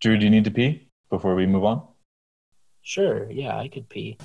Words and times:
Drew, 0.00 0.18
do 0.18 0.24
you 0.24 0.30
need 0.30 0.44
to 0.44 0.50
pee 0.50 0.88
before 1.10 1.34
we 1.34 1.46
move 1.46 1.64
on? 1.64 1.82
Sure, 2.82 3.30
yeah, 3.30 3.56
I 3.56 3.68
could 3.68 3.88
pee. 3.88 4.18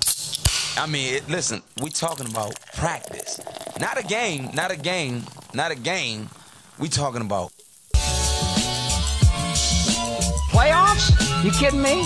I 0.76 0.86
mean, 0.86 1.14
it, 1.14 1.28
listen, 1.28 1.62
we 1.82 1.90
talking 1.90 2.28
about 2.28 2.54
practice, 2.76 3.40
not 3.80 3.98
a 3.98 4.02
game, 4.04 4.50
not 4.54 4.70
a 4.70 4.76
game, 4.76 5.22
not 5.54 5.70
a 5.70 5.74
game. 5.74 6.28
We 6.78 6.88
talking 6.88 7.22
about 7.22 7.52
playoffs. 10.50 11.10
You 11.44 11.50
kidding 11.52 11.82
me? 11.82 12.04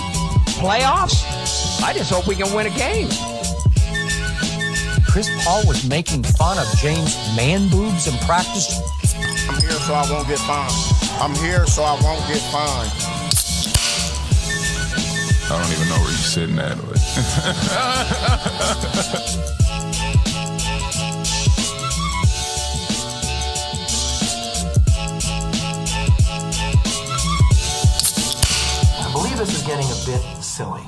Playoffs? 0.59 1.81
I 1.83 1.93
just 1.93 2.11
hope 2.11 2.27
we 2.27 2.35
can 2.35 2.53
win 2.53 2.67
a 2.67 2.75
game. 2.77 3.09
Chris 5.09 5.29
Paul 5.43 5.65
was 5.67 5.87
making 5.87 6.23
fun 6.23 6.57
of 6.57 6.67
James' 6.77 7.15
man 7.35 7.69
boobs 7.69 8.07
in 8.07 8.17
practice. 8.25 8.81
I'm 9.49 9.61
here 9.61 9.71
so 9.71 9.93
I 9.93 10.09
won't 10.09 10.27
get 10.27 10.39
fined. 10.39 10.73
I'm 11.21 11.35
here 11.35 11.65
so 11.67 11.83
I 11.83 11.99
won't 12.01 12.25
get 12.27 12.41
fined. 12.51 13.06
I 15.49 15.61
don't 15.61 15.71
even 15.71 15.87
know 15.87 15.95
where 15.95 16.09
you're 16.09 16.17
sitting 16.17 16.59
at. 16.59 16.73
I 16.73 16.75
believe 29.13 29.37
this 29.37 29.55
is 29.55 29.63
getting 29.63 29.85
a 29.85 29.95
bit 30.05 30.21
silly. 30.43 30.83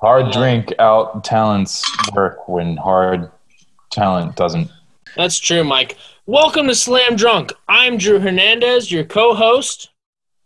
Hard 0.00 0.32
drink 0.32 0.74
out 0.80 1.22
talents 1.22 1.84
work 2.12 2.48
when 2.48 2.76
hard 2.78 3.30
talent 3.92 4.34
doesn't. 4.34 4.68
That's 5.16 5.38
true, 5.38 5.62
Mike. 5.62 5.96
Welcome 6.26 6.66
to 6.66 6.74
Slam 6.74 7.14
Drunk. 7.14 7.52
I'm 7.68 7.96
Drew 7.96 8.18
Hernandez, 8.18 8.90
your 8.90 9.04
co 9.04 9.36
host. 9.36 9.90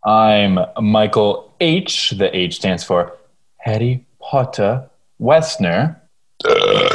I'm 0.03 0.59
Michael 0.79 1.51
H. 1.59 2.11
The 2.11 2.29
H 2.37 2.57
stands 2.57 2.83
for 2.83 3.17
Harry 3.65 4.05
Potter 4.19 4.87
Westner. 5.19 5.99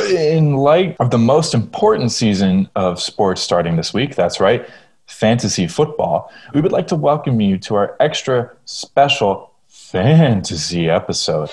In 0.08 0.54
light 0.54 0.96
of 1.00 1.10
the 1.10 1.18
most 1.18 1.52
important 1.52 2.12
season 2.12 2.70
of 2.76 3.02
sports 3.02 3.40
starting 3.40 3.74
this 3.74 3.92
week, 3.92 4.14
that's 4.14 4.38
right, 4.38 4.64
fantasy 5.06 5.66
football, 5.66 6.30
we 6.54 6.60
would 6.60 6.70
like 6.70 6.86
to 6.86 6.94
welcome 6.94 7.40
you 7.40 7.58
to 7.58 7.74
our 7.74 7.96
extra 7.98 8.52
special 8.66 9.50
fantasy 9.66 10.88
episode. 10.88 11.50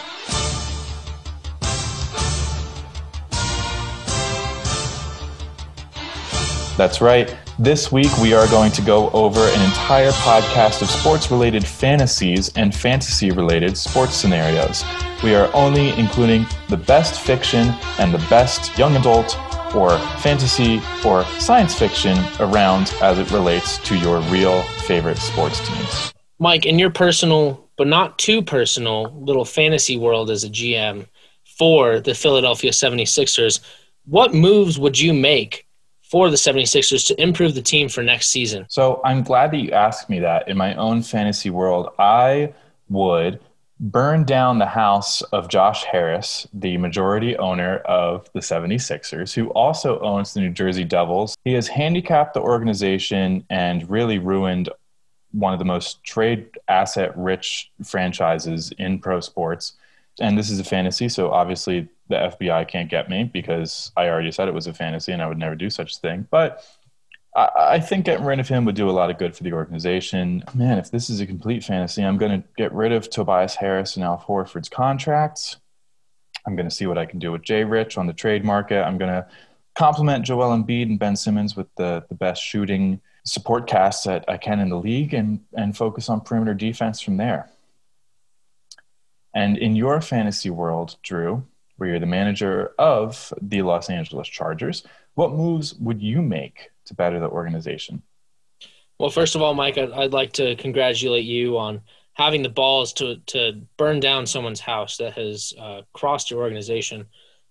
That's 6.78 7.02
right. 7.02 7.36
This 7.58 7.92
week, 7.92 8.16
we 8.20 8.36
are 8.36 8.48
going 8.50 8.72
to 8.74 8.84
go 8.84 9.10
over 9.10 9.40
an 9.40 9.62
entire 9.64 10.12
podcast 10.12 10.84
of 10.84 10.92
sports 10.92 11.32
related 11.32 11.66
fantasies 11.66 12.50
and 12.56 12.76
fantasy 12.76 13.32
related 13.32 13.76
sports 13.76 14.14
scenarios. 14.14 14.84
We 15.24 15.34
are 15.34 15.50
only 15.56 15.90
including 16.00 16.46
the 16.70 16.78
best 16.78 17.20
fiction 17.20 17.74
and 17.98 18.14
the 18.14 18.24
best 18.30 18.78
young 18.78 18.96
adult 18.96 19.38
or 19.76 19.98
fantasy 20.20 20.82
or 21.06 21.26
science 21.40 21.74
fiction 21.74 22.18
around 22.40 22.94
as 23.02 23.18
it 23.18 23.32
relates 23.32 23.80
to 23.80 23.98
your 23.98 24.20
real 24.22 24.62
favorite 24.86 25.18
sports 25.18 25.68
teams. 25.68 26.14
Mike, 26.40 26.66
in 26.66 26.78
your 26.78 26.92
personal, 26.92 27.68
but 27.78 27.88
not 27.88 28.20
too 28.20 28.44
personal, 28.44 29.12
little 29.20 29.44
fantasy 29.44 29.98
world 29.98 30.30
as 30.30 30.44
a 30.44 30.50
GM 30.50 31.08
for 31.58 32.00
the 32.00 32.14
Philadelphia 32.14 32.72
76ers, 32.72 33.60
what 34.06 34.34
moves 34.34 34.78
would 34.78 35.00
you 35.00 35.14
make 35.14 35.66
for 36.04 36.30
the 36.30 36.38
76ers 36.38 37.06
to 37.08 37.22
improve 37.22 37.56
the 37.56 37.62
team 37.62 37.90
for 37.90 38.04
next 38.04 38.28
season? 38.28 38.66
So 38.70 39.02
I'm 39.04 39.24
glad 39.24 39.52
that 39.52 39.58
you 39.58 39.72
asked 39.72 40.10
me 40.10 40.20
that. 40.20 40.48
In 40.48 40.56
my 40.56 40.76
own 40.76 41.02
fantasy 41.02 41.50
world, 41.50 41.90
I 41.98 42.54
would 42.90 43.40
burn 43.80 44.24
down 44.24 44.58
the 44.58 44.66
house 44.66 45.22
of 45.22 45.50
Josh 45.50 45.84
Harris, 45.84 46.48
the 46.54 46.78
majority 46.78 47.38
owner 47.38 47.78
of 47.80 48.30
the 48.34 48.40
76ers, 48.40 49.34
who 49.34 49.50
also 49.50 50.00
owns 50.00 50.34
the 50.34 50.42
New 50.42 50.50
Jersey 50.50 50.84
Devils. 50.84 51.36
He 51.44 51.54
has 51.54 51.68
handicapped 51.68 52.34
the 52.34 52.42
organization 52.42 53.46
and 53.50 53.90
really 53.90 54.18
ruined 54.18 54.70
one 55.32 55.54
of 55.54 55.60
the 55.60 55.66
most 55.66 56.04
trade 56.04 56.50
asset 56.68 57.16
rich 57.18 57.72
franchises 57.84 58.72
in 58.80 59.00
pro 59.00 59.20
sports. 59.20 59.74
And 60.20 60.38
this 60.38 60.50
is 60.50 60.60
a 60.60 60.64
fantasy, 60.64 61.10
so 61.10 61.30
obviously 61.30 61.88
the 62.10 62.16
FBI 62.16 62.68
can't 62.68 62.90
get 62.90 63.10
me 63.10 63.26
because 63.26 63.92
I 63.96 64.08
already 64.08 64.32
said 64.32 64.48
it 64.48 64.54
was 64.54 64.68
a 64.68 64.74
fantasy 64.74 65.12
and 65.12 65.22
I 65.22 65.28
would 65.28 65.38
never 65.38 65.56
do 65.56 65.70
such 65.70 65.98
a 65.98 66.00
thing. 66.00 66.28
But 66.32 66.66
I, 67.36 67.80
think 67.80 68.06
getting 68.06 68.26
rid 68.26 68.40
of 68.40 68.48
him 68.48 68.66
would 68.66 68.76
do 68.76 68.90
a 68.90 68.92
lot 68.92 69.12
of 69.12 69.20
good 69.20 69.36
for 69.36 69.44
the 69.44 69.54
organization. 69.54 70.44
Man, 70.56 70.80
if 70.80 70.90
this 70.90 71.10
is 71.10 71.20
a 71.20 71.26
complete 71.28 71.64
fantasy, 71.64 72.04
I'm 72.04 72.18
going 72.18 72.42
to 72.42 72.48
get 72.58 72.74
rid 72.74 72.92
of 72.92 73.10
Tobias 73.10 73.56
Harris 73.56 73.96
and 73.96 74.04
Al 74.04 74.18
Horford's 74.18 74.70
contracts. 74.70 75.58
I'm 76.48 76.56
going 76.56 76.68
to 76.68 76.74
see 76.74 76.88
what 76.88 76.98
I 76.98 77.06
can 77.06 77.20
do 77.20 77.32
with 77.32 77.44
Jay 77.44 77.64
Rich 77.64 77.98
on 77.98 78.08
the 78.08 78.14
trade 78.14 78.44
market. 78.44 78.84
I'm 78.84 78.98
going 78.98 79.12
to 79.12 79.28
complement 79.76 80.26
Joel 80.26 80.58
Embiid 80.58 80.84
and 80.84 80.98
Ben 80.98 81.16
Simmons 81.16 81.56
with 81.56 81.68
the, 81.76 82.06
the 82.10 82.16
best 82.16 82.42
shooting 82.42 83.02
support 83.24 83.68
cast 83.68 84.06
that 84.06 84.26
I 84.28 84.38
can 84.38 84.60
in 84.60 84.70
the 84.70 84.78
league 84.78 85.14
and, 85.14 85.42
and 85.54 85.78
focus 85.78 86.10
on 86.10 86.22
perimeter 86.22 86.54
defense 86.54 87.02
from 87.02 87.18
there. 87.18 87.50
And 89.36 89.58
in 89.58 89.76
your 89.76 90.02
fantasy 90.02 90.50
world, 90.50 90.96
Drew, 91.04 91.46
where 91.78 91.90
you're 91.90 92.00
the 92.00 92.06
manager 92.06 92.74
of 92.78 93.34
the 93.42 93.62
Los 93.62 93.90
Angeles 93.90 94.28
Chargers, 94.28 94.84
what 95.16 95.32
moves 95.32 95.74
would 95.76 96.02
you 96.02 96.22
make 96.22 96.70
to 96.86 96.94
better 96.94 97.20
the 97.20 97.30
organization? 97.30 98.02
Well, 99.00 99.10
first 99.10 99.36
of 99.36 99.42
all, 99.42 99.54
Mike, 99.54 99.78
I'd, 99.78 100.14
like 100.14 100.34
to 100.34 100.56
congratulate 100.56 101.26
you 101.26 101.58
on 101.58 101.82
having 102.14 102.42
the 102.42 102.50
balls 102.50 102.94
to 102.94 103.18
to 103.28 103.62
burn 103.78 104.00
down 104.00 104.26
someone's 104.26 104.60
house 104.60 104.98
that 104.98 105.14
has 105.14 105.54
uh, 105.60 105.82
crossed 105.94 106.32
your 106.32 106.42
organization. 106.42 107.06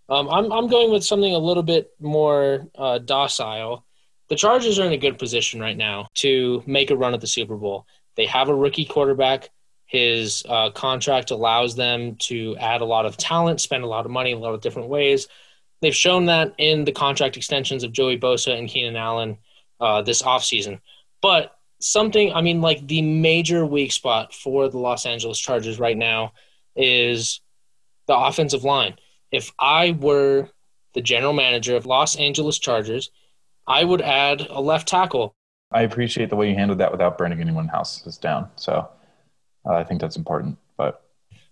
Um, 0.09 0.29
I'm 0.29 0.53
I'm 0.53 0.67
going 0.67 0.91
with 0.91 1.05
something 1.05 1.35
a 1.35 1.39
little 1.39 1.63
bit 1.63 1.91
more 2.01 2.67
uh, 2.77 2.99
docile. 2.99 3.85
The 4.29 4.37
Chargers 4.37 4.81
are 4.81 4.87
in 4.87 4.93
a 4.93 4.99
good 4.99 5.19
position 5.19 5.61
right 5.61 5.77
now 5.77 6.09
to 6.15 6.65
make 6.67 6.91
a 6.91 6.97
run 6.97 7.15
at 7.15 7.21
the 7.21 7.29
Super 7.29 7.57
Bowl. 7.57 7.87
They 8.17 8.27
have 8.27 8.49
a 8.49 8.55
rookie 8.55 8.85
quarterback. 8.85 9.51
His 9.87 10.43
uh, 10.49 10.71
contract 10.71 11.31
allows 11.31 11.77
them 11.77 12.17
to 12.17 12.57
add 12.59 12.81
a 12.81 12.85
lot 12.85 13.07
of 13.07 13.17
talent, 13.17 13.61
spend 13.61 13.85
a 13.85 13.89
lot 13.89 14.05
of 14.05 14.11
money 14.11 14.33
in 14.33 14.39
a 14.39 14.41
lot 14.41 14.55
of 14.55 14.61
different 14.61 14.89
ways. 14.89 15.29
They've 15.81 15.95
shown 15.95 16.27
that 16.27 16.55
in 16.59 16.85
the 16.85 16.93
contract 16.93 17.37
extensions 17.37 17.85
of 17.85 17.93
Joey 17.93 18.19
Bosa 18.19 18.59
and 18.59 18.69
Keenan 18.69 18.97
Allen 18.97 19.39
uh, 19.81 20.03
this 20.03 20.23
offseason. 20.23 20.81
But 21.23 21.57
something, 21.81 22.33
I 22.33 22.41
mean, 22.41 22.61
like 22.61 22.87
the 22.87 23.03
major 23.03 23.65
weak 23.65 23.93
spot 23.93 24.35
for 24.35 24.69
the 24.69 24.79
Los 24.79 25.07
Angeles 25.07 25.39
Chargers 25.39 25.79
right 25.79 25.97
now 25.97 26.33
is 26.75 27.41
the 28.07 28.17
offensive 28.17 28.65
line. 28.65 28.97
If 29.31 29.53
I 29.59 29.93
were 29.93 30.49
the 30.95 31.03
general 31.03 31.33
manager 31.33 31.77
of 31.77 31.87
Los 31.87 32.17
Angeles 32.17 32.59
Chargers, 32.59 33.11
I 33.67 33.85
would 33.85 34.01
add 34.01 34.47
a 34.49 34.61
left 34.61 34.89
tackle. 34.89 35.35
I 35.73 35.83
appreciate 35.83 36.31
the 36.31 36.37
way 36.37 36.49
you 36.49 36.55
handled 36.55 36.79
that 36.79 36.93
without 36.93 37.19
burning 37.19 37.41
anyone's 37.41 37.71
houses 37.71 38.17
down. 38.17 38.49
So 38.57 38.89
uh, 39.67 39.75
I 39.75 39.85
think 39.85 40.01
that's 40.01 40.17
important. 40.17 40.59
But 40.77 41.03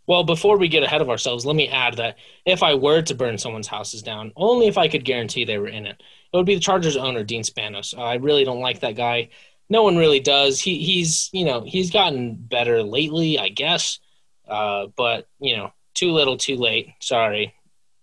well, 0.07 0.25
before 0.25 0.59
we 0.59 0.69
get 0.69 0.83
ahead 0.83 1.01
of 1.01 1.09
ourselves, 1.09 1.47
let 1.47 1.57
me 1.57 1.69
add 1.69 1.97
that 1.97 2.17
if 2.45 2.63
I 2.63 2.75
were 2.75 3.03
to 3.03 3.15
burn 3.15 3.39
someone's 3.39 3.67
houses 3.67 4.03
down, 4.03 4.33
only 4.37 4.67
if 4.67 4.77
I 4.77 4.89
could 4.89 5.05
guarantee 5.05 5.45
they 5.45 5.59
were 5.59 5.69
in 5.69 5.87
it, 5.87 6.03
it 6.33 6.37
would 6.37 6.47
be 6.47 6.55
the 6.55 6.61
Chargers 6.61 6.97
owner, 6.97 7.25
Dean 7.25 7.43
Spanos. 7.43 7.97
Uh, 7.97 8.03
I 8.03 8.17
really 8.17 8.45
don't 8.45 8.61
like 8.61 8.81
that 8.81 8.97
guy. 8.97 9.31
No 9.71 9.83
one 9.83 9.97
really 9.97 10.21
does. 10.21 10.61
He 10.61 10.79
he's 10.83 11.31
you 11.33 11.45
know 11.45 11.63
he's 11.63 11.91
gotten 11.91 12.35
better 12.35 12.83
lately, 12.83 13.39
I 13.39 13.49
guess. 13.49 13.99
Uh, 14.47 14.89
but 14.97 15.27
you 15.41 15.57
know, 15.57 15.73
too 15.95 16.13
little, 16.13 16.37
too 16.37 16.57
late. 16.57 16.91
Sorry, 17.01 17.55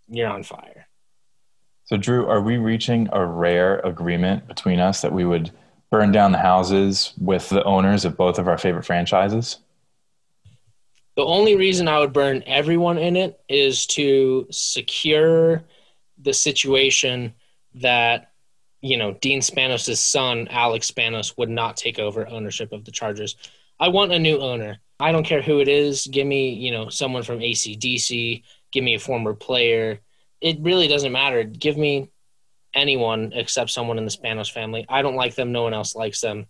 you're 0.07 0.29
on 0.29 0.43
fire. 0.43 0.87
So, 1.85 1.97
Drew, 1.97 2.25
are 2.25 2.41
we 2.41 2.57
reaching 2.57 3.09
a 3.11 3.23
rare 3.25 3.79
agreement 3.79 4.47
between 4.47 4.79
us 4.79 5.01
that 5.01 5.11
we 5.11 5.25
would 5.25 5.51
burn 5.89 6.11
down 6.11 6.31
the 6.31 6.37
houses 6.37 7.13
with 7.19 7.49
the 7.49 7.63
owners 7.65 8.05
of 8.05 8.15
both 8.15 8.39
of 8.39 8.47
our 8.47 8.57
favorite 8.57 8.85
franchises? 8.85 9.57
The 11.21 11.27
only 11.27 11.55
reason 11.55 11.87
I 11.87 11.99
would 11.99 12.13
burn 12.13 12.41
everyone 12.47 12.97
in 12.97 13.15
it 13.15 13.39
is 13.47 13.85
to 13.97 14.47
secure 14.49 15.63
the 16.19 16.33
situation 16.33 17.35
that 17.75 18.31
you 18.81 18.97
know 18.97 19.13
Dean 19.21 19.39
Spanos' 19.39 19.97
son 19.97 20.47
Alex 20.49 20.89
Spanos 20.89 21.37
would 21.37 21.51
not 21.51 21.77
take 21.77 21.99
over 21.99 22.27
ownership 22.27 22.71
of 22.71 22.85
the 22.85 22.91
Chargers. 22.91 23.35
I 23.79 23.89
want 23.89 24.11
a 24.11 24.17
new 24.17 24.39
owner. 24.39 24.79
I 24.99 25.11
don't 25.11 25.23
care 25.23 25.43
who 25.43 25.59
it 25.59 25.67
is. 25.67 26.07
Give 26.07 26.25
me 26.25 26.55
you 26.55 26.71
know 26.71 26.89
someone 26.89 27.21
from 27.21 27.37
ACDC. 27.37 28.41
Give 28.71 28.83
me 28.83 28.95
a 28.95 28.99
former 28.99 29.35
player. 29.35 29.99
It 30.41 30.57
really 30.61 30.87
doesn't 30.87 31.11
matter. 31.11 31.43
Give 31.43 31.77
me 31.77 32.09
anyone 32.73 33.31
except 33.35 33.69
someone 33.69 33.99
in 33.99 34.05
the 34.05 34.17
Spanos 34.17 34.51
family. 34.51 34.87
I 34.89 35.03
don't 35.03 35.15
like 35.15 35.35
them. 35.35 35.51
No 35.51 35.61
one 35.61 35.75
else 35.75 35.93
likes 35.93 36.21
them 36.21 36.47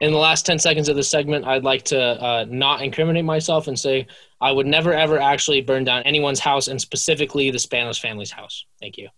in 0.00 0.12
the 0.12 0.18
last 0.18 0.46
10 0.46 0.58
seconds 0.58 0.88
of 0.88 0.96
this 0.96 1.08
segment, 1.08 1.44
I'd 1.44 1.62
like 1.62 1.84
to 1.84 2.00
uh, 2.00 2.46
not 2.48 2.82
incriminate 2.82 3.24
myself 3.24 3.68
and 3.68 3.78
say 3.78 4.06
I 4.40 4.50
would 4.50 4.66
never, 4.66 4.94
ever 4.94 5.18
actually 5.18 5.60
burn 5.60 5.84
down 5.84 6.02
anyone's 6.04 6.40
house 6.40 6.68
and 6.68 6.80
specifically 6.80 7.50
the 7.50 7.58
Spanos 7.58 8.00
family's 8.00 8.30
house. 8.30 8.64
Thank 8.80 8.96
you. 8.96 9.08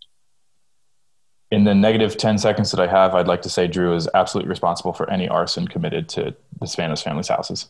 In 1.53 1.65
the 1.65 1.75
negative 1.75 2.17
10 2.17 2.39
seconds 2.39 2.71
that 2.73 2.81
I 2.81 2.89
have, 2.89 3.15
I'd 3.15 3.29
like 3.29 3.43
to 3.43 3.49
say 3.49 3.69
Drew 3.69 3.95
is 3.95 4.09
absolutely 4.15 4.49
responsible 4.49 4.93
for 4.93 5.09
any 5.09 5.29
arson 5.29 5.69
committed 5.69 6.09
to 6.11 6.35
the 6.59 6.67
Spanos 6.67 7.03
family's 7.03 7.29
houses. 7.29 7.69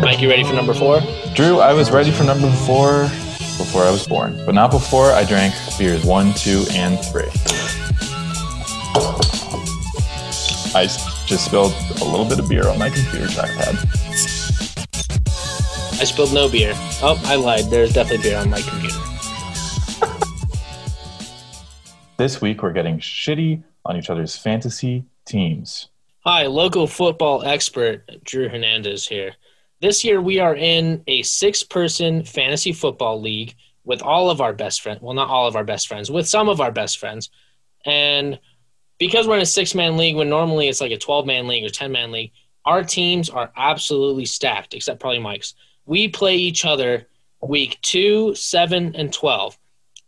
Mike, 0.00 0.20
you 0.20 0.30
ready 0.30 0.44
for 0.44 0.54
number 0.54 0.72
four? 0.72 1.00
Drew, 1.34 1.58
I 1.58 1.72
was 1.74 1.90
ready 1.90 2.12
for 2.12 2.24
number 2.24 2.50
four 2.64 3.10
before 3.56 3.82
I 3.82 3.90
was 3.90 4.06
born, 4.06 4.40
but 4.44 4.54
not 4.54 4.70
before 4.70 5.12
I 5.12 5.24
drank 5.24 5.54
beers 5.78 6.04
one, 6.04 6.32
two, 6.34 6.64
and 6.72 6.98
three. 7.06 7.30
I 10.74 10.86
just 11.26 11.44
spilled 11.46 11.72
a 12.00 12.04
little 12.04 12.26
bit 12.26 12.38
of 12.38 12.48
beer 12.48 12.68
on 12.68 12.78
my 12.78 12.90
computer 12.90 13.26
trackpad. 13.26 13.76
I 15.98 16.04
spilled 16.04 16.34
no 16.34 16.48
beer. 16.48 16.72
Oh, 17.02 17.20
I 17.24 17.36
lied. 17.36 17.70
There's 17.70 17.94
definitely 17.94 18.28
beer 18.28 18.38
on 18.38 18.50
my 18.50 18.60
computer. 18.60 18.98
This 22.18 22.40
week, 22.40 22.62
we're 22.62 22.72
getting 22.72 22.98
shitty 22.98 23.62
on 23.84 23.96
each 23.96 24.10
other's 24.10 24.36
fantasy 24.36 25.04
teams. 25.24 25.88
Hi, 26.20 26.46
local 26.46 26.86
football 26.86 27.42
expert 27.44 28.22
Drew 28.24 28.48
Hernandez 28.48 29.06
here. 29.06 29.36
This 29.80 30.04
year 30.04 30.20
we 30.20 30.38
are 30.40 30.56
in 30.56 31.02
a 31.06 31.22
six 31.22 31.62
person 31.62 32.24
fantasy 32.24 32.72
football 32.72 33.20
league 33.20 33.54
with 33.84 34.02
all 34.02 34.30
of 34.30 34.40
our 34.40 34.52
best 34.52 34.80
friends. 34.80 35.00
Well, 35.02 35.14
not 35.14 35.28
all 35.28 35.46
of 35.46 35.56
our 35.56 35.64
best 35.64 35.88
friends, 35.88 36.10
with 36.10 36.28
some 36.28 36.48
of 36.48 36.60
our 36.60 36.72
best 36.72 36.98
friends. 36.98 37.30
And 37.84 38.38
because 38.98 39.28
we're 39.28 39.36
in 39.36 39.42
a 39.42 39.46
six 39.46 39.74
man 39.74 39.96
league 39.96 40.16
when 40.16 40.28
normally 40.28 40.68
it's 40.68 40.80
like 40.80 40.92
a 40.92 40.98
12 40.98 41.26
man 41.26 41.46
league 41.46 41.64
or 41.64 41.68
10 41.68 41.92
man 41.92 42.10
league, 42.10 42.32
our 42.64 42.82
teams 42.82 43.30
are 43.30 43.52
absolutely 43.56 44.24
stacked, 44.24 44.74
except 44.74 45.00
probably 45.00 45.20
Mike's. 45.20 45.54
We 45.84 46.08
play 46.08 46.36
each 46.36 46.64
other 46.64 47.06
week 47.40 47.78
two, 47.82 48.34
seven, 48.34 48.96
and 48.96 49.12
12. 49.12 49.56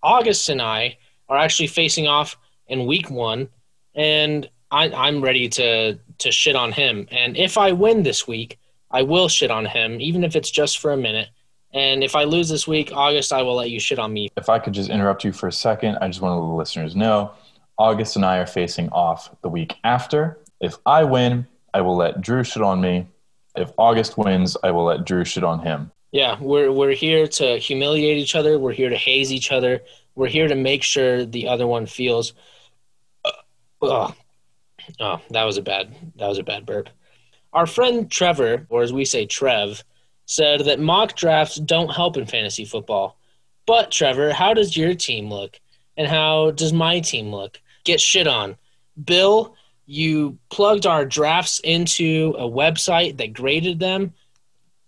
August 0.02 0.48
and 0.48 0.60
I 0.60 0.98
are 1.28 1.38
actually 1.38 1.68
facing 1.68 2.08
off 2.08 2.36
in 2.66 2.86
week 2.86 3.10
one, 3.10 3.48
and 3.94 4.48
I, 4.70 4.90
I'm 4.90 5.20
ready 5.20 5.48
to 5.50 5.98
to 6.18 6.32
shit 6.32 6.56
on 6.56 6.72
him. 6.72 7.06
And 7.10 7.36
if 7.36 7.56
I 7.56 7.72
win 7.72 8.02
this 8.02 8.26
week, 8.26 8.58
I 8.90 9.02
will 9.02 9.28
shit 9.28 9.50
on 9.50 9.66
him, 9.66 10.00
even 10.00 10.24
if 10.24 10.36
it's 10.36 10.50
just 10.50 10.78
for 10.78 10.92
a 10.92 10.96
minute. 10.96 11.28
And 11.72 12.02
if 12.02 12.16
I 12.16 12.24
lose 12.24 12.48
this 12.48 12.66
week, 12.66 12.90
August, 12.94 13.32
I 13.32 13.42
will 13.42 13.54
let 13.54 13.70
you 13.70 13.78
shit 13.78 13.98
on 13.98 14.12
me. 14.12 14.30
If 14.36 14.48
I 14.48 14.58
could 14.58 14.72
just 14.72 14.88
interrupt 14.88 15.24
you 15.24 15.32
for 15.32 15.48
a 15.48 15.52
second, 15.52 15.98
I 16.00 16.08
just 16.08 16.22
want 16.22 16.32
to 16.32 16.40
let 16.40 16.48
the 16.48 16.54
listeners 16.54 16.96
know 16.96 17.32
August 17.76 18.16
and 18.16 18.24
I 18.24 18.38
are 18.38 18.46
facing 18.46 18.88
off 18.88 19.30
the 19.42 19.48
week 19.48 19.76
after. 19.84 20.38
If 20.60 20.78
I 20.86 21.04
win, 21.04 21.46
I 21.74 21.82
will 21.82 21.96
let 21.96 22.20
Drew 22.20 22.42
shit 22.42 22.62
on 22.62 22.80
me. 22.80 23.06
If 23.54 23.70
August 23.76 24.16
wins, 24.16 24.56
I 24.62 24.70
will 24.70 24.84
let 24.84 25.04
Drew 25.04 25.24
shit 25.24 25.44
on 25.44 25.60
him. 25.60 25.92
Yeah, 26.10 26.38
we're 26.40 26.72
we're 26.72 26.92
here 26.92 27.26
to 27.26 27.58
humiliate 27.58 28.16
each 28.16 28.34
other. 28.34 28.58
We're 28.58 28.72
here 28.72 28.88
to 28.88 28.96
haze 28.96 29.30
each 29.30 29.52
other. 29.52 29.82
We're 30.14 30.28
here 30.28 30.48
to 30.48 30.54
make 30.54 30.82
sure 30.82 31.26
the 31.26 31.48
other 31.48 31.66
one 31.66 31.86
feels. 31.86 32.32
Uh, 33.24 33.32
oh, 33.82 34.14
oh, 35.00 35.20
that 35.30 35.44
was 35.44 35.58
a 35.58 35.62
bad 35.62 35.94
that 36.16 36.28
was 36.28 36.38
a 36.38 36.42
bad 36.42 36.64
burp. 36.64 36.88
Our 37.58 37.66
friend 37.66 38.08
Trevor, 38.08 38.68
or 38.68 38.82
as 38.82 38.92
we 38.92 39.04
say 39.04 39.26
Trev, 39.26 39.82
said 40.26 40.60
that 40.66 40.78
mock 40.78 41.16
drafts 41.16 41.56
don't 41.56 41.88
help 41.88 42.16
in 42.16 42.24
fantasy 42.24 42.64
football. 42.64 43.18
But 43.66 43.90
Trevor, 43.90 44.32
how 44.32 44.54
does 44.54 44.76
your 44.76 44.94
team 44.94 45.28
look, 45.28 45.58
and 45.96 46.06
how 46.06 46.52
does 46.52 46.72
my 46.72 47.00
team 47.00 47.32
look? 47.32 47.60
Get 47.82 48.00
shit 48.00 48.28
on, 48.28 48.56
Bill. 49.04 49.56
You 49.86 50.38
plugged 50.50 50.86
our 50.86 51.04
drafts 51.04 51.58
into 51.64 52.36
a 52.38 52.48
website 52.48 53.16
that 53.16 53.32
graded 53.32 53.80
them 53.80 54.14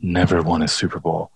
never 0.00 0.42
won 0.42 0.62
a 0.62 0.68
Super 0.68 1.00
Bowl. 1.00 1.30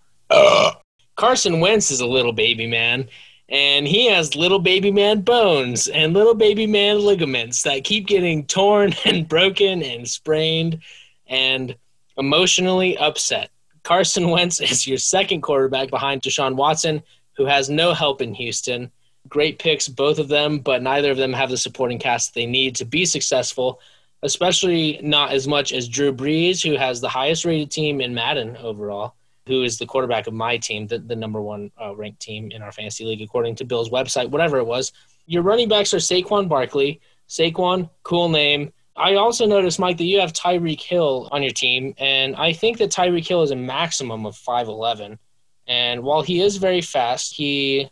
Carson 1.16 1.60
Wentz 1.60 1.90
is 1.90 2.00
a 2.00 2.06
little 2.06 2.32
baby 2.32 2.66
man, 2.66 3.08
and 3.48 3.86
he 3.86 4.06
has 4.06 4.36
little 4.36 4.58
baby 4.58 4.90
man 4.90 5.20
bones 5.20 5.88
and 5.88 6.14
little 6.14 6.34
baby 6.34 6.66
man 6.66 7.00
ligaments 7.00 7.62
that 7.62 7.84
keep 7.84 8.06
getting 8.06 8.46
torn 8.46 8.94
and 9.04 9.28
broken 9.28 9.82
and 9.82 10.08
sprained 10.08 10.80
and 11.26 11.74
emotionally 12.16 12.96
upset. 12.98 13.50
Carson 13.82 14.30
Wentz 14.30 14.60
is 14.60 14.86
your 14.86 14.98
second 14.98 15.42
quarterback 15.42 15.90
behind 15.90 16.22
Deshaun 16.22 16.54
Watson, 16.56 17.02
who 17.36 17.44
has 17.44 17.68
no 17.68 17.92
help 17.92 18.22
in 18.22 18.32
Houston. 18.34 18.90
Great 19.28 19.58
picks, 19.58 19.88
both 19.88 20.18
of 20.18 20.28
them, 20.28 20.58
but 20.58 20.82
neither 20.82 21.10
of 21.10 21.16
them 21.16 21.32
have 21.32 21.50
the 21.50 21.56
supporting 21.56 21.98
cast 21.98 22.34
they 22.34 22.46
need 22.46 22.74
to 22.76 22.84
be 22.84 23.04
successful, 23.04 23.80
especially 24.22 24.98
not 25.02 25.32
as 25.32 25.46
much 25.46 25.72
as 25.72 25.88
Drew 25.88 26.14
Brees, 26.14 26.62
who 26.62 26.76
has 26.76 27.00
the 27.00 27.08
highest 27.08 27.44
rated 27.44 27.70
team 27.70 28.00
in 28.00 28.14
Madden 28.14 28.56
overall, 28.58 29.14
who 29.46 29.62
is 29.62 29.78
the 29.78 29.86
quarterback 29.86 30.26
of 30.26 30.34
my 30.34 30.56
team, 30.56 30.86
the, 30.86 30.98
the 30.98 31.16
number 31.16 31.40
one 31.40 31.70
uh, 31.80 31.94
ranked 31.94 32.20
team 32.20 32.50
in 32.50 32.62
our 32.62 32.72
fantasy 32.72 33.04
league, 33.04 33.22
according 33.22 33.54
to 33.56 33.64
Bill's 33.64 33.90
website, 33.90 34.30
whatever 34.30 34.58
it 34.58 34.66
was. 34.66 34.92
Your 35.26 35.42
running 35.42 35.68
backs 35.68 35.92
are 35.94 35.98
Saquon 35.98 36.48
Barkley. 36.48 37.00
Saquon, 37.28 37.90
cool 38.02 38.28
name. 38.28 38.72
I 38.96 39.14
also 39.14 39.46
noticed, 39.46 39.80
Mike, 39.80 39.98
that 39.98 40.04
you 40.04 40.20
have 40.20 40.32
Tyreek 40.32 40.80
Hill 40.80 41.28
on 41.32 41.42
your 41.42 41.52
team, 41.52 41.94
and 41.98 42.36
I 42.36 42.52
think 42.52 42.78
that 42.78 42.90
Tyreek 42.90 43.26
Hill 43.26 43.42
is 43.42 43.50
a 43.50 43.56
maximum 43.56 44.24
of 44.24 44.36
5'11. 44.36 45.18
And 45.66 46.02
while 46.02 46.22
he 46.22 46.40
is 46.40 46.58
very 46.58 46.80
fast, 46.80 47.34
he, 47.34 47.90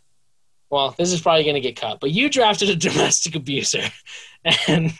well, 0.69 0.95
this 0.97 1.11
is 1.11 1.21
probably 1.21 1.43
going 1.43 1.55
to 1.55 1.61
get 1.61 1.75
cut, 1.75 1.99
but 1.99 2.11
you 2.11 2.29
drafted 2.29 2.69
a 2.69 2.75
domestic 2.89 3.35
abuser. 3.35 3.83
And 4.67 4.91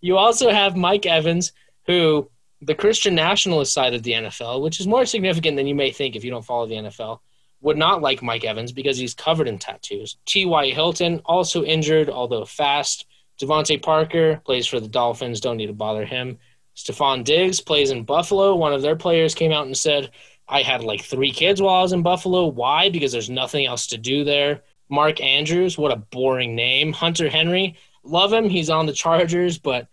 you 0.00 0.16
also 0.16 0.50
have 0.50 0.74
Mike 0.74 1.04
Evans, 1.04 1.52
who 1.86 2.30
the 2.62 2.74
Christian 2.74 3.14
nationalist 3.14 3.72
side 3.72 3.94
of 3.94 4.02
the 4.02 4.12
NFL, 4.12 4.62
which 4.62 4.80
is 4.80 4.86
more 4.86 5.04
significant 5.04 5.56
than 5.56 5.66
you 5.66 5.74
may 5.74 5.90
think 5.90 6.16
if 6.16 6.24
you 6.24 6.30
don't 6.30 6.44
follow 6.44 6.66
the 6.66 6.74
NFL, 6.74 7.20
would 7.60 7.76
not 7.76 8.02
like 8.02 8.22
Mike 8.22 8.44
Evans 8.44 8.72
because 8.72 8.96
he's 8.96 9.14
covered 9.14 9.48
in 9.48 9.58
tattoos. 9.58 10.16
T.Y. 10.26 10.70
Hilton, 10.70 11.20
also 11.24 11.64
injured, 11.64 12.08
although 12.08 12.44
fast. 12.44 13.06
DeVante 13.40 13.82
Parker 13.82 14.40
plays 14.44 14.66
for 14.66 14.80
the 14.80 14.88
Dolphins. 14.88 15.40
Don't 15.40 15.58
need 15.58 15.66
to 15.66 15.72
bother 15.72 16.06
him. 16.06 16.38
Stefon 16.74 17.24
Diggs 17.24 17.60
plays 17.60 17.90
in 17.90 18.04
Buffalo. 18.04 18.54
One 18.54 18.72
of 18.72 18.82
their 18.82 18.96
players 18.96 19.34
came 19.34 19.52
out 19.52 19.66
and 19.66 19.76
said, 19.76 20.10
I 20.48 20.62
had 20.62 20.84
like 20.84 21.02
three 21.02 21.32
kids 21.32 21.60
while 21.60 21.76
I 21.76 21.82
was 21.82 21.92
in 21.92 22.02
Buffalo. 22.02 22.46
Why? 22.46 22.88
Because 22.90 23.12
there's 23.12 23.30
nothing 23.30 23.66
else 23.66 23.88
to 23.88 23.98
do 23.98 24.24
there. 24.24 24.62
Mark 24.88 25.20
Andrews, 25.20 25.76
what 25.76 25.92
a 25.92 25.96
boring 25.96 26.54
name. 26.54 26.92
Hunter 26.92 27.28
Henry, 27.28 27.76
love 28.04 28.32
him. 28.32 28.48
He's 28.48 28.70
on 28.70 28.86
the 28.86 28.92
Chargers, 28.92 29.58
but 29.58 29.88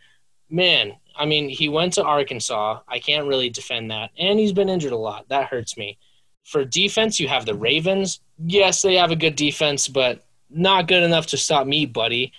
man, 0.50 0.93
I 1.15 1.25
mean, 1.25 1.50
he 1.50 1.70
went 1.70 1.93
to 1.93 2.03
Arkansas. 2.03 2.79
I 2.88 3.00
can't 3.00 3.27
really 3.27 3.50
defend 3.50 3.91
that. 3.91 4.12
And 4.17 4.39
he's 4.39 4.53
been 4.53 4.70
injured 4.70 4.93
a 4.93 4.98
lot. 4.98 5.27
That 5.29 5.48
hurts 5.48 5.77
me. 5.77 5.98
For 6.43 6.65
defense, 6.65 7.20
you 7.20 7.27
have 7.27 7.46
the 7.46 7.55
Ravens. 7.55 8.20
Yes, 8.46 8.82
they 8.82 8.96
have 8.96 9.12
a 9.12 9.15
good 9.15 9.36
defense, 9.36 9.88
but 9.88 10.25
not 10.50 10.88
good 10.88 11.03
enough 11.03 11.27
to 11.27 11.38
stop 11.38 11.65
me, 11.67 11.86
buddy. 11.86 12.34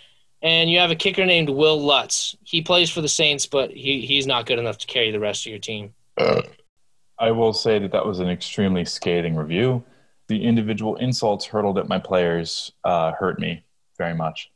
and 0.44 0.70
you 0.70 0.78
have 0.78 0.90
a 0.90 0.94
kicker 0.94 1.24
named 1.24 1.48
Wil 1.48 1.80
Lutz. 1.80 2.36
He 2.44 2.60
plays 2.60 2.90
for 2.90 3.00
the 3.00 3.08
Saints, 3.08 3.46
but 3.46 3.70
he, 3.70 4.04
he's 4.04 4.26
not 4.26 4.44
good 4.44 4.58
enough 4.58 4.76
to 4.78 4.86
carry 4.86 5.10
the 5.10 5.18
rest 5.18 5.46
of 5.46 5.50
your 5.50 5.58
team. 5.58 5.94
I 7.18 7.30
will 7.30 7.54
say 7.54 7.78
that 7.78 7.92
that 7.92 8.04
was 8.04 8.20
an 8.20 8.28
extremely 8.28 8.84
scathing 8.84 9.36
review. 9.36 9.82
The 10.28 10.44
individual 10.44 10.96
insults 10.96 11.46
hurtled 11.46 11.78
at 11.78 11.88
my 11.88 11.98
players 11.98 12.72
uh, 12.84 13.12
hurt 13.12 13.40
me 13.40 13.64
very 13.96 14.14
much. 14.14 14.50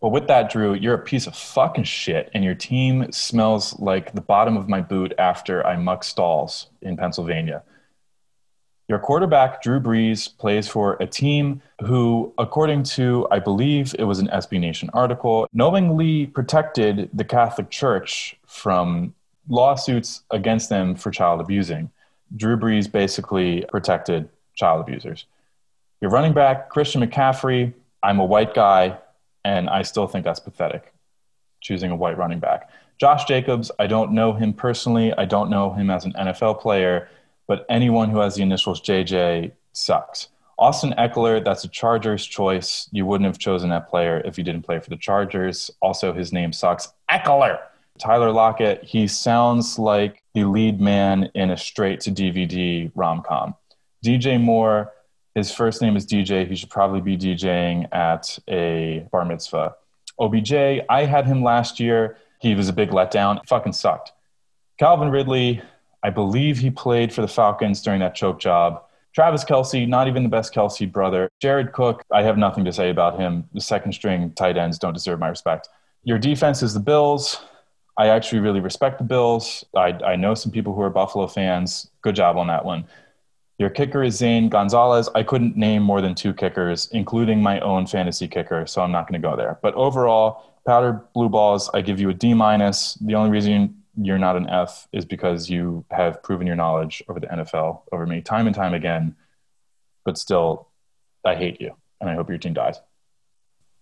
But 0.00 0.10
with 0.10 0.28
that, 0.28 0.50
Drew, 0.50 0.74
you're 0.74 0.94
a 0.94 0.98
piece 0.98 1.26
of 1.26 1.34
fucking 1.34 1.84
shit, 1.84 2.30
and 2.32 2.44
your 2.44 2.54
team 2.54 3.10
smells 3.10 3.78
like 3.80 4.14
the 4.14 4.20
bottom 4.20 4.56
of 4.56 4.68
my 4.68 4.80
boot 4.80 5.12
after 5.18 5.66
I 5.66 5.76
muck 5.76 6.04
stalls 6.04 6.68
in 6.82 6.96
Pennsylvania. 6.96 7.62
Your 8.88 8.98
quarterback, 8.98 9.60
Drew 9.60 9.80
Brees, 9.80 10.34
plays 10.38 10.66
for 10.66 10.96
a 11.00 11.06
team 11.06 11.60
who, 11.84 12.32
according 12.38 12.84
to, 12.84 13.26
I 13.30 13.38
believe 13.38 13.94
it 13.98 14.04
was 14.04 14.18
an 14.18 14.28
SB 14.28 14.60
Nation 14.60 14.88
article, 14.94 15.46
knowingly 15.52 16.26
protected 16.26 17.10
the 17.12 17.24
Catholic 17.24 17.68
Church 17.68 18.38
from 18.46 19.14
lawsuits 19.48 20.22
against 20.30 20.70
them 20.70 20.94
for 20.94 21.10
child 21.10 21.40
abusing. 21.40 21.90
Drew 22.36 22.56
Brees 22.56 22.90
basically 22.90 23.64
protected 23.68 24.28
child 24.54 24.80
abusers. 24.80 25.26
Your 26.00 26.10
running 26.10 26.32
back, 26.32 26.70
Christian 26.70 27.02
McCaffrey, 27.02 27.74
I'm 28.02 28.20
a 28.20 28.24
white 28.24 28.54
guy, 28.54 28.96
and 29.48 29.70
I 29.70 29.80
still 29.80 30.06
think 30.06 30.26
that's 30.26 30.40
pathetic, 30.40 30.92
choosing 31.62 31.90
a 31.90 31.96
white 31.96 32.18
running 32.18 32.38
back. 32.38 32.68
Josh 33.00 33.24
Jacobs, 33.24 33.70
I 33.78 33.86
don't 33.86 34.12
know 34.12 34.34
him 34.34 34.52
personally. 34.52 35.14
I 35.14 35.24
don't 35.24 35.48
know 35.48 35.72
him 35.72 35.88
as 35.88 36.04
an 36.04 36.12
NFL 36.12 36.60
player, 36.60 37.08
but 37.46 37.64
anyone 37.70 38.10
who 38.10 38.18
has 38.18 38.34
the 38.34 38.42
initials 38.42 38.82
JJ 38.82 39.52
sucks. 39.72 40.28
Austin 40.58 40.92
Ekeler, 40.98 41.42
that's 41.42 41.64
a 41.64 41.68
Chargers 41.68 42.26
choice. 42.26 42.90
You 42.92 43.06
wouldn't 43.06 43.26
have 43.26 43.38
chosen 43.38 43.70
that 43.70 43.88
player 43.88 44.20
if 44.26 44.36
you 44.36 44.44
didn't 44.44 44.66
play 44.66 44.80
for 44.80 44.90
the 44.90 44.96
Chargers. 44.96 45.70
Also, 45.80 46.12
his 46.12 46.30
name 46.30 46.52
sucks. 46.52 46.92
Ekeler! 47.10 47.58
Tyler 47.98 48.30
Lockett, 48.30 48.84
he 48.84 49.08
sounds 49.08 49.78
like 49.78 50.22
the 50.34 50.44
lead 50.44 50.78
man 50.78 51.30
in 51.34 51.50
a 51.50 51.56
straight 51.56 52.00
to 52.00 52.10
DVD 52.10 52.92
rom 52.94 53.22
com. 53.22 53.54
DJ 54.04 54.38
Moore, 54.40 54.92
his 55.38 55.52
first 55.52 55.80
name 55.80 55.96
is 55.96 56.04
DJ. 56.04 56.46
He 56.46 56.56
should 56.56 56.68
probably 56.68 57.00
be 57.00 57.16
DJing 57.16 57.92
at 57.94 58.38
a 58.48 59.06
bar 59.10 59.24
mitzvah. 59.24 59.76
OBJ, 60.18 60.52
I 60.52 61.04
had 61.04 61.26
him 61.26 61.42
last 61.42 61.78
year. 61.78 62.18
He 62.40 62.54
was 62.54 62.68
a 62.68 62.72
big 62.72 62.90
letdown. 62.90 63.40
Fucking 63.48 63.72
sucked. 63.72 64.12
Calvin 64.78 65.10
Ridley, 65.10 65.62
I 66.02 66.10
believe 66.10 66.58
he 66.58 66.70
played 66.70 67.12
for 67.12 67.22
the 67.22 67.28
Falcons 67.28 67.80
during 67.82 68.00
that 68.00 68.14
choke 68.14 68.40
job. 68.40 68.82
Travis 69.14 69.44
Kelce, 69.44 69.88
not 69.88 70.06
even 70.08 70.22
the 70.24 70.28
best 70.28 70.52
Kelce 70.52 70.90
brother. 70.90 71.28
Jared 71.40 71.72
Cook, 71.72 72.02
I 72.12 72.22
have 72.22 72.36
nothing 72.36 72.64
to 72.64 72.72
say 72.72 72.90
about 72.90 73.18
him. 73.18 73.48
The 73.54 73.60
second 73.60 73.92
string 73.92 74.32
tight 74.32 74.56
ends 74.56 74.78
don't 74.78 74.92
deserve 74.92 75.18
my 75.20 75.28
respect. 75.28 75.68
Your 76.04 76.18
defense 76.18 76.62
is 76.62 76.74
the 76.74 76.80
Bills. 76.80 77.40
I 77.96 78.08
actually 78.08 78.40
really 78.40 78.60
respect 78.60 78.98
the 78.98 79.04
Bills. 79.04 79.64
I, 79.74 79.88
I 80.04 80.16
know 80.16 80.34
some 80.34 80.52
people 80.52 80.74
who 80.74 80.82
are 80.82 80.90
Buffalo 80.90 81.26
fans. 81.26 81.90
Good 82.02 82.16
job 82.16 82.36
on 82.36 82.46
that 82.48 82.64
one. 82.64 82.86
Your 83.58 83.70
kicker 83.70 84.04
is 84.04 84.16
Zane 84.16 84.48
Gonzalez. 84.48 85.08
I 85.16 85.24
couldn't 85.24 85.56
name 85.56 85.82
more 85.82 86.00
than 86.00 86.14
two 86.14 86.32
kickers, 86.32 86.88
including 86.92 87.42
my 87.42 87.58
own 87.60 87.86
fantasy 87.86 88.28
kicker, 88.28 88.66
so 88.66 88.82
I'm 88.82 88.92
not 88.92 89.08
going 89.08 89.20
to 89.20 89.28
go 89.28 89.36
there. 89.36 89.58
But 89.62 89.74
overall, 89.74 90.54
powder 90.64 91.04
blue 91.12 91.28
balls, 91.28 91.68
I 91.74 91.80
give 91.80 91.98
you 91.98 92.08
a 92.10 92.14
D 92.14 92.34
minus. 92.34 92.94
The 92.94 93.16
only 93.16 93.30
reason 93.30 93.82
you're 94.00 94.18
not 94.18 94.36
an 94.36 94.48
F 94.48 94.86
is 94.92 95.04
because 95.04 95.50
you 95.50 95.84
have 95.90 96.22
proven 96.22 96.46
your 96.46 96.54
knowledge 96.54 97.02
over 97.08 97.18
the 97.18 97.26
NFL 97.26 97.82
over 97.90 98.06
me 98.06 98.20
time 98.20 98.46
and 98.46 98.54
time 98.54 98.74
again. 98.74 99.16
But 100.04 100.18
still, 100.18 100.68
I 101.24 101.34
hate 101.34 101.60
you, 101.60 101.74
and 102.00 102.08
I 102.08 102.14
hope 102.14 102.28
your 102.28 102.38
team 102.38 102.54
dies. 102.54 102.80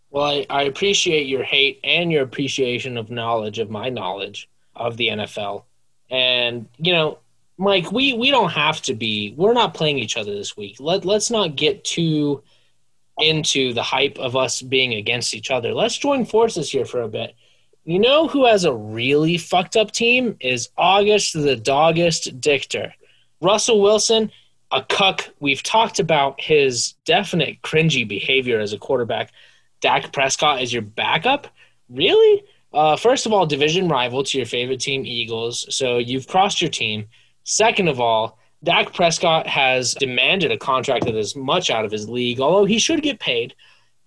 Well, 0.08 0.24
I, 0.24 0.46
I 0.48 0.62
appreciate 0.62 1.26
your 1.26 1.42
hate 1.42 1.80
and 1.84 2.10
your 2.10 2.22
appreciation 2.22 2.96
of 2.96 3.10
knowledge 3.10 3.58
of 3.58 3.68
my 3.68 3.90
knowledge 3.90 4.48
of 4.74 4.96
the 4.96 5.08
NFL. 5.08 5.64
And, 6.08 6.66
you 6.78 6.92
know, 6.92 7.18
Mike, 7.58 7.90
we, 7.90 8.12
we 8.12 8.30
don't 8.30 8.50
have 8.50 8.82
to 8.82 8.94
be, 8.94 9.34
we're 9.36 9.54
not 9.54 9.74
playing 9.74 9.98
each 9.98 10.16
other 10.16 10.34
this 10.34 10.56
week. 10.56 10.76
Let, 10.78 11.04
let's 11.04 11.30
not 11.30 11.56
get 11.56 11.84
too 11.84 12.42
into 13.18 13.72
the 13.72 13.82
hype 13.82 14.18
of 14.18 14.36
us 14.36 14.60
being 14.60 14.94
against 14.94 15.34
each 15.34 15.50
other. 15.50 15.72
Let's 15.72 15.96
join 15.96 16.26
forces 16.26 16.70
here 16.70 16.84
for 16.84 17.02
a 17.02 17.08
bit. 17.08 17.34
You 17.84 17.98
know 17.98 18.26
who 18.28 18.44
has 18.46 18.64
a 18.64 18.74
really 18.74 19.38
fucked 19.38 19.76
up 19.76 19.92
team 19.92 20.36
is 20.40 20.70
August 20.76 21.32
the 21.32 21.56
Doggest 21.56 22.40
Dichter. 22.40 22.92
Russell 23.40 23.80
Wilson, 23.80 24.32
a 24.70 24.82
cuck. 24.82 25.30
We've 25.40 25.62
talked 25.62 26.00
about 26.00 26.40
his 26.40 26.94
definite 27.04 27.62
cringy 27.62 28.06
behavior 28.06 28.60
as 28.60 28.72
a 28.72 28.78
quarterback. 28.78 29.30
Dak 29.80 30.12
Prescott 30.12 30.62
is 30.62 30.72
your 30.72 30.82
backup? 30.82 31.46
Really? 31.88 32.44
Uh, 32.72 32.96
first 32.96 33.24
of 33.24 33.32
all, 33.32 33.46
division 33.46 33.88
rival 33.88 34.24
to 34.24 34.36
your 34.36 34.46
favorite 34.46 34.80
team, 34.80 35.06
Eagles. 35.06 35.66
So 35.74 35.98
you've 35.98 36.26
crossed 36.26 36.60
your 36.60 36.70
team. 36.70 37.06
Second 37.46 37.86
of 37.88 38.00
all, 38.00 38.38
Dak 38.64 38.92
Prescott 38.92 39.46
has 39.46 39.94
demanded 39.94 40.50
a 40.50 40.58
contract 40.58 41.04
that 41.04 41.14
is 41.14 41.36
much 41.36 41.70
out 41.70 41.84
of 41.84 41.92
his 41.92 42.08
league, 42.08 42.40
although 42.40 42.64
he 42.64 42.78
should 42.78 43.02
get 43.02 43.20
paid. 43.20 43.54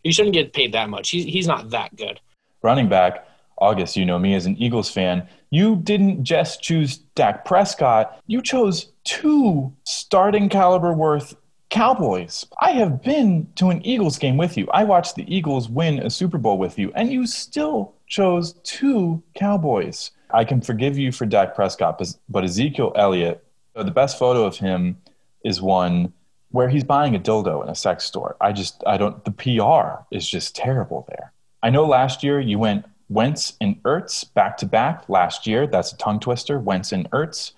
He 0.03 0.11
shouldn't 0.11 0.33
get 0.33 0.51
paid 0.51 0.73
that 0.73 0.89
much. 0.89 1.09
He's, 1.09 1.23
he's 1.23 1.47
not 1.47 1.69
that 1.69 1.95
good. 1.95 2.19
Running 2.61 2.89
back, 2.89 3.25
August, 3.57 3.95
you 3.95 4.05
know 4.05 4.19
me 4.19 4.35
as 4.35 4.45
an 4.45 4.57
Eagles 4.57 4.89
fan. 4.91 5.25
You 5.51 5.77
didn't 5.77 6.25
just 6.25 6.61
choose 6.61 6.97
Dak 7.15 7.45
Prescott, 7.45 8.21
you 8.27 8.41
chose 8.41 8.91
two 9.05 9.73
starting 9.85 10.49
caliber 10.49 10.93
worth 10.93 11.33
Cowboys. 11.69 12.45
I 12.59 12.71
have 12.71 13.01
been 13.01 13.47
to 13.55 13.69
an 13.69 13.85
Eagles 13.85 14.17
game 14.17 14.35
with 14.35 14.57
you. 14.57 14.67
I 14.73 14.83
watched 14.83 15.15
the 15.15 15.33
Eagles 15.33 15.69
win 15.69 15.99
a 15.99 16.09
Super 16.09 16.37
Bowl 16.37 16.57
with 16.57 16.77
you, 16.77 16.91
and 16.93 17.09
you 17.09 17.25
still 17.25 17.93
chose 18.07 18.53
two 18.63 19.23
Cowboys. 19.35 20.11
I 20.31 20.43
can 20.43 20.61
forgive 20.61 20.97
you 20.97 21.11
for 21.11 21.25
Dak 21.25 21.55
Prescott, 21.55 22.01
but 22.29 22.43
Ezekiel 22.43 22.91
Elliott, 22.95 23.43
the 23.75 23.91
best 23.91 24.19
photo 24.19 24.45
of 24.45 24.57
him 24.57 24.97
is 25.43 25.61
one 25.61 26.13
where 26.51 26.69
he's 26.69 26.83
buying 26.83 27.15
a 27.15 27.19
dildo 27.19 27.63
in 27.63 27.69
a 27.69 27.75
sex 27.75 28.03
store. 28.03 28.35
I 28.41 28.51
just, 28.51 28.83
I 28.85 28.97
don't, 28.97 29.23
the 29.23 29.31
PR 29.31 30.03
is 30.15 30.27
just 30.27 30.55
terrible 30.55 31.05
there. 31.09 31.31
I 31.61 31.69
know 31.69 31.85
last 31.85 32.23
year 32.23 32.39
you 32.39 32.57
went 32.57 32.85
Wentz 33.09 33.53
and 33.59 33.81
Ertz 33.83 34.31
back 34.33 34.57
to 34.57 34.65
back 34.65 35.07
last 35.09 35.47
year. 35.47 35.67
That's 35.67 35.91
a 35.91 35.97
tongue 35.97 36.19
twister, 36.19 36.59
Wentz 36.59 36.91
and 36.91 37.09
Ertz. 37.11 37.51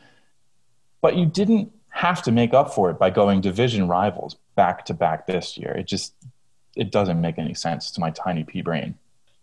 But 1.02 1.16
you 1.16 1.26
didn't 1.26 1.72
have 1.90 2.22
to 2.24 2.32
make 2.32 2.54
up 2.54 2.74
for 2.74 2.90
it 2.90 2.98
by 2.98 3.10
going 3.10 3.42
division 3.42 3.88
rivals 3.88 4.38
back 4.56 4.86
to 4.86 4.94
back 4.94 5.28
this 5.28 5.58
year. 5.58 5.72
It 5.72 5.88
just 5.88 6.14
it 6.76 6.90
doesn't 6.90 7.20
make 7.20 7.38
any 7.38 7.54
sense 7.54 7.92
to 7.92 8.00
my 8.00 8.12
tiny 8.12 8.44
pea 8.44 8.62
brain. 8.62 8.96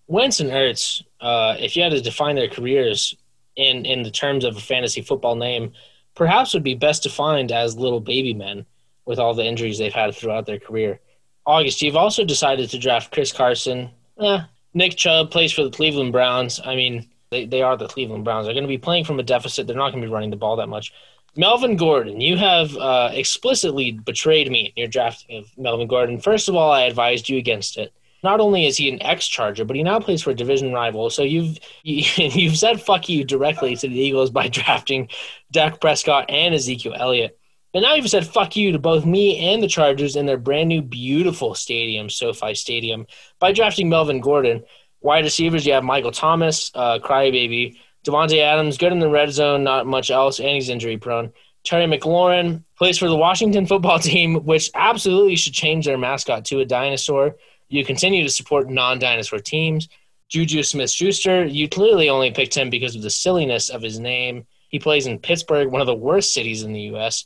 Wentz 0.07 0.41
and 0.41 0.51
Ertz, 0.51 1.05
uh, 1.21 1.57
if 1.59 1.77
you 1.77 1.83
had 1.83 1.93
to 1.93 2.01
define 2.01 2.37
their 2.37 2.49
careers 2.49 3.15
in 3.57 3.85
in 3.85 4.03
the 4.03 4.11
terms 4.11 4.45
of 4.45 4.57
a 4.57 4.61
fantasy 4.61 5.03
football 5.03 5.35
name, 5.35 5.73
perhaps 6.15 6.55
would 6.55 6.63
be 6.63 6.75
best 6.75 7.03
defined 7.03 7.53
as 7.53 7.77
little 7.77 8.01
baby 8.01 8.35
men 8.35 8.65
with 9.05 9.19
all 9.19 9.35
the 9.35 9.45
injuries 9.45 9.79
they've 9.79 9.93
had 9.93 10.15
throughout 10.15 10.47
their 10.47 10.59
career. 10.59 11.01
August, 11.47 11.81
you've 11.81 11.97
also 11.97 12.25
decided 12.25 12.69
to 12.69 12.79
draft 12.79 13.11
Chris 13.11 13.33
Carson. 13.33 13.91
Eh, 14.21 14.41
Nick 14.75 14.97
Chubb 14.97 15.31
plays 15.31 15.51
for 15.51 15.65
the 15.65 15.71
Cleveland 15.71 16.13
Browns. 16.13 16.61
I 16.63 16.77
mean, 16.77 17.09
they, 17.31 17.47
they 17.47 17.63
are 17.63 17.77
the 17.77 17.89
Cleveland 17.89 18.25
Browns. 18.25 18.45
They're 18.47 18.55
going 18.55 18.65
to 18.65 18.69
be 18.69 18.79
playing 18.79 19.05
from 19.05 19.19
a 19.19 19.23
deficit. 19.23 19.67
They're 19.67 19.77
not 19.77 19.91
going 19.91 20.03
to 20.03 20.09
be 20.09 20.13
running 20.13 20.31
the 20.31 20.37
ball 20.37 20.57
that 20.57 20.69
much. 20.69 20.93
Melvin 21.37 21.77
Gordon, 21.77 22.21
you 22.21 22.37
have 22.37 22.77
uh, 22.77 23.11
explicitly 23.13 23.93
betrayed 23.93 24.51
me 24.51 24.67
in 24.67 24.73
your 24.77 24.89
drafting 24.89 25.39
of 25.39 25.47
Melvin 25.57 25.87
Gordon. 25.87 26.21
First 26.21 26.49
of 26.49 26.55
all, 26.55 26.71
I 26.71 26.83
advised 26.83 27.29
you 27.29 27.39
against 27.39 27.79
it. 27.79 27.93
Not 28.23 28.41
only 28.41 28.67
is 28.67 28.77
he 28.77 28.91
an 28.91 29.03
ex-Charger, 29.03 29.65
but 29.65 29.77
he 29.77 29.83
now 29.83 30.01
plays 30.01 30.23
for 30.23 30.31
a 30.31 30.35
division 30.35 30.73
rival. 30.73 31.11
So 31.11 31.23
you've 31.23 31.59
you, 31.83 32.49
have 32.49 32.59
said 32.59 32.81
fuck 32.81 33.09
you 33.09 33.25
directly 33.25 33.77
to 33.77 33.89
the 33.89 33.99
Eagles 33.99 34.31
by 34.31 34.49
drafting 34.49 35.09
Dak 35.51 35.81
Prescott 35.81 36.27
and 36.29 36.55
Ezekiel 36.55 36.95
Elliott. 36.97 37.39
And 37.75 37.83
now 37.83 37.95
you've 37.95 38.09
said 38.09 38.27
fuck 38.27 38.57
you 38.57 38.73
to 38.73 38.79
both 38.79 39.05
me 39.05 39.53
and 39.53 39.63
the 39.63 39.69
Chargers 39.69 40.17
in 40.17 40.27
their 40.27 40.39
brand 40.39 40.69
new 40.69 40.83
beautiful 40.83 41.55
stadium, 41.55 42.09
SoFi 42.09 42.55
Stadium, 42.55 43.07
by 43.39 43.53
drafting 43.53 43.89
Melvin 43.89 44.21
Gordon. 44.21 44.65
Wide 45.01 45.25
receivers, 45.25 45.65
you 45.67 45.75
have 45.75 45.85
Michael 45.85 46.11
Thomas, 46.11 46.73
uh, 46.75 46.99
crybaby, 46.99 47.77
Davante 48.05 48.41
Adams, 48.41 48.79
good 48.79 48.91
in 48.93 48.99
the 48.99 49.09
red 49.09 49.31
zone, 49.31 49.65
not 49.65 49.87
much 49.87 50.11
else, 50.11 50.41
and 50.41 50.49
he's 50.49 50.71
injury 50.71 50.97
prone. 50.97 51.33
Terry 51.65 51.87
McLaurin 51.87 52.65
plays 52.77 52.99
for 52.99 53.09
the 53.09 53.17
Washington 53.17 53.67
football 53.69 53.99
team, 53.99 54.47
which 54.47 54.71
absolutely 54.75 55.37
should 55.37 55.53
change 55.53 55.85
their 55.85 55.99
mascot 55.99 56.47
to 56.47 56.61
a 56.61 56.65
dinosaur. 56.65 57.37
You 57.69 57.85
continue 57.85 58.23
to 58.23 58.31
support 58.31 58.71
non 58.71 58.99
dinosaur 58.99 59.41
teams. 59.41 59.89
Juju 60.29 60.63
Smith 60.63 60.91
Schuster, 60.91 61.45
you 61.45 61.69
clearly 61.69 62.11
only 62.11 62.31
picked 62.31 62.57
him 62.57 62.69
because 62.69 62.95
of 62.95 63.03
the 63.03 63.11
silliness 63.11 63.71
of 63.71 63.83
his 63.83 63.99
name. 63.99 64.47
He 64.69 64.79
plays 64.79 65.07
in 65.07 65.19
Pittsburgh, 65.19 65.71
one 65.71 65.81
of 65.81 65.87
the 65.87 65.95
worst 65.95 66.35
cities 66.35 66.63
in 66.63 66.73
the 66.73 66.83
U.S., 66.83 67.25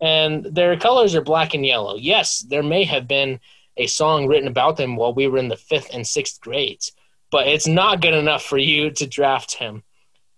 and 0.00 0.44
their 0.44 0.76
colors 0.78 1.14
are 1.14 1.22
black 1.22 1.54
and 1.54 1.64
yellow. 1.66 1.96
Yes, 1.96 2.40
there 2.40 2.62
may 2.62 2.84
have 2.84 3.08
been 3.08 3.40
a 3.76 3.86
song 3.86 4.26
written 4.26 4.48
about 4.48 4.76
them 4.76 4.96
while 4.96 5.14
we 5.14 5.26
were 5.26 5.38
in 5.38 5.48
the 5.48 5.56
fifth 5.56 5.90
and 5.92 6.06
sixth 6.06 6.40
grades, 6.40 6.92
but 7.30 7.48
it's 7.48 7.66
not 7.66 8.00
good 8.00 8.14
enough 8.14 8.44
for 8.44 8.58
you 8.58 8.90
to 8.92 9.06
draft 9.06 9.54
him. 9.54 9.82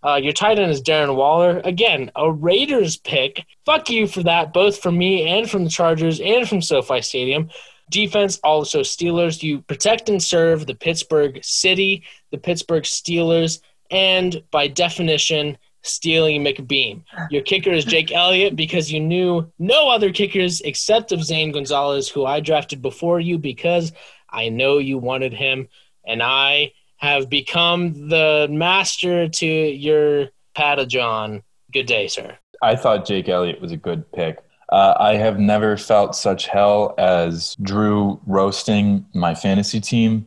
Uh, 0.03 0.17
your 0.17 0.33
tight 0.33 0.59
end 0.59 0.71
is 0.71 0.83
Darren 0.83 1.17
Waller. 1.17 1.61
Again, 1.65 2.11
a 2.15 2.31
Raiders 2.31 2.97
pick. 2.97 3.45
Fuck 3.65 3.91
you 3.91 4.07
for 4.07 4.23
that, 4.23 4.53
both 4.53 4.79
from 4.79 4.97
me 4.97 5.27
and 5.27 5.51
from 5.51 5.65
the 5.65 5.71
Chargers 5.71 6.21
and 6.21 6.49
from 6.49 6.63
SoFi 6.63 7.03
Stadium. 7.03 7.51
Defense, 7.91 8.39
also 8.43 8.81
Steelers. 8.81 9.43
You 9.43 9.63
protect 9.63 10.09
and 10.09 10.23
serve 10.23 10.67
the 10.67 10.75
Pittsburgh 10.75 11.39
City, 11.43 12.05
the 12.31 12.39
Pittsburgh 12.39 12.83
Steelers, 12.85 13.61
and 13.91 14.43
by 14.51 14.67
definition, 14.69 15.57
stealing 15.83 16.45
McBeam. 16.45 17.05
Your 17.31 17.43
kicker 17.43 17.71
is 17.71 17.85
Jake 17.85 18.11
Elliott 18.13 18.57
because 18.57 18.91
you 18.91 19.01
knew 19.01 19.51
no 19.59 19.89
other 19.89 20.13
kickers 20.13 20.61
except 20.63 21.13
of 21.13 21.23
Zane 21.23 21.53
Gonzalez, 21.53 22.09
who 22.09 22.27
I 22.27 22.41
drafted 22.41 22.83
before 22.83 23.21
you 23.21 23.39
because 23.39 23.93
I 24.29 24.49
know 24.49 24.79
you 24.79 24.99
wanted 24.99 25.33
him, 25.33 25.69
and 26.05 26.23
I 26.23 26.73
have 26.97 27.31
become 27.31 28.09
the 28.09 28.49
master 28.51 29.29
to 29.29 29.47
your 29.47 30.31
Padawan. 30.57 31.43
Good 31.73 31.87
day, 31.87 32.09
sir. 32.09 32.37
I 32.63 32.75
thought 32.75 33.07
Jake 33.07 33.29
Elliott 33.29 33.61
was 33.61 33.73
a 33.73 33.77
good 33.77 34.11
pick. 34.13 34.39
Uh, 34.69 34.95
I 34.99 35.15
have 35.15 35.39
never 35.39 35.77
felt 35.77 36.17
such 36.17 36.47
hell 36.47 36.95
as 36.99 37.57
Drew 37.63 38.21
roasting 38.27 39.07
my 39.15 39.35
fantasy 39.35 39.81
team. 39.81 40.27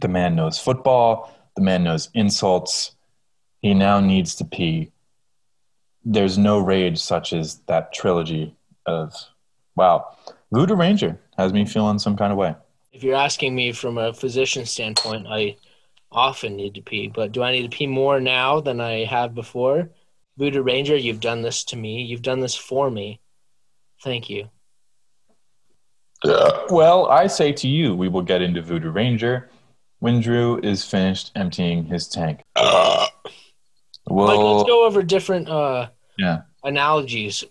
The 0.00 0.08
man 0.08 0.36
knows 0.36 0.58
football. 0.58 1.34
The 1.56 1.62
man 1.62 1.84
knows 1.84 2.10
insults. 2.14 2.94
He 3.62 3.72
now 3.72 4.00
needs 4.00 4.34
to 4.36 4.44
pee. 4.44 4.92
There's 6.04 6.36
no 6.36 6.58
rage 6.58 6.98
such 6.98 7.32
as 7.32 7.56
that 7.66 7.92
trilogy 7.92 8.54
of, 8.84 9.14
wow, 9.74 10.16
Voodoo 10.52 10.76
Ranger 10.76 11.18
has 11.36 11.52
me 11.52 11.64
feeling 11.64 11.98
some 11.98 12.16
kind 12.16 12.32
of 12.32 12.38
way. 12.38 12.54
If 12.92 13.02
you're 13.02 13.16
asking 13.16 13.54
me 13.54 13.72
from 13.72 13.98
a 13.98 14.12
physician 14.12 14.66
standpoint, 14.66 15.26
I 15.28 15.56
often 16.12 16.56
need 16.56 16.74
to 16.74 16.82
pee, 16.82 17.08
but 17.08 17.32
do 17.32 17.42
I 17.42 17.52
need 17.52 17.70
to 17.70 17.76
pee 17.76 17.86
more 17.86 18.20
now 18.20 18.60
than 18.60 18.80
I 18.80 19.04
have 19.04 19.34
before? 19.34 19.90
Voodoo 20.38 20.62
Ranger, 20.62 20.96
you've 20.96 21.20
done 21.20 21.42
this 21.42 21.64
to 21.64 21.76
me. 21.76 22.02
You've 22.02 22.22
done 22.22 22.40
this 22.40 22.54
for 22.54 22.90
me. 22.90 23.20
Thank 24.02 24.30
you. 24.30 24.48
Well, 26.24 27.06
I 27.06 27.26
say 27.26 27.52
to 27.52 27.68
you, 27.68 27.94
we 27.94 28.08
will 28.08 28.22
get 28.22 28.42
into 28.42 28.62
Voodoo 28.62 28.90
Ranger 28.90 29.50
when 30.00 30.20
Drew 30.20 30.58
is 30.60 30.84
finished 30.84 31.32
emptying 31.34 31.84
his 31.84 32.08
tank. 32.08 32.42
Mike, 32.56 33.10
Well, 34.08 34.56
let's 34.56 34.68
go 34.68 34.86
over 34.86 35.02
different 35.02 35.48
uh, 35.48 35.88
yeah. 36.18 36.42
analogies 36.64 37.44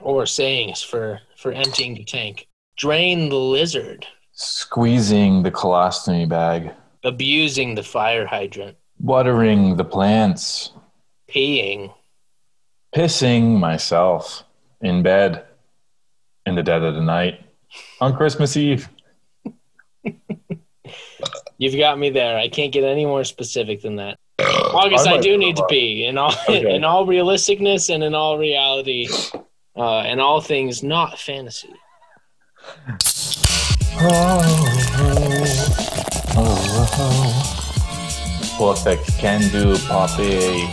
or 0.00 0.26
sayings 0.26 0.82
for 0.82 1.20
for 1.36 1.52
emptying 1.52 1.94
the 1.94 2.04
tank. 2.04 2.46
Drain 2.76 3.28
the 3.28 3.36
lizard, 3.36 4.06
Squeezing 4.32 5.42
the 5.42 5.50
colostomy 5.50 6.28
bag, 6.28 6.72
abusing 7.04 7.74
the 7.74 7.82
fire 7.82 8.26
hydrant, 8.26 8.76
watering 8.98 9.76
the 9.76 9.84
plants, 9.84 10.72
peeing, 11.28 11.92
pissing 12.94 13.58
myself 13.58 14.44
in 14.80 15.02
bed 15.02 15.44
in 16.46 16.54
the 16.54 16.62
dead 16.62 16.82
of 16.82 16.94
the 16.94 17.00
night 17.02 17.40
on 18.00 18.16
Christmas 18.16 18.56
Eve. 18.56 18.88
You've 21.58 21.76
got 21.78 21.98
me 21.98 22.08
there. 22.10 22.38
I 22.38 22.48
can't 22.48 22.72
get 22.72 22.84
any 22.84 23.04
more 23.04 23.24
specific 23.24 23.82
than 23.82 23.96
that. 23.96 24.16
August, 24.38 25.06
I 25.06 25.16
I 25.16 25.20
do 25.20 25.36
need 25.36 25.56
to 25.56 25.66
pee. 25.66 26.06
In 26.06 26.16
all 26.16 26.32
Okay. 26.48 26.74
in 26.74 26.84
all 26.84 27.06
realisticness 27.06 27.92
and 27.94 28.02
in 28.02 28.14
all 28.14 28.38
reality, 28.38 29.08
uh, 29.76 29.98
and 30.00 30.20
all 30.20 30.40
things 30.40 30.82
not 30.82 31.18
fantasy. 31.18 31.68
Perfect 38.58 39.06
can 39.18 39.40
do, 39.50 39.76
Poppy. 39.88 40.68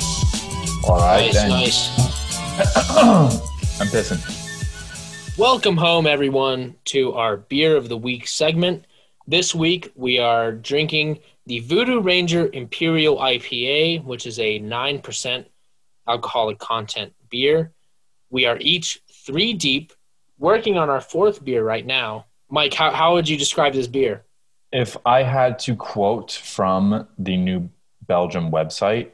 All 0.83 0.97
right, 0.99 1.31
Nice, 1.33 1.33
then. 1.33 1.49
nice. 1.49 3.39
I'm 3.79 3.85
pissing. 3.87 5.37
Welcome 5.37 5.77
home, 5.77 6.07
everyone, 6.07 6.75
to 6.85 7.13
our 7.13 7.37
beer 7.37 7.77
of 7.77 7.89
the 7.89 7.97
week 7.97 8.27
segment. 8.27 8.85
This 9.27 9.53
week 9.53 9.91
we 9.95 10.17
are 10.17 10.51
drinking 10.51 11.19
the 11.45 11.59
Voodoo 11.59 12.01
Ranger 12.01 12.49
Imperial 12.53 13.17
IPA, 13.17 14.03
which 14.03 14.25
is 14.25 14.39
a 14.39 14.59
9% 14.59 15.45
alcoholic 16.07 16.57
content 16.57 17.13
beer. 17.29 17.71
We 18.31 18.45
are 18.47 18.57
each 18.59 18.99
three 19.11 19.53
deep, 19.53 19.93
working 20.39 20.79
on 20.79 20.89
our 20.89 21.01
fourth 21.01 21.45
beer 21.45 21.63
right 21.63 21.85
now. 21.85 22.25
Mike, 22.49 22.73
how, 22.73 22.89
how 22.89 23.13
would 23.13 23.29
you 23.29 23.37
describe 23.37 23.73
this 23.73 23.87
beer? 23.87 24.25
If 24.71 24.97
I 25.05 25.21
had 25.21 25.59
to 25.59 25.75
quote 25.75 26.31
from 26.31 27.07
the 27.19 27.37
New 27.37 27.69
Belgium 28.07 28.49
website, 28.49 29.11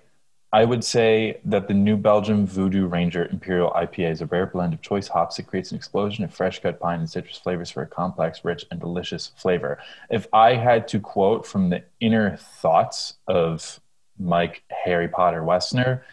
I 0.54 0.66
would 0.66 0.84
say 0.84 1.39
that 1.46 1.68
the 1.68 1.74
New 1.74 1.98
Belgium 1.98 2.46
Voodoo 2.46 2.86
Ranger 2.86 3.26
Imperial 3.26 3.72
IPA 3.72 4.12
is 4.12 4.22
a 4.22 4.28
rare 4.28 4.46
blend 4.46 4.72
of 4.72 4.84
choice 4.84 5.08
hops 5.08 5.38
that 5.38 5.48
creates 5.48 5.72
an 5.72 5.78
explosion 5.78 6.24
of 6.24 6.32
fresh 6.32 6.60
cut 6.62 6.80
pine 6.80 7.00
and 7.00 7.10
citrus 7.10 7.39
flavors 7.39 7.72
for 7.72 7.82
a 7.82 7.88
complex, 7.88 8.46
rich, 8.46 8.63
and 8.70 8.80
delicious 8.80 9.32
flavor. 9.36 9.80
If 10.12 10.28
I 10.32 10.54
had 10.54 10.88
to 10.89 11.00
quote 11.00 11.48
from 11.48 11.72
the 11.72 11.84
inner 12.00 12.38
thoughts 12.38 13.16
of 13.28 13.80
Mike 14.20 14.62
Harry 14.70 15.08
Potter 15.08 15.42
Westner 15.42 16.04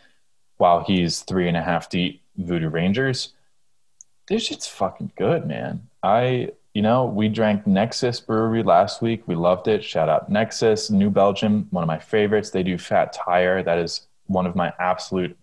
while 0.56 0.84
he's 0.84 1.20
three 1.20 1.46
and 1.46 1.56
a 1.56 1.62
half 1.62 1.90
deep 1.90 2.22
Voodoo 2.38 2.70
Rangers, 2.70 3.34
this 4.26 4.44
shit's 4.44 4.66
fucking 4.66 5.12
good, 5.18 5.46
man. 5.46 5.86
I, 6.02 6.52
you 6.72 6.80
know, 6.80 7.04
we 7.04 7.28
drank 7.28 7.66
Nexus 7.66 8.20
Brewery 8.20 8.62
last 8.62 9.02
week. 9.02 9.22
We 9.26 9.34
loved 9.34 9.68
it. 9.68 9.84
Shout 9.84 10.08
out 10.08 10.30
Nexus, 10.30 10.88
New 10.88 11.10
Belgium, 11.10 11.68
one 11.72 11.84
of 11.84 11.88
my 11.88 11.98
favorites. 11.98 12.48
They 12.48 12.62
do 12.62 12.78
Fat 12.78 13.12
Tire. 13.12 13.62
That 13.62 13.78
is 13.78 14.06
one 14.30 14.46
of 14.46 14.54
my 14.54 14.72
absolute 14.78 15.36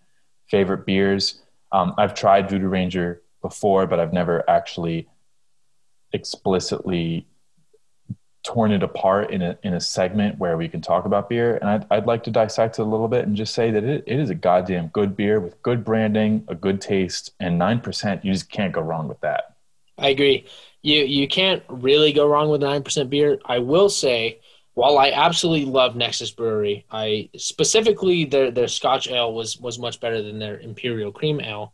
favorite 0.48 0.86
beers. 0.86 1.42
Um, 1.70 1.94
I've 1.98 2.14
tried 2.14 2.48
Voodoo 2.48 2.68
Ranger 2.68 3.22
before, 3.42 3.86
but 3.86 4.00
I've 4.00 4.12
never 4.12 4.48
actually 4.48 5.08
explicitly 6.12 7.26
torn 8.44 8.72
it 8.72 8.82
apart 8.82 9.30
in 9.30 9.42
a 9.42 9.58
in 9.62 9.74
a 9.74 9.80
segment 9.80 10.38
where 10.38 10.56
we 10.56 10.68
can 10.68 10.80
talk 10.80 11.04
about 11.04 11.28
beer. 11.28 11.56
And 11.56 11.68
I'd, 11.68 11.86
I'd 11.90 12.06
like 12.06 12.24
to 12.24 12.30
dissect 12.30 12.78
it 12.78 12.82
a 12.82 12.84
little 12.84 13.08
bit 13.08 13.26
and 13.26 13.36
just 13.36 13.52
say 13.52 13.70
that 13.70 13.84
it, 13.84 14.04
it 14.06 14.18
is 14.18 14.30
a 14.30 14.34
goddamn 14.34 14.88
good 14.88 15.16
beer 15.16 15.38
with 15.38 15.60
good 15.62 15.84
branding, 15.84 16.44
a 16.48 16.54
good 16.54 16.80
taste, 16.80 17.32
and 17.40 17.58
nine 17.58 17.80
percent. 17.80 18.24
You 18.24 18.32
just 18.32 18.50
can't 18.50 18.72
go 18.72 18.80
wrong 18.80 19.06
with 19.06 19.20
that. 19.20 19.56
I 19.98 20.08
agree. 20.08 20.46
You 20.80 21.02
you 21.02 21.28
can't 21.28 21.62
really 21.68 22.12
go 22.12 22.26
wrong 22.26 22.48
with 22.48 22.62
nine 22.62 22.82
percent 22.82 23.10
beer. 23.10 23.38
I 23.44 23.58
will 23.58 23.90
say, 23.90 24.40
while 24.78 24.96
I 24.96 25.10
absolutely 25.10 25.64
love 25.64 25.96
Nexus 25.96 26.30
Brewery, 26.30 26.86
I 26.88 27.30
specifically 27.36 28.24
their 28.24 28.52
their 28.52 28.68
Scotch 28.68 29.08
Ale 29.08 29.34
was 29.34 29.58
was 29.58 29.76
much 29.76 29.98
better 29.98 30.22
than 30.22 30.38
their 30.38 30.60
Imperial 30.60 31.10
Cream 31.10 31.40
Ale. 31.40 31.72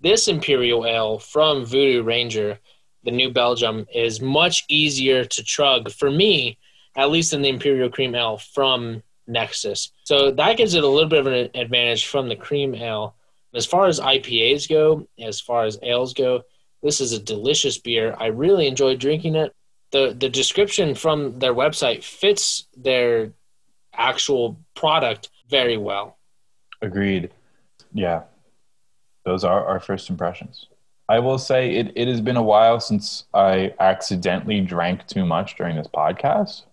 This 0.00 0.28
Imperial 0.28 0.86
Ale 0.86 1.18
from 1.18 1.66
Voodoo 1.66 2.02
Ranger, 2.02 2.58
the 3.04 3.10
New 3.10 3.30
Belgium, 3.30 3.86
is 3.94 4.22
much 4.22 4.64
easier 4.70 5.26
to 5.26 5.44
chug 5.44 5.90
for 5.90 6.10
me, 6.10 6.56
at 6.96 7.10
least 7.10 7.32
than 7.32 7.42
the 7.42 7.50
Imperial 7.50 7.90
Cream 7.90 8.14
Ale 8.14 8.38
from 8.38 9.02
Nexus. 9.26 9.92
So 10.04 10.30
that 10.30 10.56
gives 10.56 10.72
it 10.72 10.84
a 10.84 10.88
little 10.88 11.10
bit 11.10 11.20
of 11.20 11.26
an 11.26 11.50
advantage 11.54 12.06
from 12.06 12.30
the 12.30 12.36
Cream 12.36 12.74
Ale. 12.74 13.14
As 13.52 13.66
far 13.66 13.88
as 13.88 14.00
IPAs 14.00 14.66
go, 14.70 15.06
as 15.20 15.38
far 15.38 15.66
as 15.66 15.78
ales 15.82 16.14
go, 16.14 16.44
this 16.82 17.02
is 17.02 17.12
a 17.12 17.22
delicious 17.22 17.76
beer. 17.76 18.16
I 18.18 18.28
really 18.28 18.66
enjoy 18.66 18.96
drinking 18.96 19.34
it. 19.34 19.54
The 19.90 20.14
the 20.18 20.28
description 20.28 20.94
from 20.94 21.38
their 21.38 21.54
website 21.54 22.04
fits 22.04 22.64
their 22.76 23.32
actual 23.94 24.58
product 24.74 25.30
very 25.48 25.76
well. 25.76 26.18
Agreed. 26.82 27.30
Yeah. 27.92 28.22
Those 29.24 29.44
are 29.44 29.66
our 29.66 29.80
first 29.80 30.10
impressions. 30.10 30.66
I 31.08 31.18
will 31.20 31.38
say 31.38 31.74
it, 31.74 31.92
it 31.96 32.06
has 32.06 32.20
been 32.20 32.36
a 32.36 32.42
while 32.42 32.80
since 32.80 33.24
I 33.32 33.74
accidentally 33.80 34.60
drank 34.60 35.06
too 35.06 35.24
much 35.24 35.56
during 35.56 35.76
this 35.76 35.88
podcast. 35.88 36.64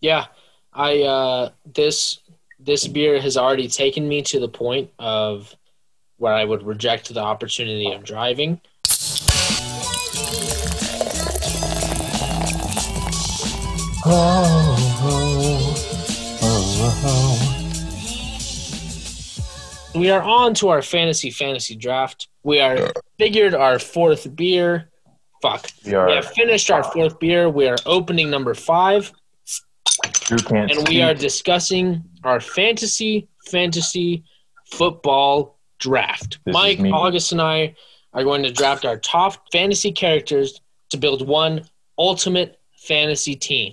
Yeah. 0.00 0.26
I 0.72 1.02
uh 1.02 1.50
this 1.72 2.18
this 2.58 2.88
beer 2.88 3.20
has 3.20 3.36
already 3.36 3.68
taken 3.68 4.08
me 4.08 4.22
to 4.22 4.40
the 4.40 4.48
point 4.48 4.90
of 4.98 5.54
where 6.16 6.32
I 6.32 6.44
would 6.44 6.62
reject 6.62 7.12
the 7.12 7.20
opportunity 7.20 7.92
of 7.92 8.04
driving. 8.04 8.60
Oh, 14.06 14.76
oh, 15.02 15.74
oh, 16.42 17.54
we 19.94 20.10
are 20.10 20.20
on 20.20 20.52
to 20.54 20.68
our 20.68 20.82
fantasy 20.82 21.30
fantasy 21.30 21.74
draft. 21.74 22.28
We 22.42 22.60
are 22.60 22.92
figured 23.18 23.54
our 23.54 23.78
fourth 23.78 24.36
beer. 24.36 24.90
Fuck. 25.40 25.70
We 25.86 25.94
are 25.94 26.06
We 26.08 26.16
have 26.16 26.26
finished 26.26 26.70
our 26.70 26.84
fourth 26.84 27.18
beer. 27.18 27.48
We 27.48 27.66
are 27.66 27.78
opening 27.86 28.28
number 28.28 28.52
five, 28.52 29.10
Drew 30.12 30.36
can't 30.36 30.70
and 30.70 30.86
we 30.86 31.00
are 31.00 31.14
discussing 31.14 32.02
our 32.24 32.40
fantasy 32.40 33.28
fantasy 33.46 34.24
football 34.66 35.58
draft. 35.78 36.40
This 36.44 36.52
Mike. 36.52 36.80
August, 36.80 37.32
and 37.32 37.40
I 37.40 37.74
are 38.12 38.22
going 38.22 38.42
to 38.42 38.52
draft 38.52 38.84
our 38.84 38.98
top 38.98 39.50
fantasy 39.50 39.92
characters 39.92 40.60
to 40.90 40.98
build 40.98 41.26
one 41.26 41.62
ultimate 41.98 42.60
fantasy 42.76 43.34
team. 43.34 43.72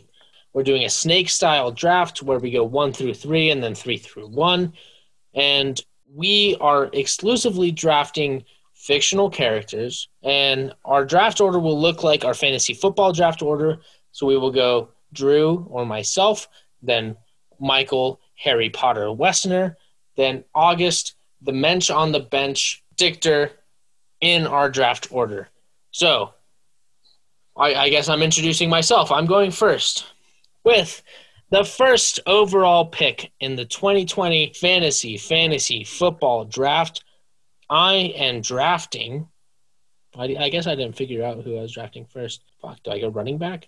We're 0.54 0.64
doing 0.64 0.84
a 0.84 0.90
snake 0.90 1.30
style 1.30 1.72
draft 1.72 2.22
where 2.22 2.40
we 2.40 2.52
go 2.52 2.64
one 2.64 2.92
through 2.94 3.14
three 3.14 3.50
and 3.52 3.64
then 3.64 3.76
three 3.76 3.98
through 3.98 4.28
one. 4.28 4.74
And 5.34 5.80
we 6.14 6.58
are 6.60 6.90
exclusively 6.92 7.72
drafting 7.72 8.44
fictional 8.74 9.30
characters, 9.30 10.10
and 10.24 10.74
our 10.84 11.06
draft 11.06 11.40
order 11.40 11.60
will 11.60 11.80
look 11.80 12.04
like 12.04 12.26
our 12.26 12.34
fantasy 12.34 12.74
football 12.74 13.14
draft 13.14 13.42
order. 13.42 13.80
So 14.12 14.26
we 14.26 14.38
will 14.38 14.52
go 14.52 14.90
Drew 15.14 15.68
or 15.70 15.86
myself, 15.86 16.50
then 16.82 17.16
Michael, 17.60 18.20
Harry 18.36 18.70
Potter, 18.70 19.06
Westner, 19.06 19.76
then 20.18 20.44
August, 20.56 21.16
the 21.42 21.54
mensch 21.54 21.90
on 21.90 22.12
the 22.12 22.20
bench, 22.20 22.84
Dictor, 22.98 23.52
in 24.20 24.48
our 24.48 24.70
draft 24.70 25.08
order. 25.12 25.50
So 25.92 26.34
I, 27.56 27.76
I 27.76 27.90
guess 27.90 28.10
I'm 28.10 28.22
introducing 28.22 28.70
myself. 28.70 29.12
I'm 29.12 29.28
going 29.28 29.52
first 29.52 30.06
with 30.64 31.02
the 31.52 31.64
first 31.66 32.20
overall 32.26 32.86
pick 32.86 33.32
in 33.40 33.56
the 33.56 33.66
2020 33.66 34.54
fantasy 34.54 35.18
fantasy 35.18 35.84
football 35.84 36.46
draft. 36.46 37.04
I 37.70 37.94
am 38.16 38.42
drafting. 38.42 39.28
I, 40.18 40.36
I 40.40 40.50
guess 40.50 40.68
I 40.68 40.76
didn't 40.76 40.96
figure 40.96 41.24
out 41.24 41.44
who 41.44 41.58
I 41.58 41.62
was 41.62 41.74
drafting 41.74 42.06
first. 42.06 42.44
Fuck, 42.62 42.82
do 42.84 42.92
I 42.92 43.00
go 43.00 43.10
running 43.10 43.38
back? 43.38 43.68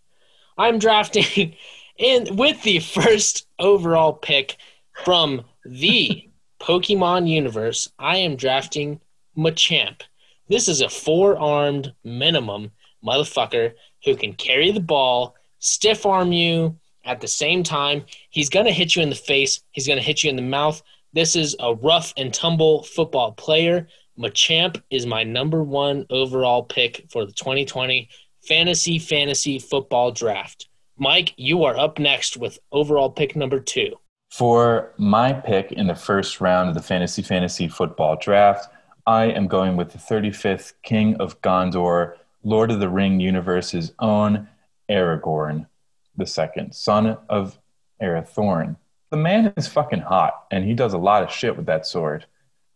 I'm 0.57 0.79
drafting 0.79 1.55
in 1.97 2.35
with 2.35 2.61
the 2.63 2.79
first 2.79 3.47
overall 3.59 4.13
pick 4.13 4.57
from 5.03 5.43
the 5.65 6.29
Pokemon 6.61 7.27
universe. 7.27 7.89
I 7.99 8.17
am 8.17 8.37
drafting 8.37 9.01
Machamp. 9.37 10.01
This 10.47 10.67
is 10.69 10.81
a 10.81 10.89
four-armed 10.89 11.93
minimum 12.03 12.71
motherfucker 13.05 13.73
who 14.05 14.15
can 14.15 14.33
carry 14.33 14.71
the 14.71 14.79
ball, 14.79 15.35
stiff 15.59 16.05
arm 16.05 16.31
you 16.31 16.77
at 17.05 17.21
the 17.21 17.27
same 17.27 17.63
time. 17.63 18.05
He's 18.29 18.49
going 18.49 18.65
to 18.65 18.71
hit 18.71 18.95
you 18.95 19.01
in 19.01 19.09
the 19.09 19.15
face, 19.15 19.61
he's 19.71 19.87
going 19.87 19.99
to 19.99 20.05
hit 20.05 20.23
you 20.23 20.29
in 20.29 20.35
the 20.35 20.41
mouth. 20.41 20.81
This 21.13 21.35
is 21.35 21.55
a 21.59 21.75
rough 21.75 22.13
and 22.17 22.33
tumble 22.33 22.83
football 22.83 23.33
player. 23.33 23.87
Machamp 24.17 24.81
is 24.89 25.05
my 25.05 25.23
number 25.23 25.63
one 25.63 26.05
overall 26.09 26.63
pick 26.63 27.05
for 27.11 27.25
the 27.25 27.31
2020 27.31 28.09
Fantasy 28.47 28.99
Fantasy 28.99 29.59
Football 29.59 30.11
Draft. 30.11 30.69
Mike, 30.97 31.33
you 31.37 31.63
are 31.63 31.77
up 31.77 31.99
next 31.99 32.37
with 32.37 32.59
overall 32.71 33.09
pick 33.09 33.35
number 33.35 33.59
two. 33.59 33.95
For 34.31 34.93
my 34.97 35.33
pick 35.33 35.71
in 35.71 35.87
the 35.87 35.95
first 35.95 36.41
round 36.41 36.69
of 36.69 36.75
the 36.75 36.81
Fantasy 36.81 37.21
Fantasy 37.21 37.67
Football 37.67 38.17
Draft, 38.17 38.67
I 39.05 39.25
am 39.25 39.47
going 39.47 39.75
with 39.75 39.91
the 39.91 39.97
35th 39.97 40.73
King 40.81 41.15
of 41.17 41.41
Gondor, 41.41 42.15
Lord 42.43 42.71
of 42.71 42.79
the 42.79 42.89
Ring 42.89 43.19
universe's 43.19 43.93
own 43.99 44.47
Aragorn 44.89 45.67
the 46.15 46.25
second, 46.25 46.73
son 46.73 47.17
of 47.29 47.57
Arathorn. 48.01 48.75
The 49.09 49.17
man 49.17 49.53
is 49.57 49.67
fucking 49.67 50.01
hot, 50.01 50.45
and 50.51 50.63
he 50.63 50.73
does 50.73 50.93
a 50.93 50.97
lot 50.97 51.23
of 51.23 51.31
shit 51.31 51.55
with 51.55 51.67
that 51.67 51.85
sword. 51.85 52.25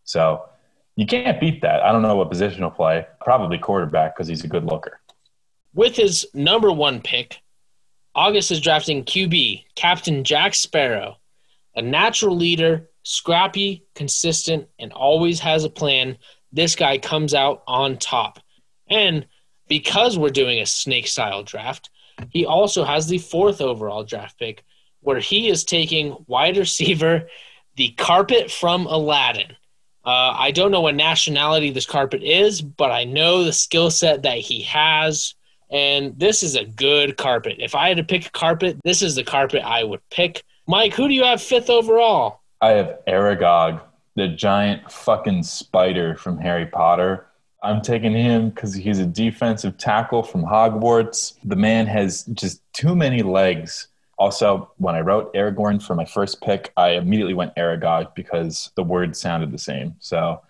So 0.04 0.48
you 0.96 1.06
can't 1.06 1.40
beat 1.40 1.62
that. 1.62 1.82
I 1.82 1.92
don't 1.92 2.02
know 2.02 2.16
what 2.16 2.30
position 2.30 2.58
he'll 2.58 2.70
play. 2.70 3.06
Probably 3.20 3.58
quarterback 3.58 4.16
because 4.16 4.28
he's 4.28 4.44
a 4.44 4.48
good 4.48 4.64
looker. 4.64 5.00
With 5.74 5.96
his 5.96 6.26
number 6.34 6.72
one 6.72 7.00
pick, 7.00 7.40
August 8.14 8.50
is 8.50 8.60
drafting 8.60 9.04
QB, 9.04 9.64
Captain 9.76 10.24
Jack 10.24 10.54
Sparrow, 10.54 11.18
a 11.76 11.82
natural 11.82 12.34
leader, 12.34 12.88
scrappy, 13.04 13.84
consistent, 13.94 14.66
and 14.78 14.92
always 14.92 15.38
has 15.40 15.64
a 15.64 15.70
plan. 15.70 16.18
This 16.52 16.74
guy 16.74 16.98
comes 16.98 17.32
out 17.32 17.62
on 17.66 17.96
top. 17.96 18.40
And 18.88 19.26
because 19.68 20.18
we're 20.18 20.30
doing 20.30 20.60
a 20.60 20.66
snake 20.66 21.06
style 21.06 21.42
draft, 21.42 21.90
he 22.30 22.46
also 22.46 22.84
has 22.84 23.06
the 23.06 23.18
fourth 23.18 23.60
overall 23.60 24.04
draft 24.04 24.38
pick, 24.38 24.64
where 25.00 25.20
he 25.20 25.48
is 25.48 25.64
taking 25.64 26.16
wide 26.26 26.56
receiver, 26.56 27.28
the 27.76 27.90
carpet 27.90 28.50
from 28.50 28.86
Aladdin. 28.86 29.56
Uh, 30.04 30.34
I 30.38 30.50
don't 30.50 30.70
know 30.70 30.80
what 30.80 30.94
nationality 30.94 31.70
this 31.70 31.86
carpet 31.86 32.22
is, 32.22 32.62
but 32.62 32.90
I 32.90 33.04
know 33.04 33.44
the 33.44 33.52
skill 33.52 33.90
set 33.90 34.22
that 34.22 34.38
he 34.38 34.62
has. 34.62 35.34
And 35.70 36.18
this 36.18 36.42
is 36.42 36.56
a 36.56 36.64
good 36.64 37.16
carpet. 37.18 37.56
If 37.58 37.74
I 37.74 37.88
had 37.88 37.98
to 37.98 38.04
pick 38.04 38.26
a 38.26 38.30
carpet, 38.30 38.78
this 38.84 39.02
is 39.02 39.14
the 39.14 39.24
carpet 39.24 39.62
I 39.62 39.84
would 39.84 40.00
pick. 40.10 40.42
Mike, 40.66 40.94
who 40.94 41.08
do 41.08 41.14
you 41.14 41.24
have 41.24 41.42
fifth 41.42 41.68
overall? 41.68 42.40
I 42.60 42.70
have 42.70 42.98
Aragog, 43.06 43.80
the 44.16 44.28
giant 44.28 44.90
fucking 44.90 45.42
spider 45.42 46.16
from 46.16 46.38
Harry 46.38 46.66
Potter. 46.66 47.27
I'm 47.62 47.82
taking 47.82 48.14
him 48.14 48.50
because 48.50 48.74
he's 48.74 49.00
a 49.00 49.06
defensive 49.06 49.78
tackle 49.78 50.22
from 50.22 50.44
Hogwarts. 50.44 51.34
The 51.44 51.56
man 51.56 51.86
has 51.86 52.24
just 52.34 52.62
too 52.72 52.94
many 52.94 53.22
legs. 53.22 53.88
Also, 54.16 54.70
when 54.78 54.94
I 54.94 55.00
wrote 55.00 55.32
Aragorn 55.34 55.82
for 55.82 55.94
my 55.94 56.04
first 56.04 56.40
pick, 56.40 56.72
I 56.76 56.90
immediately 56.90 57.34
went 57.34 57.54
Aragog 57.56 58.14
because 58.14 58.70
the 58.74 58.82
words 58.82 59.20
sounded 59.20 59.52
the 59.52 59.58
same. 59.58 59.96
So 59.98 60.40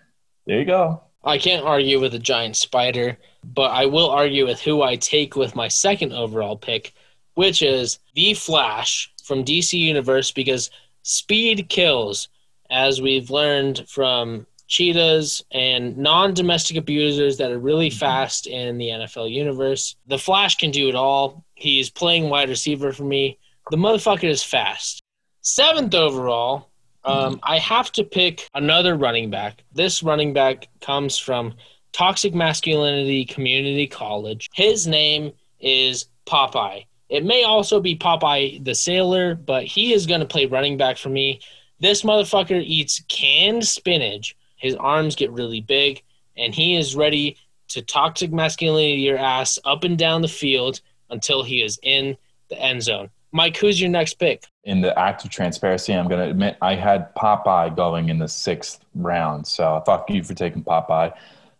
there 0.45 0.59
you 0.59 0.65
go. 0.65 1.01
I 1.23 1.37
can't 1.37 1.65
argue 1.65 1.99
with 1.99 2.13
a 2.13 2.19
giant 2.19 2.55
spider, 2.55 3.17
but 3.43 3.71
I 3.71 3.85
will 3.85 4.09
argue 4.09 4.45
with 4.45 4.61
who 4.61 4.81
I 4.81 4.95
take 4.95 5.35
with 5.35 5.55
my 5.55 5.67
second 5.67 6.13
overall 6.13 6.57
pick, 6.57 6.93
which 7.33 7.61
is 7.61 7.99
The 8.15 8.33
Flash 8.35 9.11
from 9.23 9.43
DC 9.43 9.77
Universe 9.77 10.31
because 10.31 10.71
speed 11.03 11.69
kills, 11.69 12.29
as 12.69 13.01
we've 13.01 13.29
learned 13.29 13.85
from 13.87 14.47
cheetahs 14.69 15.43
and 15.51 15.97
non-domestic 15.97 16.77
abusers 16.77 17.37
that 17.37 17.51
are 17.51 17.59
really 17.59 17.89
fast 17.89 18.47
in 18.47 18.77
the 18.77 18.87
NFL 18.87 19.29
universe. 19.31 19.95
The 20.07 20.17
Flash 20.17 20.55
can 20.55 20.71
do 20.71 20.87
it 20.87 20.95
all. 20.95 21.43
He's 21.55 21.89
playing 21.89 22.29
wide 22.29 22.49
receiver 22.49 22.93
for 22.93 23.03
me. 23.03 23.39
The 23.71 23.77
motherfucker 23.77 24.29
is 24.29 24.43
fast. 24.43 25.01
Seventh 25.41 25.95
overall, 25.95 26.69
um, 27.03 27.39
I 27.43 27.57
have 27.57 27.91
to 27.93 28.03
pick 28.03 28.47
another 28.53 28.95
running 28.95 29.29
back. 29.29 29.63
This 29.73 30.03
running 30.03 30.33
back 30.33 30.67
comes 30.81 31.17
from 31.17 31.55
Toxic 31.91 32.35
Masculinity 32.35 33.25
Community 33.25 33.87
College. 33.87 34.49
His 34.53 34.85
name 34.85 35.31
is 35.59 36.05
Popeye. 36.27 36.85
It 37.09 37.25
may 37.25 37.43
also 37.43 37.79
be 37.79 37.97
Popeye 37.97 38.63
the 38.63 38.75
Sailor, 38.75 39.33
but 39.33 39.65
he 39.65 39.93
is 39.93 40.05
going 40.05 40.19
to 40.19 40.27
play 40.27 40.45
running 40.45 40.77
back 40.77 40.97
for 40.97 41.09
me. 41.09 41.39
This 41.79 42.03
motherfucker 42.03 42.61
eats 42.63 43.01
canned 43.07 43.65
spinach 43.65 44.35
his 44.59 44.75
arms 44.75 45.15
get 45.15 45.31
really 45.31 45.61
big, 45.61 46.03
and 46.37 46.53
he 46.53 46.75
is 46.75 46.95
ready 46.95 47.37
to 47.69 47.81
toxic 47.81 48.31
masculinity 48.31 49.01
your 49.01 49.17
ass 49.17 49.57
up 49.65 49.83
and 49.83 49.97
down 49.97 50.21
the 50.21 50.27
field 50.27 50.81
until 51.09 51.43
he 51.43 51.63
is 51.63 51.79
in 51.81 52.15
the 52.49 52.59
end 52.59 52.83
zone. 52.83 53.09
Mike, 53.31 53.57
who's 53.57 53.79
your 53.79 53.89
next 53.89 54.15
pick? 54.15 54.43
In 54.63 54.81
the 54.81 54.97
act 54.97 55.23
of 55.23 55.29
transparency, 55.29 55.93
I'm 55.93 56.07
going 56.07 56.23
to 56.23 56.29
admit 56.29 56.57
I 56.61 56.75
had 56.75 57.13
Popeye 57.15 57.75
going 57.75 58.09
in 58.09 58.17
the 58.17 58.27
sixth 58.27 58.83
round. 58.95 59.45
So 59.47 59.81
fuck 59.85 60.09
you 60.09 60.23
for 60.23 60.33
taking 60.33 60.63
Popeye. 60.63 61.13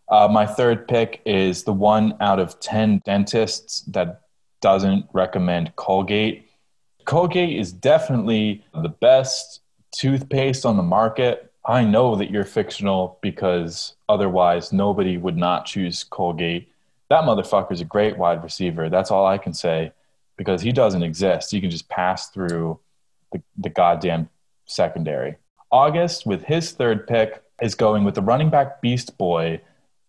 Uh, 0.10 0.28
my 0.28 0.46
third 0.46 0.88
pick 0.88 1.22
is 1.26 1.64
the 1.64 1.74
one 1.74 2.16
out 2.20 2.40
of 2.40 2.60
10 2.60 3.02
dentists 3.06 3.82
that 3.82 4.22
doesn't 4.62 5.06
recommend 5.14 5.76
Colgate. 5.76 6.50
Colgate 7.06 7.58
is 7.58 7.72
definitely 7.72 8.64
the 8.74 8.90
best 8.90 9.62
toothpaste 9.92 10.66
on 10.66 10.78
the 10.78 10.84
market 10.84 11.49
I 11.70 11.84
know 11.84 12.16
that 12.16 12.32
you're 12.32 12.46
fictional 12.46 13.20
because 13.22 13.94
otherwise 14.10 14.74
nobody 14.74 15.18
would 15.18 15.38
not 15.38 15.68
choose 15.68 16.04
Colgate. 16.04 16.68
That 17.12 17.26
motherfucker's 17.26 17.80
a 17.80 17.86
great 17.86 18.18
wide 18.18 18.44
receiver. 18.44 18.90
That's 18.90 19.12
all 19.12 19.28
I 19.28 19.38
can 19.38 19.54
say 19.54 19.92
because 20.36 20.64
he 20.64 20.72
doesn't 20.72 21.04
exist. 21.04 21.54
You 21.54 21.62
can 21.62 21.70
just 21.70 21.88
pass 21.88 22.30
through 22.30 22.80
the, 23.32 23.44
the 23.56 23.70
goddamn 23.70 24.30
secondary. 24.66 25.36
August, 25.72 26.26
with 26.26 26.44
his 26.46 26.72
third 26.72 27.06
pick, 27.06 27.44
is 27.62 27.76
going 27.76 28.04
with 28.04 28.16
the 28.16 28.24
running 28.24 28.50
back 28.50 28.82
beast 28.82 29.16
boy 29.20 29.62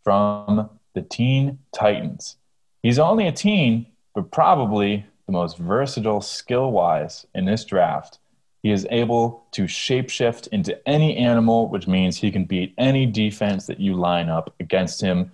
from 0.02 0.70
the 0.94 1.02
Teen 1.02 1.58
Titans. 1.74 2.36
He's 2.82 2.98
only 2.98 3.26
a 3.26 3.32
teen, 3.32 3.84
but 4.14 4.30
probably 4.30 5.04
the 5.26 5.32
most 5.32 5.58
versatile 5.58 6.22
skill 6.22 6.72
wise 6.72 7.26
in 7.34 7.44
this 7.44 7.66
draft. 7.66 8.18
He 8.62 8.70
is 8.70 8.86
able 8.90 9.46
to 9.52 9.64
shapeshift 9.64 10.48
into 10.48 10.86
any 10.88 11.16
animal, 11.16 11.68
which 11.68 11.86
means 11.86 12.16
he 12.16 12.30
can 12.30 12.44
beat 12.44 12.74
any 12.76 13.06
defense 13.06 13.66
that 13.66 13.80
you 13.80 13.94
line 13.94 14.28
up 14.28 14.54
against 14.60 15.00
him. 15.00 15.32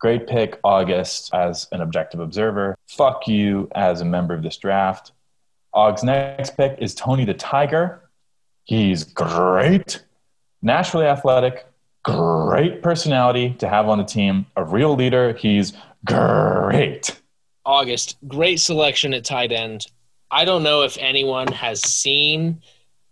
Great 0.00 0.26
pick, 0.26 0.60
August, 0.62 1.32
as 1.34 1.66
an 1.72 1.80
objective 1.80 2.20
observer. 2.20 2.76
Fuck 2.86 3.26
you 3.26 3.68
as 3.74 4.00
a 4.00 4.04
member 4.04 4.34
of 4.34 4.42
this 4.42 4.56
draft. 4.58 5.12
Aug's 5.72 6.04
next 6.04 6.56
pick 6.56 6.78
is 6.78 6.94
Tony 6.94 7.24
the 7.24 7.34
Tiger. 7.34 8.02
He's 8.64 9.02
great, 9.02 10.04
naturally 10.60 11.06
athletic, 11.06 11.66
great 12.04 12.82
personality 12.82 13.54
to 13.58 13.68
have 13.68 13.88
on 13.88 13.98
the 13.98 14.04
team, 14.04 14.46
a 14.56 14.64
real 14.64 14.94
leader. 14.94 15.32
He's 15.32 15.72
great. 16.04 17.20
August, 17.64 18.16
great 18.26 18.60
selection 18.60 19.14
at 19.14 19.24
tight 19.24 19.52
end. 19.52 19.86
I 20.30 20.44
don't 20.44 20.62
know 20.62 20.82
if 20.82 20.96
anyone 20.98 21.48
has 21.48 21.80
seen 21.82 22.62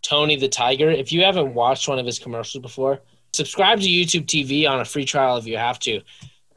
Tony 0.03 0.37
the 0.37 0.49
Tiger. 0.49 0.91
If 0.91 1.13
you 1.13 1.23
haven't 1.23 1.55
watched 1.55 1.89
one 1.89 1.99
of 1.99 2.07
his 2.07 2.19
commercials 2.19 2.63
before, 2.63 3.01
subscribe 3.33 3.81
to 3.81 3.87
YouTube 3.87 4.27
TV 4.27 4.69
on 4.69 4.81
a 4.81 4.85
free 4.85 5.05
trial 5.05 5.37
if 5.37 5.47
you 5.47 5.57
have 5.57 5.79
to. 5.81 6.03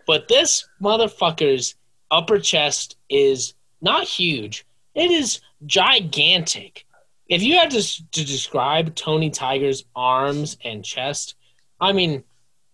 But 0.05 0.27
this 0.27 0.67
motherfucker's 0.81 1.75
upper 2.11 2.39
chest 2.39 2.97
is 3.09 3.53
not 3.81 4.05
huge. 4.05 4.65
It 4.95 5.11
is 5.11 5.39
gigantic. 5.65 6.85
If 7.27 7.43
you 7.43 7.55
had 7.57 7.71
to, 7.71 7.81
to 8.11 8.25
describe 8.25 8.95
Tony 8.95 9.29
Tiger's 9.29 9.85
arms 9.95 10.57
and 10.63 10.83
chest, 10.83 11.35
I 11.79 11.93
mean, 11.93 12.23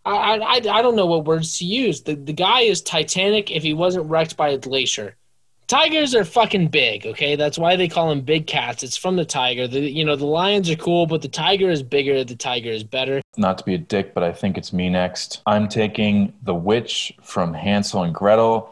I, 0.05 0.37
I, 0.37 0.55
I 0.55 0.81
don't 0.81 0.95
know 0.95 1.07
what 1.07 1.25
words 1.25 1.57
to 1.59 1.65
use. 1.65 2.01
The, 2.01 2.15
the 2.15 2.33
guy 2.33 2.61
is 2.61 2.81
Titanic 2.81 3.51
if 3.51 3.63
he 3.63 3.73
wasn't 3.73 4.09
wrecked 4.09 4.37
by 4.37 4.49
a 4.49 4.57
glacier. 4.57 5.15
Tigers 5.67 6.13
are 6.13 6.23
fucking 6.23 6.67
big, 6.67 7.07
okay? 7.07 7.35
That's 7.35 7.57
why 7.57 7.75
they 7.75 7.87
call 7.87 8.09
them 8.09 8.21
big 8.21 8.45
cats. 8.45 8.83
It's 8.83 8.97
from 8.97 9.15
the 9.15 9.25
tiger. 9.25 9.67
The, 9.67 9.79
you 9.79 10.05
know, 10.05 10.15
the 10.15 10.25
lions 10.25 10.69
are 10.69 10.75
cool, 10.75 11.07
but 11.07 11.23
the 11.23 11.27
tiger 11.27 11.71
is 11.71 11.81
bigger. 11.81 12.23
The 12.23 12.35
tiger 12.35 12.69
is 12.69 12.83
better. 12.83 13.21
Not 13.35 13.57
to 13.57 13.65
be 13.65 13.73
a 13.73 13.79
dick, 13.79 14.13
but 14.13 14.23
I 14.23 14.31
think 14.31 14.57
it's 14.57 14.71
me 14.71 14.89
next. 14.89 15.41
I'm 15.47 15.67
taking 15.67 16.33
the 16.43 16.53
witch 16.53 17.13
from 17.23 17.53
Hansel 17.53 18.03
and 18.03 18.13
Gretel. 18.13 18.71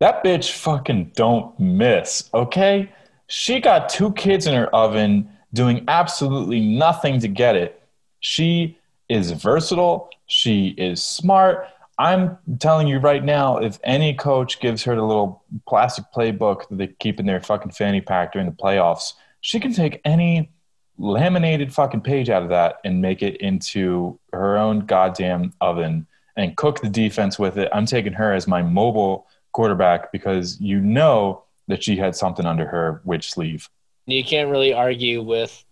That 0.00 0.24
bitch 0.24 0.50
fucking 0.50 1.12
don't 1.14 1.58
miss, 1.60 2.28
okay? 2.34 2.92
She 3.28 3.60
got 3.60 3.88
two 3.88 4.12
kids 4.12 4.48
in 4.48 4.54
her 4.54 4.66
oven 4.74 5.30
doing 5.52 5.84
absolutely 5.86 6.60
nothing 6.60 7.20
to 7.20 7.28
get 7.28 7.54
it. 7.54 7.80
She 8.18 8.76
is 9.08 9.30
versatile. 9.30 10.10
She 10.26 10.68
is 10.70 11.04
smart. 11.04 11.68
I'm 11.98 12.38
telling 12.58 12.88
you 12.88 12.98
right 12.98 13.24
now, 13.24 13.58
if 13.58 13.78
any 13.84 14.14
coach 14.14 14.60
gives 14.60 14.82
her 14.84 14.96
the 14.96 15.02
little 15.02 15.44
plastic 15.68 16.04
playbook 16.14 16.68
that 16.68 16.76
they 16.76 16.88
keep 16.88 17.20
in 17.20 17.26
their 17.26 17.40
fucking 17.40 17.72
fanny 17.72 18.00
pack 18.00 18.32
during 18.32 18.48
the 18.48 18.54
playoffs, 18.54 19.12
she 19.40 19.60
can 19.60 19.72
take 19.72 20.00
any 20.04 20.50
laminated 20.98 21.72
fucking 21.72 22.00
page 22.00 22.30
out 22.30 22.42
of 22.42 22.48
that 22.48 22.76
and 22.84 23.00
make 23.00 23.22
it 23.22 23.36
into 23.38 24.18
her 24.32 24.56
own 24.56 24.80
goddamn 24.80 25.52
oven 25.60 26.06
and 26.36 26.56
cook 26.56 26.80
the 26.80 26.88
defense 26.88 27.38
with 27.38 27.58
it. 27.58 27.68
I'm 27.72 27.86
taking 27.86 28.12
her 28.12 28.32
as 28.32 28.48
my 28.48 28.62
mobile 28.62 29.26
quarterback 29.52 30.10
because 30.12 30.60
you 30.60 30.80
know 30.80 31.44
that 31.68 31.82
she 31.82 31.96
had 31.96 32.16
something 32.16 32.46
under 32.46 32.66
her 32.66 33.00
witch 33.04 33.30
sleeve. 33.30 33.68
You 34.06 34.24
can't 34.24 34.50
really 34.50 34.72
argue 34.72 35.22
with 35.22 35.64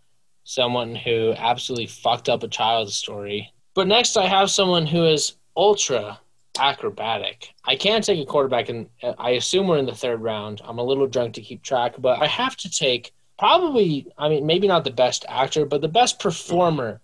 someone 0.44 0.94
who 0.94 1.34
absolutely 1.36 1.86
fucked 1.86 2.28
up 2.28 2.42
a 2.42 2.48
child's 2.48 2.94
story. 2.94 3.52
But 3.74 3.88
next, 3.88 4.16
I 4.16 4.26
have 4.26 4.50
someone 4.50 4.86
who 4.86 5.04
is 5.04 5.34
ultra 5.56 6.20
acrobatic. 6.58 7.54
I 7.64 7.76
can't 7.76 8.04
take 8.04 8.20
a 8.20 8.30
quarterback, 8.30 8.68
and 8.68 8.88
I 9.18 9.30
assume 9.30 9.66
we're 9.66 9.78
in 9.78 9.86
the 9.86 9.94
third 9.94 10.20
round. 10.20 10.60
I'm 10.64 10.78
a 10.78 10.84
little 10.84 11.06
drunk 11.06 11.34
to 11.34 11.42
keep 11.42 11.62
track, 11.62 11.94
but 11.98 12.20
I 12.20 12.26
have 12.26 12.56
to 12.58 12.70
take 12.70 13.12
probably, 13.38 14.06
I 14.18 14.28
mean, 14.28 14.46
maybe 14.46 14.68
not 14.68 14.84
the 14.84 14.90
best 14.90 15.24
actor, 15.28 15.64
but 15.64 15.80
the 15.80 15.88
best 15.88 16.20
performer 16.20 17.00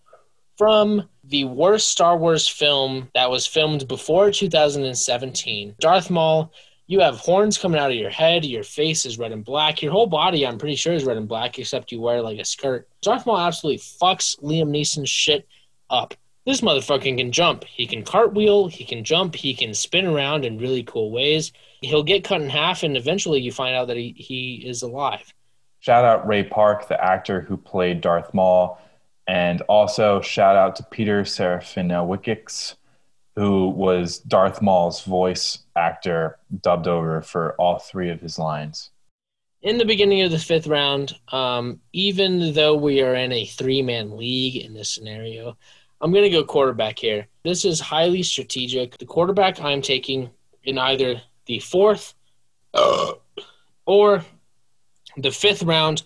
from 0.56 1.08
the 1.24 1.44
worst 1.44 1.88
Star 1.88 2.16
Wars 2.16 2.48
film 2.48 3.08
that 3.14 3.30
was 3.30 3.46
filmed 3.46 3.88
before 3.88 4.30
2017. 4.30 5.74
Darth 5.78 6.10
Maul, 6.10 6.52
you 6.86 7.00
have 7.00 7.16
horns 7.16 7.58
coming 7.58 7.78
out 7.78 7.90
of 7.90 7.96
your 7.96 8.10
head, 8.10 8.44
your 8.44 8.64
face 8.64 9.04
is 9.06 9.18
red 9.18 9.32
and 9.32 9.44
black, 9.44 9.82
your 9.82 9.92
whole 9.92 10.06
body, 10.06 10.46
I'm 10.46 10.58
pretty 10.58 10.76
sure, 10.76 10.94
is 10.94 11.04
red 11.04 11.16
and 11.16 11.28
black, 11.28 11.58
except 11.58 11.92
you 11.92 12.00
wear 12.00 12.22
like 12.22 12.38
a 12.38 12.44
skirt. 12.44 12.88
Darth 13.02 13.26
Maul 13.26 13.38
absolutely 13.38 13.78
fucks 13.78 14.40
Liam 14.42 14.70
Neeson's 14.70 15.10
shit 15.10 15.46
up. 15.90 16.14
This 16.48 16.62
motherfucker 16.62 17.14
can 17.14 17.30
jump. 17.30 17.64
He 17.64 17.86
can 17.86 18.02
cartwheel, 18.02 18.68
he 18.68 18.82
can 18.82 19.04
jump, 19.04 19.34
he 19.34 19.52
can 19.52 19.74
spin 19.74 20.06
around 20.06 20.46
in 20.46 20.56
really 20.56 20.82
cool 20.82 21.10
ways. 21.10 21.52
He'll 21.82 22.02
get 22.02 22.24
cut 22.24 22.40
in 22.40 22.48
half, 22.48 22.82
and 22.82 22.96
eventually 22.96 23.38
you 23.38 23.52
find 23.52 23.76
out 23.76 23.88
that 23.88 23.98
he, 23.98 24.14
he 24.16 24.66
is 24.66 24.80
alive. 24.80 25.34
Shout 25.80 26.06
out 26.06 26.26
Ray 26.26 26.44
Park, 26.44 26.88
the 26.88 26.98
actor 27.04 27.42
who 27.42 27.58
played 27.58 28.00
Darth 28.00 28.32
Maul, 28.32 28.80
and 29.26 29.60
also 29.68 30.22
shout 30.22 30.56
out 30.56 30.74
to 30.76 30.84
Peter 30.84 31.20
Serafinowicz, 31.20 32.76
who 33.36 33.68
was 33.68 34.16
Darth 34.20 34.62
Maul's 34.62 35.04
voice 35.04 35.58
actor, 35.76 36.38
dubbed 36.62 36.88
over 36.88 37.20
for 37.20 37.56
all 37.56 37.78
three 37.78 38.08
of 38.08 38.22
his 38.22 38.38
lines. 38.38 38.88
In 39.60 39.76
the 39.76 39.84
beginning 39.84 40.22
of 40.22 40.30
the 40.30 40.38
fifth 40.38 40.66
round, 40.66 41.14
um, 41.30 41.80
even 41.92 42.54
though 42.54 42.74
we 42.74 43.02
are 43.02 43.14
in 43.16 43.32
a 43.32 43.44
three 43.44 43.82
man 43.82 44.16
league 44.16 44.56
in 44.56 44.72
this 44.72 44.88
scenario, 44.88 45.54
I'm 46.00 46.12
going 46.12 46.24
to 46.24 46.30
go 46.30 46.44
quarterback 46.44 46.98
here. 46.98 47.26
This 47.42 47.64
is 47.64 47.80
highly 47.80 48.22
strategic. 48.22 48.96
The 48.98 49.06
quarterback 49.06 49.60
I'm 49.60 49.82
taking 49.82 50.30
in 50.64 50.78
either 50.78 51.20
the 51.46 51.58
fourth 51.58 52.14
uh, 52.74 53.12
or 53.86 54.24
the 55.16 55.30
fifth 55.30 55.62
round, 55.62 56.04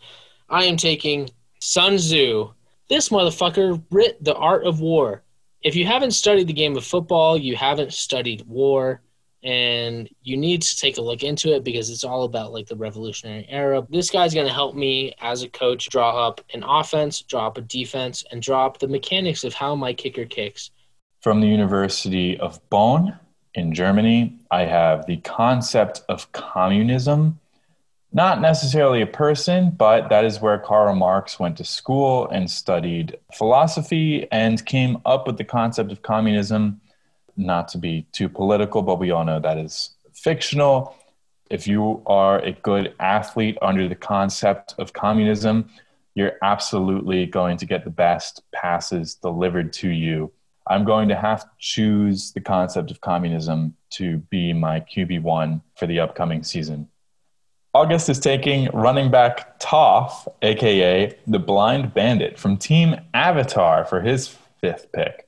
I 0.49 0.65
am 0.65 0.77
taking 0.77 1.29
Sun 1.61 1.97
Tzu. 1.97 2.51
This 2.89 3.11
motherfucker 3.11 3.83
writ 3.91 4.23
the 4.23 4.35
art 4.35 4.65
of 4.65 4.81
war. 4.81 5.23
If 5.63 5.77
you 5.77 5.87
haven't 5.87 6.13
studied 6.13 6.47
the 6.47 6.53
game 6.53 6.77
of 6.77 6.85
football, 6.85 7.37
you 7.37 7.57
haven't 7.57 7.93
studied 7.93 8.47
war 8.47 9.03
and 9.43 10.09
you 10.23 10.37
need 10.37 10.63
to 10.63 10.77
take 10.77 10.99
a 10.99 11.01
look 11.01 11.23
into 11.23 11.55
it 11.55 11.65
because 11.65 11.91
it's 11.91 12.05
all 12.05 12.23
about 12.23 12.53
like 12.53 12.67
the 12.67 12.77
revolutionary 12.77 13.47
era. 13.49 13.85
This 13.91 14.11
guy's 14.11 14.35
going 14.35 14.47
to 14.47 14.53
help 14.53 14.75
me 14.77 15.15
as 15.21 15.43
a 15.43 15.49
coach 15.49 15.89
draw 15.89 16.29
up 16.29 16.41
an 16.55 16.63
offense, 16.63 17.23
draw 17.23 17.49
up 17.49 17.59
a 17.59 17.63
defense, 17.63 18.25
and 18.31 18.41
draw 18.41 18.67
up 18.67 18.79
the 18.79 18.89
mechanics 18.89 19.43
of 19.43 19.55
how 19.55 19.75
my 19.75 19.93
kicker 19.93 20.27
kicks. 20.27 20.71
From 21.21 21.41
the 21.41 21.49
University 21.49 22.39
of 22.39 22.61
Bonn 22.71 23.19
in 23.55 23.75
Germany, 23.75 24.39
I 24.51 24.65
have 24.65 25.07
the 25.07 25.17
concept 25.19 26.03
of 26.09 26.31
communism. 26.33 27.39
Not 28.13 28.43
necessarily 28.43 29.01
a 29.01 29.07
person, 29.07 29.71
but 29.71 30.09
that 30.11 30.25
is 30.25 30.41
where 30.41 30.59
Karl 30.59 30.95
Marx 30.95 31.41
went 31.41 31.57
to 31.57 31.65
school 31.65 32.29
and 32.29 32.51
studied 32.51 33.19
philosophy 33.33 34.29
and 34.31 34.65
came 34.67 34.99
up 35.07 35.27
with 35.27 35.39
the 35.39 35.45
concept 35.45 35.91
of 35.91 36.03
communism 36.03 36.82
not 37.37 37.69
to 37.69 37.79
be 37.79 38.07
too 38.13 38.29
political, 38.29 38.83
but 38.83 38.99
we 38.99 39.11
all 39.11 39.25
know 39.25 39.41
that 39.41 39.59
is 39.59 39.91
fictional. 40.13 40.97
If 41.51 41.67
you 41.67 42.03
are 42.07 42.39
a 42.41 42.53
good 42.53 42.95
athlete 42.99 43.59
under 43.61 43.89
the 43.89 43.95
concept 43.95 44.75
of 44.79 44.93
communism, 44.93 45.69
you're 46.15 46.35
absolutely 46.43 47.27
going 47.27 47.57
to 47.59 47.67
get 47.67 47.85
the 47.85 47.91
best 47.91 48.43
passes 48.53 49.15
delivered 49.15 49.73
to 49.75 49.89
you. 49.89 50.33
I'm 50.67 50.85
going 50.85 51.09
to 51.09 51.17
have 51.17 51.43
to 51.43 51.51
choose 51.59 52.33
the 52.33 52.41
concept 52.41 52.91
of 52.91 53.01
communism 53.01 53.75
to 53.91 54.19
be 54.19 54.53
my 54.53 54.81
QB1 54.81 55.61
for 55.77 55.87
the 55.87 56.01
upcoming 56.01 56.43
season. 56.43 56.89
August 57.75 58.09
is 58.11 58.19
taking 58.19 58.69
running 58.73 59.11
back 59.11 59.59
Toph, 59.59 60.29
aka 60.43 61.17
the 61.27 61.39
Blind 61.39 61.95
Bandit, 61.95 62.39
from 62.39 62.59
Team 62.59 62.97
Avatar 63.15 63.85
for 63.85 64.03
his 64.03 64.37
fifth 64.61 64.93
pick. 64.93 65.27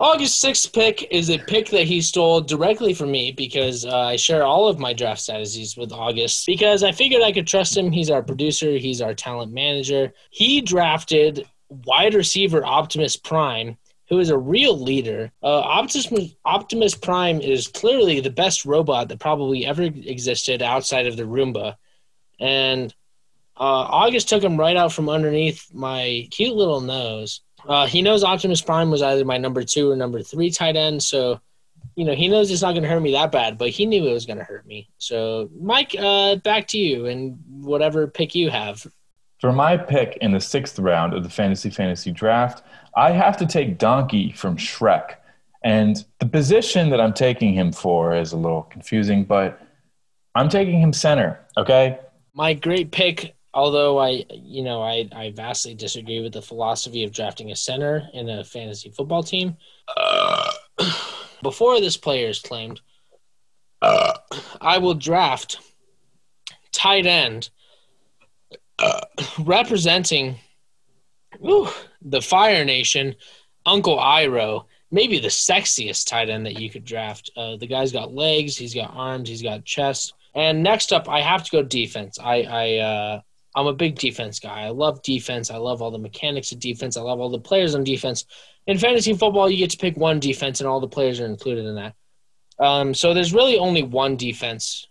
August 0.00 0.44
6th 0.44 0.72
pick 0.72 1.08
is 1.10 1.28
a 1.28 1.38
pick 1.38 1.68
that 1.70 1.88
he 1.88 2.00
stole 2.00 2.40
directly 2.40 2.94
from 2.94 3.10
me 3.10 3.32
because 3.32 3.84
uh, 3.84 3.98
I 3.98 4.14
share 4.16 4.44
all 4.44 4.68
of 4.68 4.78
my 4.78 4.92
draft 4.92 5.20
strategies 5.20 5.76
with 5.76 5.90
August 5.90 6.46
because 6.46 6.84
I 6.84 6.92
figured 6.92 7.20
I 7.20 7.32
could 7.32 7.48
trust 7.48 7.76
him. 7.76 7.90
He's 7.90 8.08
our 8.08 8.22
producer, 8.22 8.78
he's 8.78 9.02
our 9.02 9.12
talent 9.12 9.52
manager. 9.52 10.12
He 10.30 10.60
drafted 10.60 11.48
wide 11.68 12.14
receiver 12.14 12.64
Optimus 12.64 13.16
Prime, 13.16 13.76
who 14.08 14.20
is 14.20 14.30
a 14.30 14.38
real 14.38 14.78
leader. 14.78 15.32
Uh, 15.42 15.62
Optimus, 15.62 16.32
Optimus 16.44 16.94
Prime 16.94 17.40
is 17.40 17.66
clearly 17.66 18.20
the 18.20 18.30
best 18.30 18.64
robot 18.64 19.08
that 19.08 19.18
probably 19.18 19.66
ever 19.66 19.82
existed 19.82 20.62
outside 20.62 21.08
of 21.08 21.16
the 21.16 21.24
Roomba. 21.24 21.74
And 22.38 22.94
uh, 23.56 23.64
August 23.90 24.28
took 24.28 24.44
him 24.44 24.58
right 24.58 24.76
out 24.76 24.92
from 24.92 25.08
underneath 25.08 25.74
my 25.74 26.28
cute 26.30 26.54
little 26.54 26.80
nose 26.80 27.40
uh, 27.66 27.86
he 27.86 28.02
knows 28.02 28.24
Optimus 28.24 28.60
Prime 28.60 28.90
was 28.90 29.02
either 29.02 29.24
my 29.24 29.38
number 29.38 29.62
two 29.62 29.90
or 29.90 29.96
number 29.96 30.22
three 30.22 30.50
tight 30.50 30.76
end, 30.76 31.02
so 31.02 31.40
you 31.96 32.04
know 32.04 32.14
he 32.14 32.28
knows 32.28 32.50
it's 32.50 32.62
not 32.62 32.72
going 32.72 32.82
to 32.82 32.88
hurt 32.88 33.00
me 33.00 33.12
that 33.12 33.32
bad, 33.32 33.58
but 33.58 33.70
he 33.70 33.86
knew 33.86 34.06
it 34.06 34.12
was 34.12 34.26
going 34.26 34.38
to 34.38 34.44
hurt 34.44 34.66
me. 34.66 34.88
So, 34.98 35.50
Mike, 35.60 35.94
uh, 35.98 36.36
back 36.36 36.68
to 36.68 36.78
you 36.78 37.06
and 37.06 37.38
whatever 37.48 38.06
pick 38.06 38.34
you 38.34 38.50
have. 38.50 38.86
For 39.40 39.52
my 39.52 39.76
pick 39.76 40.18
in 40.20 40.32
the 40.32 40.40
sixth 40.40 40.78
round 40.78 41.14
of 41.14 41.22
the 41.22 41.30
Fantasy 41.30 41.70
Fantasy 41.70 42.10
Draft, 42.10 42.64
I 42.96 43.12
have 43.12 43.36
to 43.38 43.46
take 43.46 43.78
Donkey 43.78 44.32
from 44.32 44.56
Shrek. 44.56 45.14
And 45.64 46.04
the 46.18 46.26
position 46.26 46.90
that 46.90 47.00
I'm 47.00 47.12
taking 47.12 47.52
him 47.54 47.72
for 47.72 48.16
is 48.16 48.32
a 48.32 48.36
little 48.36 48.62
confusing, 48.62 49.24
but 49.24 49.60
I'm 50.34 50.48
taking 50.48 50.80
him 50.80 50.92
center, 50.92 51.38
okay? 51.56 51.98
My 52.34 52.54
great 52.54 52.92
pick 52.92 53.34
although 53.58 53.98
I, 53.98 54.24
you 54.30 54.62
know, 54.62 54.80
I, 54.80 55.08
I 55.10 55.32
vastly 55.32 55.74
disagree 55.74 56.20
with 56.20 56.32
the 56.32 56.40
philosophy 56.40 57.02
of 57.02 57.12
drafting 57.12 57.50
a 57.50 57.56
center 57.56 58.08
in 58.14 58.28
a 58.28 58.44
fantasy 58.44 58.90
football 58.90 59.24
team. 59.24 59.56
Uh, 59.96 60.52
before 61.42 61.80
this 61.80 61.96
player 61.96 62.28
is 62.28 62.38
claimed, 62.38 62.80
uh, 63.82 64.14
I 64.60 64.78
will 64.78 64.94
draft 64.94 65.58
tight 66.70 67.04
end 67.04 67.50
uh, 68.78 69.00
representing 69.40 70.36
whew, 71.40 71.68
the 72.00 72.22
Fire 72.22 72.64
Nation, 72.64 73.16
Uncle 73.66 73.98
Iroh. 73.98 74.66
Maybe 74.92 75.18
the 75.18 75.28
sexiest 75.28 76.06
tight 76.06 76.30
end 76.30 76.46
that 76.46 76.60
you 76.60 76.70
could 76.70 76.84
draft. 76.84 77.32
Uh, 77.36 77.56
the 77.56 77.66
guy's 77.66 77.90
got 77.90 78.14
legs, 78.14 78.56
he's 78.56 78.74
got 78.74 78.94
arms, 78.94 79.28
he's 79.28 79.42
got 79.42 79.64
chest. 79.64 80.14
And 80.36 80.62
next 80.62 80.92
up, 80.92 81.08
I 81.08 81.22
have 81.22 81.42
to 81.42 81.50
go 81.50 81.62
defense. 81.64 82.18
I, 82.20 82.42
I 82.42 82.76
uh, 82.76 83.20
I'm 83.58 83.66
a 83.66 83.72
big 83.72 83.98
defense 83.98 84.38
guy. 84.38 84.62
I 84.62 84.68
love 84.68 85.02
defense. 85.02 85.50
I 85.50 85.56
love 85.56 85.82
all 85.82 85.90
the 85.90 85.98
mechanics 85.98 86.52
of 86.52 86.60
defense. 86.60 86.96
I 86.96 87.00
love 87.00 87.18
all 87.18 87.28
the 87.28 87.40
players 87.40 87.74
on 87.74 87.82
defense. 87.82 88.24
In 88.68 88.78
fantasy 88.78 89.14
football, 89.14 89.50
you 89.50 89.56
get 89.58 89.70
to 89.70 89.76
pick 89.78 89.96
one 89.96 90.20
defense, 90.20 90.60
and 90.60 90.68
all 90.68 90.78
the 90.78 90.86
players 90.86 91.18
are 91.18 91.26
included 91.26 91.64
in 91.64 91.74
that. 91.74 91.94
Um, 92.60 92.94
so 92.94 93.12
there's 93.12 93.34
really 93.34 93.58
only 93.58 93.82
one 93.82 94.16
defense 94.16 94.86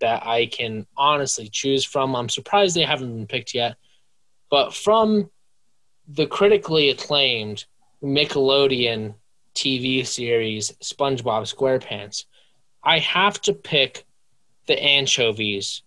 that 0.00 0.26
I 0.26 0.46
can 0.46 0.86
honestly 0.98 1.48
choose 1.48 1.82
from. 1.82 2.14
I'm 2.14 2.28
surprised 2.28 2.76
they 2.76 2.82
haven't 2.82 3.14
been 3.16 3.26
picked 3.26 3.54
yet. 3.54 3.76
But 4.50 4.74
from 4.74 5.30
the 6.06 6.26
critically 6.26 6.90
acclaimed 6.90 7.64
Nickelodeon 8.02 9.14
TV 9.54 10.06
series 10.06 10.72
SpongeBob 10.82 11.50
SquarePants, 11.54 12.26
I 12.84 12.98
have 12.98 13.40
to 13.42 13.54
pick 13.54 14.04
the 14.66 14.78
anchovies 14.78 15.82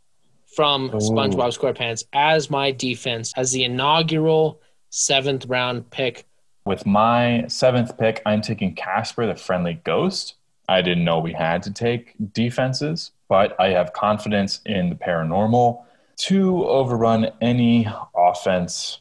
from 0.56 0.92
oh. 0.94 0.98
SpongeBob 0.98 1.58
SquarePants 1.58 2.06
as 2.14 2.50
my 2.50 2.72
defense 2.72 3.34
as 3.36 3.52
the 3.52 3.64
inaugural 3.64 4.62
seventh 4.90 5.46
round 5.48 5.90
pick. 5.90 6.26
With 6.66 6.86
my 6.86 7.46
seventh 7.48 7.98
pick, 7.98 8.22
I'm 8.26 8.42
taking 8.42 8.76
Casper 8.76 9.26
the 9.26 9.36
Friendly 9.36 9.82
Ghost. 9.84 10.36
I 10.70 10.82
didn't 10.82 11.04
know 11.04 11.20
we 11.20 11.34
had 11.34 11.62
to 11.64 11.72
take 11.72 12.14
defenses, 12.34 13.12
but 13.28 13.60
I 13.60 13.70
have 13.70 13.94
confidence 13.94 14.62
in 14.66 14.90
the 14.90 14.96
paranormal 14.96 15.84
to 16.16 16.66
overrun 16.66 17.32
any 17.42 17.88
offense. 18.16 19.00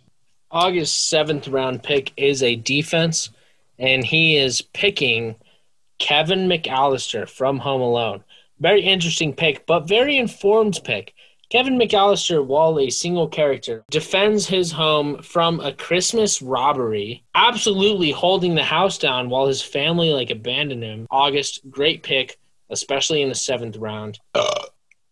August 0.51 1.09
seventh 1.09 1.47
round 1.49 1.83
pick 1.83 2.13
is 2.17 2.43
a 2.43 2.57
defense, 2.57 3.31
and 3.79 4.05
he 4.05 4.37
is 4.37 4.61
picking 4.61 5.37
Kevin 5.99 6.49
McCallister 6.49 7.29
from 7.29 7.59
Home 7.59 7.81
Alone. 7.81 8.25
Very 8.59 8.83
interesting 8.83 9.33
pick, 9.35 9.67
but 9.67 9.89
very 9.89 10.19
informed 10.19 10.81
pick. 10.85 11.15
Kevin 11.53 11.79
McCallister, 11.79 12.43
while 12.43 12.81
a 12.81 12.89
single 12.89 13.29
character, 13.29 13.85
defends 13.91 14.47
his 14.47 14.73
home 14.73 15.23
from 15.23 15.61
a 15.61 15.75
Christmas 15.75 16.41
robbery, 16.41 17.25
absolutely 17.35 18.11
holding 18.11 18.55
the 18.55 18.63
house 18.63 18.97
down 18.97 19.29
while 19.29 19.47
his 19.47 19.61
family 19.61 20.15
like 20.15 20.31
abandoned 20.31 20.83
him. 20.83 21.07
August, 21.11 21.61
great 21.69 22.03
pick, 22.03 22.39
especially 22.71 23.21
in 23.21 23.29
the 23.29 23.35
seventh 23.35 23.77
round. 23.77 24.19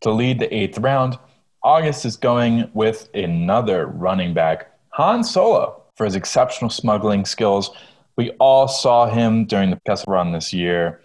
To 0.00 0.10
lead 0.10 0.38
the 0.38 0.52
eighth 0.56 0.78
round, 0.78 1.18
August 1.62 2.06
is 2.06 2.16
going 2.16 2.70
with 2.72 3.10
another 3.12 3.88
running 3.88 4.32
back, 4.32 4.72
Han 4.92 5.22
Solo, 5.22 5.82
for 5.94 6.06
his 6.06 6.14
exceptional 6.14 6.70
smuggling 6.70 7.26
skills. 7.26 7.70
We 8.16 8.30
all 8.40 8.66
saw 8.66 9.10
him 9.10 9.44
during 9.44 9.68
the 9.68 9.80
test 9.84 10.06
run 10.08 10.32
this 10.32 10.54
year. 10.54 11.02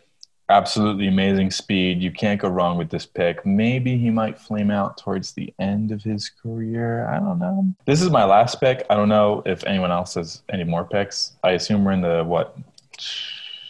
Absolutely 0.47 1.07
amazing 1.07 1.49
speed. 1.49 2.01
You 2.01 2.11
can't 2.11 2.39
go 2.39 2.49
wrong 2.49 2.77
with 2.77 2.89
this 2.89 3.05
pick. 3.05 3.45
Maybe 3.45 3.97
he 3.97 4.11
might 4.11 4.37
flame 4.37 4.69
out 4.69 4.97
towards 4.97 5.31
the 5.31 5.51
end 5.57 5.91
of 5.91 6.03
his 6.03 6.29
career. 6.29 7.07
I 7.07 7.19
don't 7.19 7.39
know. 7.39 7.73
This 7.85 8.01
is 8.01 8.11
my 8.11 8.25
last 8.25 8.59
pick. 8.59 8.85
I 8.89 8.95
don't 8.95 9.09
know 9.09 9.41
if 9.45 9.63
anyone 9.63 9.91
else 9.91 10.13
has 10.13 10.43
any 10.49 10.63
more 10.63 10.85
picks. 10.85 11.31
I 11.43 11.51
assume 11.51 11.83
we're 11.83 11.93
in 11.93 12.01
the 12.01 12.23
what 12.23 12.55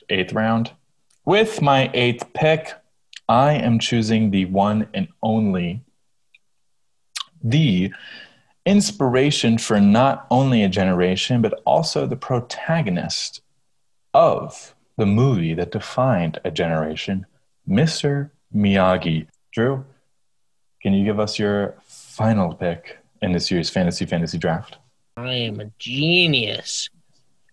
eighth 0.10 0.34
round. 0.34 0.72
With 1.24 1.62
my 1.62 1.90
eighth 1.94 2.34
pick, 2.34 2.74
I 3.30 3.54
am 3.54 3.80
choosing 3.80 4.32
the 4.32 4.46
one 4.46 4.88
and 4.94 5.08
only 5.24 5.82
the 7.42 7.94
inspiration 8.66 9.58
for 9.58 9.80
not 9.80 10.28
only 10.30 10.64
a 10.64 10.70
generation, 10.70 11.42
but 11.42 11.62
also 11.66 12.06
the 12.06 12.16
protagonist 12.16 13.42
of 14.14 14.75
the 14.98 15.06
movie 15.06 15.54
that 15.54 15.72
defined 15.72 16.40
a 16.44 16.52
generation, 16.52 17.26
Mr. 17.68 18.32
Miyagi. 18.56 19.28
Drew, 19.52 19.86
can 20.82 20.94
you 20.94 21.06
give 21.06 21.20
us 21.20 21.40
your 21.40 21.76
final 21.86 22.54
pick 22.54 23.00
in 23.22 23.32
this 23.32 23.50
year's 23.50 23.70
fantasy 23.70 24.06
fantasy 24.06 24.38
draft? 24.38 24.78
I 25.18 25.34
am 25.34 25.60
a 25.60 25.72
genius 25.80 26.90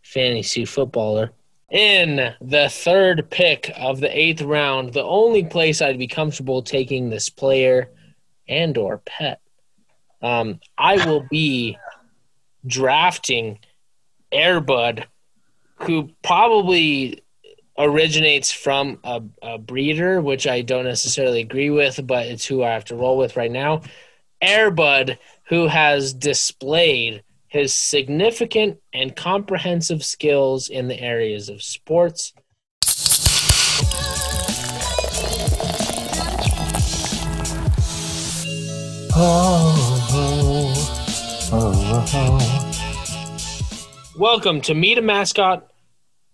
fantasy 0.03 0.65
footballer. 0.65 1.31
In 1.71 2.35
the 2.41 2.69
third 2.69 3.31
pick 3.31 3.73
of 3.79 4.01
the 4.01 4.19
eighth 4.19 4.43
round, 4.43 4.93
the 4.93 5.05
only 5.05 5.45
place 5.45 5.81
I'd 5.81 5.99
be 5.99 6.07
comfortable 6.07 6.63
taking 6.63 7.09
this 7.09 7.31
player 7.31 7.89
and 8.49 8.77
or 8.77 8.99
pet, 8.99 9.41
um, 10.21 10.61
I 10.77 11.07
will 11.07 11.27
be 11.31 11.79
drafting 12.67 13.59
Airbud, 14.33 15.05
who 15.77 16.11
probably 16.23 17.22
originates 17.79 18.53
from 18.53 18.99
a, 19.05 19.23
a 19.43 19.59
breeder, 19.59 20.21
which 20.21 20.47
I 20.47 20.63
don't 20.63 20.85
necessarily 20.85 21.41
agree 21.41 21.71
with, 21.71 22.07
but 22.07 22.27
it's 22.27 22.45
who 22.45 22.63
I 22.63 22.71
have 22.71 22.85
to 22.87 22.97
roll 22.97 23.17
with 23.17 23.37
right 23.37 23.51
now. 23.51 23.83
Airbud, 24.43 25.19
who 25.45 25.69
has 25.69 26.13
displayed 26.13 27.23
his 27.49 27.75
significant 27.75 28.81
and 28.93 29.15
comprehensive 29.15 30.05
skills 30.05 30.69
in 30.69 30.89
the 30.89 30.99
areas 31.01 31.49
of 31.49 31.63
sports. 31.63 32.33
Welcome 44.19 44.63
to 44.63 44.75
Meet 44.75 44.99
a 44.99 45.03
Mascot, 45.03 45.69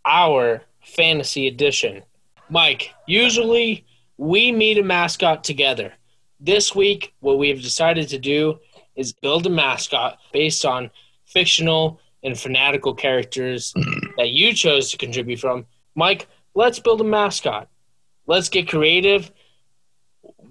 our 0.07 0.63
fantasy 0.99 1.47
edition. 1.47 2.03
Mike, 2.51 2.93
usually 3.07 3.87
we 4.17 4.51
meet 4.51 4.79
a 4.79 4.83
mascot 4.83 5.45
together. 5.45 5.93
This 6.41 6.75
week, 6.75 7.15
what 7.21 7.39
we 7.39 7.49
have 7.51 7.63
decided 7.63 8.09
to 8.09 8.19
do 8.19 8.59
is 8.97 9.13
build 9.13 9.47
a 9.47 9.51
mascot 9.51 10.19
based 10.33 10.65
on 10.65 10.91
fictional 11.25 12.01
and 12.25 12.37
fanatical 12.37 12.95
characters 12.95 13.73
that 14.17 14.31
you 14.31 14.53
chose 14.53 14.91
to 14.91 14.97
contribute 14.97 15.39
from. 15.39 15.67
Mike, 15.95 16.27
let's 16.55 16.81
build 16.81 17.01
a 17.01 17.05
mascot. 17.05 17.69
Let's 18.27 18.49
get 18.49 18.69
creative. 18.69 19.31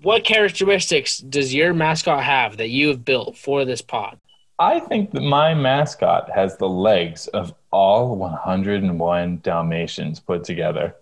What 0.01 0.23
characteristics 0.23 1.17
does 1.17 1.53
your 1.53 1.73
mascot 1.73 2.23
have 2.23 2.55
that 2.57 2.69
you 2.69 2.87
have 2.87 3.03
built 3.03 3.37
for 3.37 3.65
this 3.65 3.81
pod? 3.81 4.17
I 4.59 4.79
think 4.79 5.11
that 5.11 5.21
my 5.21 5.53
mascot 5.53 6.31
has 6.33 6.57
the 6.57 6.67
legs 6.67 7.27
of 7.27 7.53
all 7.71 8.15
101 8.15 9.39
Dalmatians 9.43 10.19
put 10.19 10.43
together. 10.43 10.95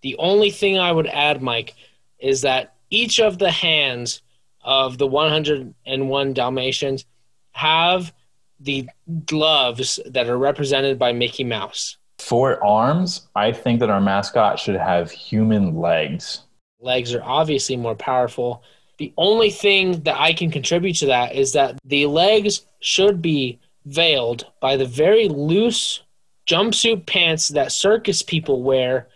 The 0.00 0.16
only 0.18 0.50
thing 0.50 0.76
I 0.78 0.90
would 0.90 1.06
add, 1.06 1.40
Mike, 1.40 1.74
is 2.18 2.40
that 2.40 2.74
each 2.90 3.20
of 3.20 3.38
the 3.38 3.50
hands 3.50 4.22
of 4.64 4.98
the 4.98 5.06
101 5.06 6.32
Dalmatians 6.34 7.04
have 7.52 8.12
the 8.58 8.88
gloves 9.26 10.00
that 10.06 10.28
are 10.28 10.38
represented 10.38 10.98
by 10.98 11.12
Mickey 11.12 11.44
Mouse. 11.44 11.96
For 12.18 12.62
arms, 12.64 13.28
I 13.36 13.52
think 13.52 13.80
that 13.80 13.90
our 13.90 14.00
mascot 14.00 14.58
should 14.58 14.76
have 14.76 15.10
human 15.10 15.76
legs. 15.76 16.42
Legs 16.80 17.14
are 17.14 17.22
obviously 17.22 17.76
more 17.76 17.94
powerful. 17.94 18.62
The 19.02 19.12
only 19.16 19.50
thing 19.50 20.00
that 20.02 20.16
I 20.16 20.32
can 20.32 20.52
contribute 20.52 20.94
to 20.98 21.06
that 21.06 21.34
is 21.34 21.54
that 21.54 21.76
the 21.84 22.06
legs 22.06 22.64
should 22.78 23.20
be 23.20 23.58
veiled 23.84 24.46
by 24.60 24.76
the 24.76 24.84
very 24.84 25.26
loose 25.26 26.04
jumpsuit 26.48 27.04
pants 27.04 27.48
that 27.48 27.72
circus 27.72 28.22
people 28.22 28.62
wear 28.62 29.08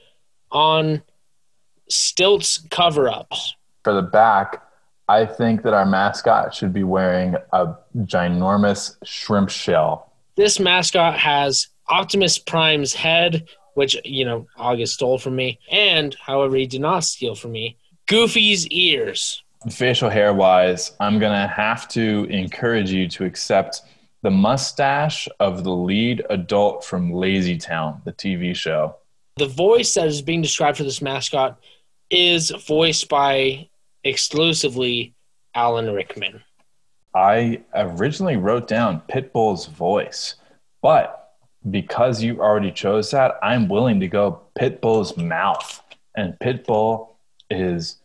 on 0.50 1.02
stilts 1.88 2.66
cover 2.68 3.08
ups. 3.08 3.54
For 3.84 3.92
the 3.92 4.02
back, 4.02 4.60
I 5.08 5.24
think 5.24 5.62
that 5.62 5.72
our 5.72 5.86
mascot 5.86 6.52
should 6.52 6.72
be 6.72 6.82
wearing 6.82 7.36
a 7.52 7.76
ginormous 7.98 8.96
shrimp 9.04 9.50
shell. 9.50 10.10
This 10.34 10.58
mascot 10.58 11.16
has 11.16 11.68
Optimus 11.88 12.38
Prime's 12.38 12.92
head, 12.92 13.46
which, 13.74 13.96
you 14.04 14.24
know, 14.24 14.48
August 14.56 14.94
stole 14.94 15.18
from 15.18 15.36
me, 15.36 15.60
and, 15.70 16.12
however, 16.14 16.56
he 16.56 16.66
did 16.66 16.80
not 16.80 17.04
steal 17.04 17.36
from 17.36 17.52
me, 17.52 17.76
Goofy's 18.08 18.66
ears. 18.66 19.44
Facial 19.70 20.08
hair 20.08 20.32
wise, 20.32 20.92
I'm 21.00 21.18
going 21.18 21.32
to 21.32 21.48
have 21.48 21.88
to 21.88 22.26
encourage 22.30 22.90
you 22.90 23.08
to 23.08 23.24
accept 23.24 23.82
the 24.22 24.30
mustache 24.30 25.28
of 25.40 25.64
the 25.64 25.72
lead 25.72 26.24
adult 26.30 26.84
from 26.84 27.12
Lazy 27.12 27.56
Town, 27.56 28.00
the 28.04 28.12
TV 28.12 28.54
show. 28.54 28.96
The 29.36 29.46
voice 29.46 29.94
that 29.94 30.06
is 30.06 30.22
being 30.22 30.42
described 30.42 30.78
for 30.78 30.84
this 30.84 31.02
mascot 31.02 31.58
is 32.10 32.50
voiced 32.50 33.08
by 33.08 33.68
exclusively 34.04 35.14
Alan 35.54 35.92
Rickman. 35.92 36.42
I 37.14 37.62
originally 37.74 38.36
wrote 38.36 38.68
down 38.68 39.02
Pitbull's 39.08 39.66
voice, 39.66 40.36
but 40.82 41.34
because 41.70 42.22
you 42.22 42.40
already 42.40 42.70
chose 42.70 43.10
that, 43.10 43.36
I'm 43.42 43.68
willing 43.68 44.00
to 44.00 44.08
go 44.08 44.42
Pitbull's 44.58 45.16
mouth. 45.16 45.82
And 46.14 46.36
Pitbull 46.40 47.08
is 47.50 47.98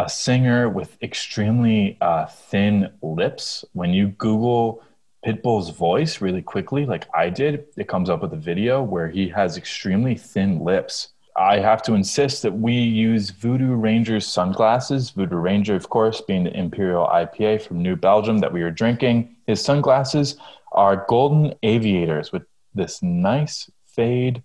a 0.00 0.08
singer 0.08 0.66
with 0.66 0.96
extremely 1.02 1.98
uh, 2.00 2.24
thin 2.24 2.90
lips. 3.02 3.66
When 3.74 3.90
you 3.90 4.08
Google 4.08 4.82
Pitbull's 5.26 5.68
voice 5.70 6.22
really 6.22 6.40
quickly, 6.40 6.86
like 6.86 7.06
I 7.14 7.28
did, 7.28 7.66
it 7.76 7.86
comes 7.86 8.08
up 8.08 8.22
with 8.22 8.32
a 8.32 8.36
video 8.36 8.82
where 8.82 9.08
he 9.10 9.28
has 9.28 9.58
extremely 9.58 10.14
thin 10.14 10.60
lips. 10.60 11.08
I 11.36 11.58
have 11.58 11.82
to 11.82 11.92
insist 11.92 12.40
that 12.42 12.52
we 12.52 12.72
use 12.72 13.28
Voodoo 13.28 13.74
Ranger's 13.74 14.26
sunglasses. 14.26 15.10
Voodoo 15.10 15.36
Ranger, 15.36 15.74
of 15.74 15.90
course, 15.90 16.22
being 16.22 16.44
the 16.44 16.56
Imperial 16.56 17.06
IPA 17.06 17.60
from 17.60 17.82
New 17.82 17.94
Belgium 17.94 18.38
that 18.38 18.52
we 18.52 18.62
are 18.62 18.70
drinking. 18.70 19.36
His 19.46 19.62
sunglasses 19.62 20.36
are 20.72 21.04
golden 21.08 21.54
aviators 21.62 22.32
with 22.32 22.44
this 22.74 23.02
nice 23.02 23.70
fade 23.84 24.42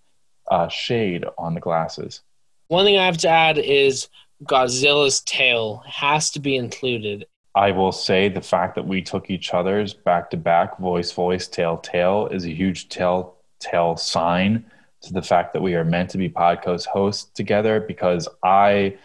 uh, 0.51 0.67
shade 0.67 1.23
on 1.37 1.53
the 1.53 1.61
glasses. 1.61 2.21
One 2.67 2.83
thing 2.83 2.97
I 2.97 3.05
have 3.05 3.17
to 3.19 3.29
add 3.29 3.57
is 3.57 4.09
Godzilla's 4.43 5.21
tail 5.21 5.83
has 5.87 6.31
to 6.31 6.39
be 6.39 6.55
included. 6.55 7.25
I 7.55 7.71
will 7.71 7.93
say 7.93 8.27
the 8.27 8.41
fact 8.41 8.75
that 8.75 8.85
we 8.85 9.01
took 9.01 9.29
each 9.29 9.53
other's 9.53 9.93
back 9.93 10.29
to 10.31 10.37
back, 10.37 10.77
voice, 10.77 11.11
voice, 11.13 11.47
tail, 11.47 11.77
tail, 11.77 12.27
is 12.27 12.45
a 12.45 12.53
huge 12.53 12.89
telltale 12.89 13.95
sign 13.95 14.65
to 15.03 15.13
the 15.13 15.21
fact 15.21 15.53
that 15.53 15.61
we 15.61 15.75
are 15.75 15.85
meant 15.85 16.09
to 16.09 16.17
be 16.17 16.27
podcast 16.27 16.85
hosts 16.87 17.31
together 17.33 17.79
because 17.79 18.27
I 18.43 18.97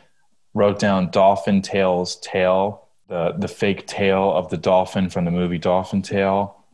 wrote 0.53 0.81
down 0.81 1.11
Dolphin 1.11 1.63
Tail's 1.63 2.17
tail, 2.17 2.89
the, 3.07 3.35
the 3.39 3.47
fake 3.47 3.87
tail 3.87 4.33
of 4.33 4.51
the 4.51 4.57
dolphin 4.57 5.11
from 5.11 5.27
the 5.27 5.31
movie 5.31 5.59
Dolphin 5.59 6.03
Tail. 6.03 6.65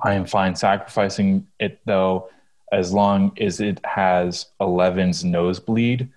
I 0.00 0.14
am 0.14 0.26
fine 0.26 0.54
sacrificing 0.54 1.48
it 1.58 1.80
though, 1.86 2.28
as 2.70 2.92
long 2.92 3.32
as 3.40 3.60
it 3.60 3.84
has 3.84 4.46
Eleven's 4.60 5.24
nosebleed 5.24 6.08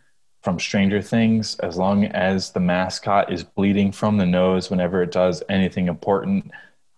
from 0.48 0.60
Stranger 0.62 1.02
Things, 1.02 1.60
as 1.60 1.76
long 1.76 2.06
as 2.06 2.52
the 2.52 2.62
mascot 2.62 3.34
is 3.34 3.44
bleeding 3.44 3.92
from 3.92 4.16
the 4.16 4.26
nose 4.26 4.70
whenever 4.70 5.04
it 5.04 5.12
does 5.12 5.44
anything 5.50 5.90
important, 5.90 6.52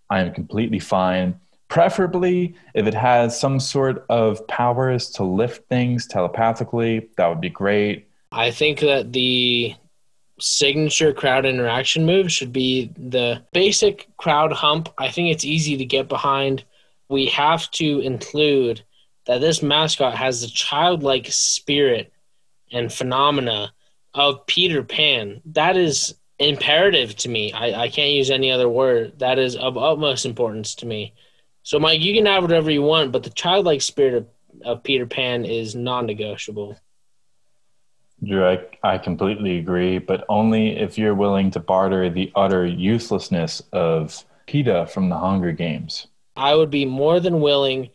I 0.08 0.20
am 0.20 0.36
completely 0.36 0.78
fine. 0.78 1.39
Preferably, 1.68 2.54
if 2.76 2.86
it 2.86 2.93
has 2.93 3.39
some 3.39 3.60
sort 3.60 4.06
of 4.08 4.47
powers 4.47 5.10
to 5.14 5.24
lift 5.24 5.68
things 5.68 6.06
telepathically, 6.06 7.10
that 7.18 7.26
would 7.26 7.41
be 7.41 7.50
great. 7.50 8.08
I 8.32 8.52
think 8.52 8.82
that 8.82 9.14
the 9.14 9.74
signature 10.39 11.12
crowd 11.12 11.47
interaction 11.47 12.06
move 12.06 12.32
should 12.32 12.54
be 12.54 12.91
the 13.00 13.41
basic 13.52 14.16
crowd 14.18 14.54
hump. 14.54 14.89
I 15.00 15.10
think 15.10 15.32
it's 15.32 15.43
easy 15.43 15.76
to 15.76 15.86
get 15.86 16.08
behind. 16.08 16.66
We 17.08 17.26
have 17.30 17.72
to 17.72 18.00
include 18.02 18.84
that 19.26 19.41
this 19.41 19.64
mascot 19.64 20.14
has 20.14 20.41
the 20.41 20.50
childlike 20.50 21.26
spirit 21.32 22.14
and 22.72 22.91
phenomena 22.91 23.74
of 24.13 24.45
Peter 24.45 24.84
Pan. 24.84 25.41
That 25.45 25.78
is 25.78 26.15
imperative 26.39 27.15
to 27.17 27.30
me. 27.30 27.51
I, 27.53 27.84
I 27.84 27.89
can't 27.89 28.11
use 28.11 28.32
any 28.32 28.51
other 28.51 28.70
word. 28.70 29.20
That 29.20 29.39
is 29.39 29.55
of 29.55 29.78
utmost 29.78 30.26
importance 30.26 30.76
to 30.76 30.86
me. 30.86 31.13
So, 31.63 31.78
Mike, 31.80 32.01
you 32.01 32.13
can 32.13 32.26
have 32.26 32.43
whatever 32.43 32.72
you 32.72 32.82
want, 32.82 33.11
but 33.11 33.24
the 33.24 33.30
childlike 33.30 33.82
spirit 33.82 34.13
of, 34.15 34.28
of 34.63 34.84
Peter 34.84 35.05
Pan 35.05 35.45
is 35.45 35.76
non 35.76 36.05
negotiable. 36.05 36.80
Drew, 38.24 38.45
I, 38.45 38.59
I 38.84 38.97
completely 38.97 39.59
agree, 39.59 39.97
but 39.97 40.26
only 40.28 40.78
if 40.78 40.97
you're 40.97 41.15
willing 41.15 41.51
to 41.51 41.59
barter 41.59 42.09
the 42.09 42.32
utter 42.36 42.65
uselessness 42.65 43.61
of 43.72 44.26
Peeta 44.47 44.89
from 44.89 45.09
the 45.09 45.17
Hunger 45.17 45.51
Games. 45.51 46.07
I 46.36 46.55
would 46.55 46.70
be 46.70 46.86
more 46.86 47.20
than 47.20 47.39
willing 47.39 47.89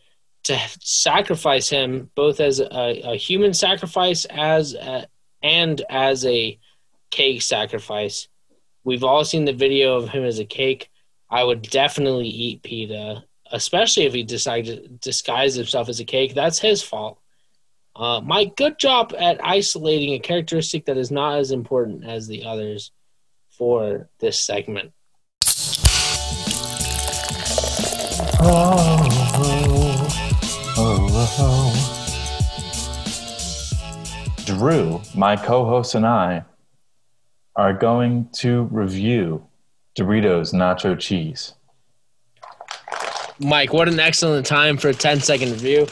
to 0.45 0.59
sacrifice 0.79 1.69
him, 1.69 2.09
both 2.15 2.39
as 2.39 2.59
a, 2.59 3.01
a 3.03 3.15
human 3.17 3.53
sacrifice 3.53 4.25
as 4.25 4.75
a, 4.75 5.07
and 5.41 5.81
as 5.89 6.25
a 6.25 6.59
cake 7.09 7.41
sacrifice. 7.41 8.27
We've 8.83 9.03
all 9.03 9.25
seen 9.25 9.45
the 9.45 9.53
video 9.53 9.97
of 9.97 10.09
him 10.09 10.23
as 10.23 10.39
a 10.39 10.45
cake. 10.45 10.89
I 11.29 11.43
would 11.43 11.63
definitely 11.63 12.27
eat 12.27 12.61
Peeta, 12.61 13.23
especially 13.51 14.05
if 14.05 14.13
he 14.13 14.21
decided 14.21 14.83
to 14.83 14.89
disguise 15.09 15.55
himself 15.55 15.89
as 15.89 15.99
a 15.99 16.05
cake. 16.05 16.35
That's 16.35 16.59
his 16.59 16.83
fault. 16.83 17.19
Uh, 17.95 18.21
good 18.55 18.77
job 18.77 19.15
at 19.17 19.43
isolating 19.43 20.13
a 20.13 20.19
characteristic 20.19 20.85
that 20.85 20.97
is 20.97 21.09
not 21.09 21.39
as 21.39 21.51
important 21.51 22.05
as 22.05 22.27
the 22.27 22.43
others 22.45 22.91
for 23.49 24.09
this 24.19 24.37
segment. 24.37 24.91
Oh, 28.47 29.24
Drew, 34.57 35.01
my 35.13 35.35
co 35.35 35.65
host, 35.65 35.95
and 35.95 36.05
I 36.05 36.45
are 37.57 37.73
going 37.73 38.29
to 38.33 38.63
review 38.71 39.45
Doritos 39.97 40.53
Nacho 40.53 40.97
Cheese. 40.97 41.53
Mike, 43.39 43.73
what 43.73 43.89
an 43.89 43.99
excellent 43.99 44.45
time 44.45 44.77
for 44.77 44.89
a 44.89 44.93
10 44.93 45.19
second 45.19 45.51
review. 45.51 45.87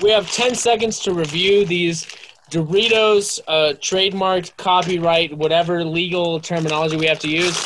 We 0.00 0.10
have 0.10 0.30
10 0.30 0.54
seconds 0.54 1.00
to 1.00 1.12
review 1.12 1.64
these 1.64 2.06
Doritos, 2.50 3.40
uh, 3.48 3.74
trademarked, 3.74 4.56
copyright, 4.58 5.36
whatever 5.36 5.84
legal 5.84 6.38
terminology 6.38 6.96
we 6.96 7.06
have 7.06 7.18
to 7.20 7.28
use. 7.28 7.56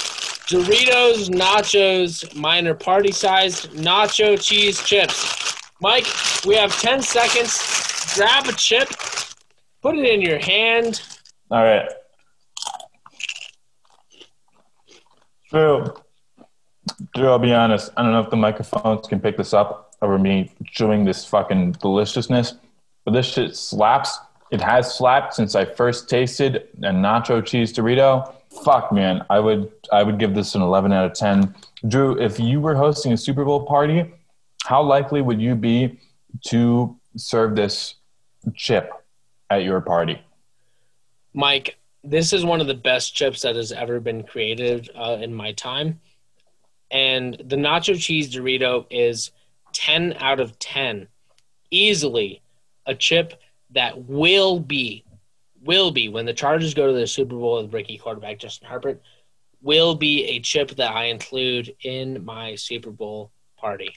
Doritos, 0.49 1.29
nachos, 1.29 2.35
minor 2.35 2.75
party 2.75 3.13
sized 3.13 3.71
nacho 3.73 4.43
cheese 4.43 4.83
chips. 4.83 5.55
Mike, 5.81 6.07
we 6.47 6.55
have 6.55 6.73
10 6.81 7.03
seconds. 7.03 8.15
Grab 8.15 8.47
a 8.47 8.53
chip, 8.53 8.89
put 9.83 9.97
it 9.97 10.05
in 10.05 10.21
your 10.21 10.39
hand. 10.39 11.03
All 11.51 11.63
right. 11.63 11.89
Drew, 15.51 15.95
Drew, 17.15 17.29
I'll 17.29 17.39
be 17.39 17.55
honest. 17.55 17.91
I 17.97 18.03
don't 18.03 18.13
know 18.13 18.21
if 18.21 18.31
the 18.31 18.37
microphones 18.37 19.07
can 19.07 19.21
pick 19.21 19.37
this 19.37 19.55
up 19.55 19.95
over 20.03 20.19
me 20.19 20.53
chewing 20.67 21.05
this 21.05 21.25
fucking 21.25 21.73
deliciousness, 21.73 22.55
but 23.05 23.13
this 23.13 23.27
shit 23.27 23.57
slaps. 23.57 24.19
It 24.51 24.61
has 24.61 24.95
slapped 24.95 25.35
since 25.35 25.55
I 25.55 25.65
first 25.65 26.09
tasted 26.09 26.69
a 26.79 26.91
nacho 26.91 27.45
cheese 27.45 27.73
Dorito. 27.73 28.35
Fuck, 28.65 28.93
man, 28.93 29.25
I 29.31 29.41
would 29.41 29.71
I 29.93 30.03
would 30.03 30.19
give 30.19 30.35
this 30.35 30.55
an 30.55 30.63
11 30.63 30.93
out 30.93 31.05
of 31.07 31.15
10. 31.15 31.55
Drew, 31.87 32.19
if 32.21 32.41
you 32.41 32.61
were 32.61 32.75
hosting 32.75 33.13
a 33.13 33.17
Super 33.17 33.45
Bowl 33.45 33.65
party, 33.67 34.11
how 34.65 34.83
likely 34.83 35.23
would 35.23 35.41
you 35.41 35.55
be 35.55 35.99
to 36.47 36.97
serve 37.17 37.57
this 37.57 37.95
chip 38.55 38.98
at 39.51 39.65
your 39.65 39.81
party? 39.81 40.21
Mike, 41.35 41.79
this 42.05 42.33
is 42.33 42.45
one 42.45 42.61
of 42.61 42.67
the 42.67 42.75
best 42.75 43.15
chips 43.15 43.43
that 43.43 43.57
has 43.57 43.73
ever 43.73 44.01
been 44.01 44.23
created 44.23 44.91
uh, 44.95 45.19
in 45.21 45.35
my 45.35 45.53
time. 45.53 46.01
And 46.91 47.35
the 47.45 47.57
nacho 47.57 48.01
cheese 48.01 48.35
Dorito 48.35 48.87
is 48.91 49.31
10 49.73 50.15
out 50.19 50.41
of 50.41 50.59
10. 50.59 51.09
Easily 51.71 52.43
a 52.87 52.95
chip 52.95 53.41
that 53.71 54.05
will 54.05 54.59
be, 54.59 55.05
will 55.63 55.91
be, 55.91 56.09
when 56.09 56.25
the 56.25 56.33
Chargers 56.33 56.73
go 56.73 56.87
to 56.87 56.93
the 56.93 57.07
Super 57.07 57.37
Bowl 57.37 57.63
with 57.63 57.73
rookie 57.73 57.99
quarterback 57.99 58.39
Justin 58.39 58.69
Herbert, 58.69 59.03
will 59.61 59.95
be 59.95 60.25
a 60.25 60.41
chip 60.41 60.71
that 60.77 60.95
I 60.95 61.07
include 61.07 61.75
in 61.83 62.25
my 62.25 62.55
Super 62.55 62.91
Bowl 62.91 63.31
party. 63.59 63.93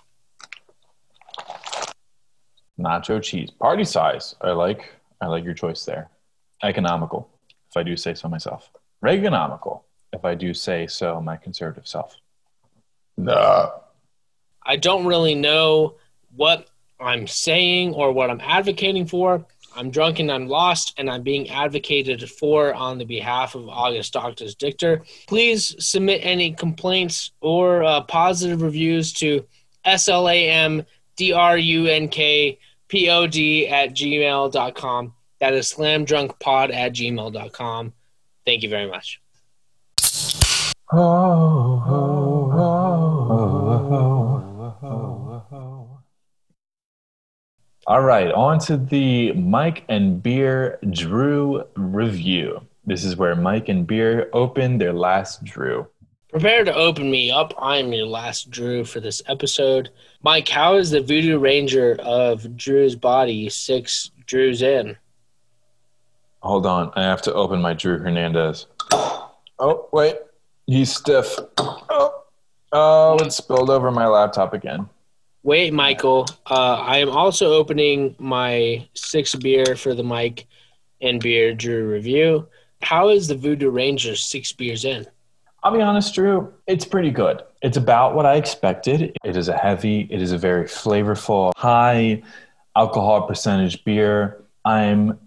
Nacho 2.77 3.21
cheese. 3.21 3.51
Party 3.51 3.85
size. 3.85 4.35
I 4.41 4.51
like 4.51 4.91
I 5.21 5.27
like 5.27 5.43
your 5.43 5.53
choice 5.53 5.85
there. 5.85 6.09
Economical, 6.63 7.29
if 7.69 7.77
I 7.77 7.83
do 7.83 7.95
say 7.95 8.13
so 8.13 8.27
myself. 8.27 8.71
Reaganomical, 9.03 9.81
if 10.13 10.25
I 10.25 10.35
do 10.35 10.53
say 10.53 10.87
so 10.87 11.21
my 11.21 11.37
conservative 11.37 11.87
self. 11.87 12.17
Nah. 13.17 13.69
I 14.65 14.75
don't 14.75 15.05
really 15.05 15.35
know 15.35 15.95
what 16.35 16.69
I'm 16.99 17.27
saying 17.27 17.93
or 17.93 18.11
what 18.11 18.29
I'm 18.29 18.41
advocating 18.41 19.05
for. 19.07 19.45
I'm 19.75 19.89
drunk 19.89 20.19
and 20.19 20.29
I'm 20.29 20.47
lost, 20.47 20.93
and 20.97 21.09
I'm 21.09 21.23
being 21.23 21.49
advocated 21.49 22.29
for 22.29 22.73
on 22.73 22.97
the 22.97 23.05
behalf 23.05 23.55
of 23.55 23.69
August 23.69 24.11
Doctors 24.11 24.53
Dichter. 24.53 25.03
Please 25.27 25.75
submit 25.79 26.25
any 26.25 26.51
complaints 26.51 27.31
or 27.39 27.83
uh, 27.83 28.01
positive 28.01 28.61
reviews 28.61 29.13
to 29.13 29.45
slamdrunkpod 32.91 33.69
at 33.69 33.93
gmail.com. 33.95 35.13
That 35.39 35.53
is 35.53 35.73
slamdrunkpod 35.73 36.73
at 36.73 36.93
gmail.com. 36.93 37.93
Thank 38.45 38.63
you 38.63 38.69
very 38.69 38.89
much. 38.89 39.19
Oh, 40.93 41.83
oh, 41.87 42.51
oh, 42.53 43.01
All 47.87 48.03
right, 48.03 48.31
on 48.31 48.59
to 48.59 48.77
the 48.77 49.33
Mike 49.33 49.83
and 49.89 50.21
Beer 50.21 50.79
Drew 50.91 51.63
review. 51.75 52.61
This 52.85 53.03
is 53.03 53.15
where 53.15 53.35
Mike 53.35 53.69
and 53.69 53.87
Beer 53.87 54.29
open 54.33 54.77
their 54.77 54.93
last 54.93 55.43
Drew. 55.43 55.87
Prepare 56.31 56.63
to 56.63 56.73
open 56.73 57.11
me 57.11 57.29
up. 57.29 57.53
I'm 57.61 57.91
your 57.91 58.05
last 58.05 58.49
Drew 58.49 58.85
for 58.85 59.01
this 59.01 59.21
episode. 59.27 59.89
Mike, 60.23 60.47
how 60.47 60.77
is 60.77 60.89
the 60.89 61.01
Voodoo 61.01 61.37
Ranger 61.37 61.97
of 61.99 62.55
Drew's 62.55 62.95
body 62.95 63.49
six 63.49 64.11
Drews 64.27 64.61
in? 64.61 64.95
Hold 66.39 66.65
on, 66.65 66.89
I 66.95 67.03
have 67.03 67.21
to 67.23 67.33
open 67.33 67.61
my 67.61 67.73
Drew 67.73 67.97
Hernandez. 67.97 68.67
Oh, 68.93 69.89
wait, 69.91 70.15
he's 70.67 70.95
stiff. 70.95 71.37
Oh, 71.57 72.23
oh 72.71 73.17
it 73.17 73.33
spilled 73.33 73.69
over 73.69 73.91
my 73.91 74.07
laptop 74.07 74.53
again. 74.53 74.87
Wait, 75.43 75.73
Michael. 75.73 76.27
Uh, 76.49 76.75
I 76.75 76.99
am 76.99 77.09
also 77.09 77.51
opening 77.51 78.15
my 78.19 78.87
six 78.93 79.35
beer 79.35 79.75
for 79.75 79.93
the 79.93 80.03
Mike 80.03 80.47
and 81.01 81.21
Beer 81.21 81.53
Drew 81.53 81.91
review. 81.91 82.47
How 82.81 83.09
is 83.09 83.27
the 83.27 83.35
Voodoo 83.35 83.69
Ranger 83.69 84.15
six 84.15 84.53
beers 84.53 84.85
in? 84.85 85.05
I'll 85.63 85.71
be 85.71 85.81
honest, 85.81 86.15
Drew, 86.15 86.51
it's 86.65 86.85
pretty 86.85 87.11
good. 87.11 87.43
It's 87.61 87.77
about 87.77 88.15
what 88.15 88.25
I 88.25 88.35
expected. 88.35 89.15
It 89.23 89.37
is 89.37 89.47
a 89.47 89.55
heavy, 89.55 90.07
it 90.09 90.21
is 90.21 90.31
a 90.31 90.37
very 90.37 90.65
flavorful, 90.65 91.51
high 91.55 92.23
alcohol 92.75 93.27
percentage 93.27 93.83
beer. 93.83 94.43
I'm 94.65 95.19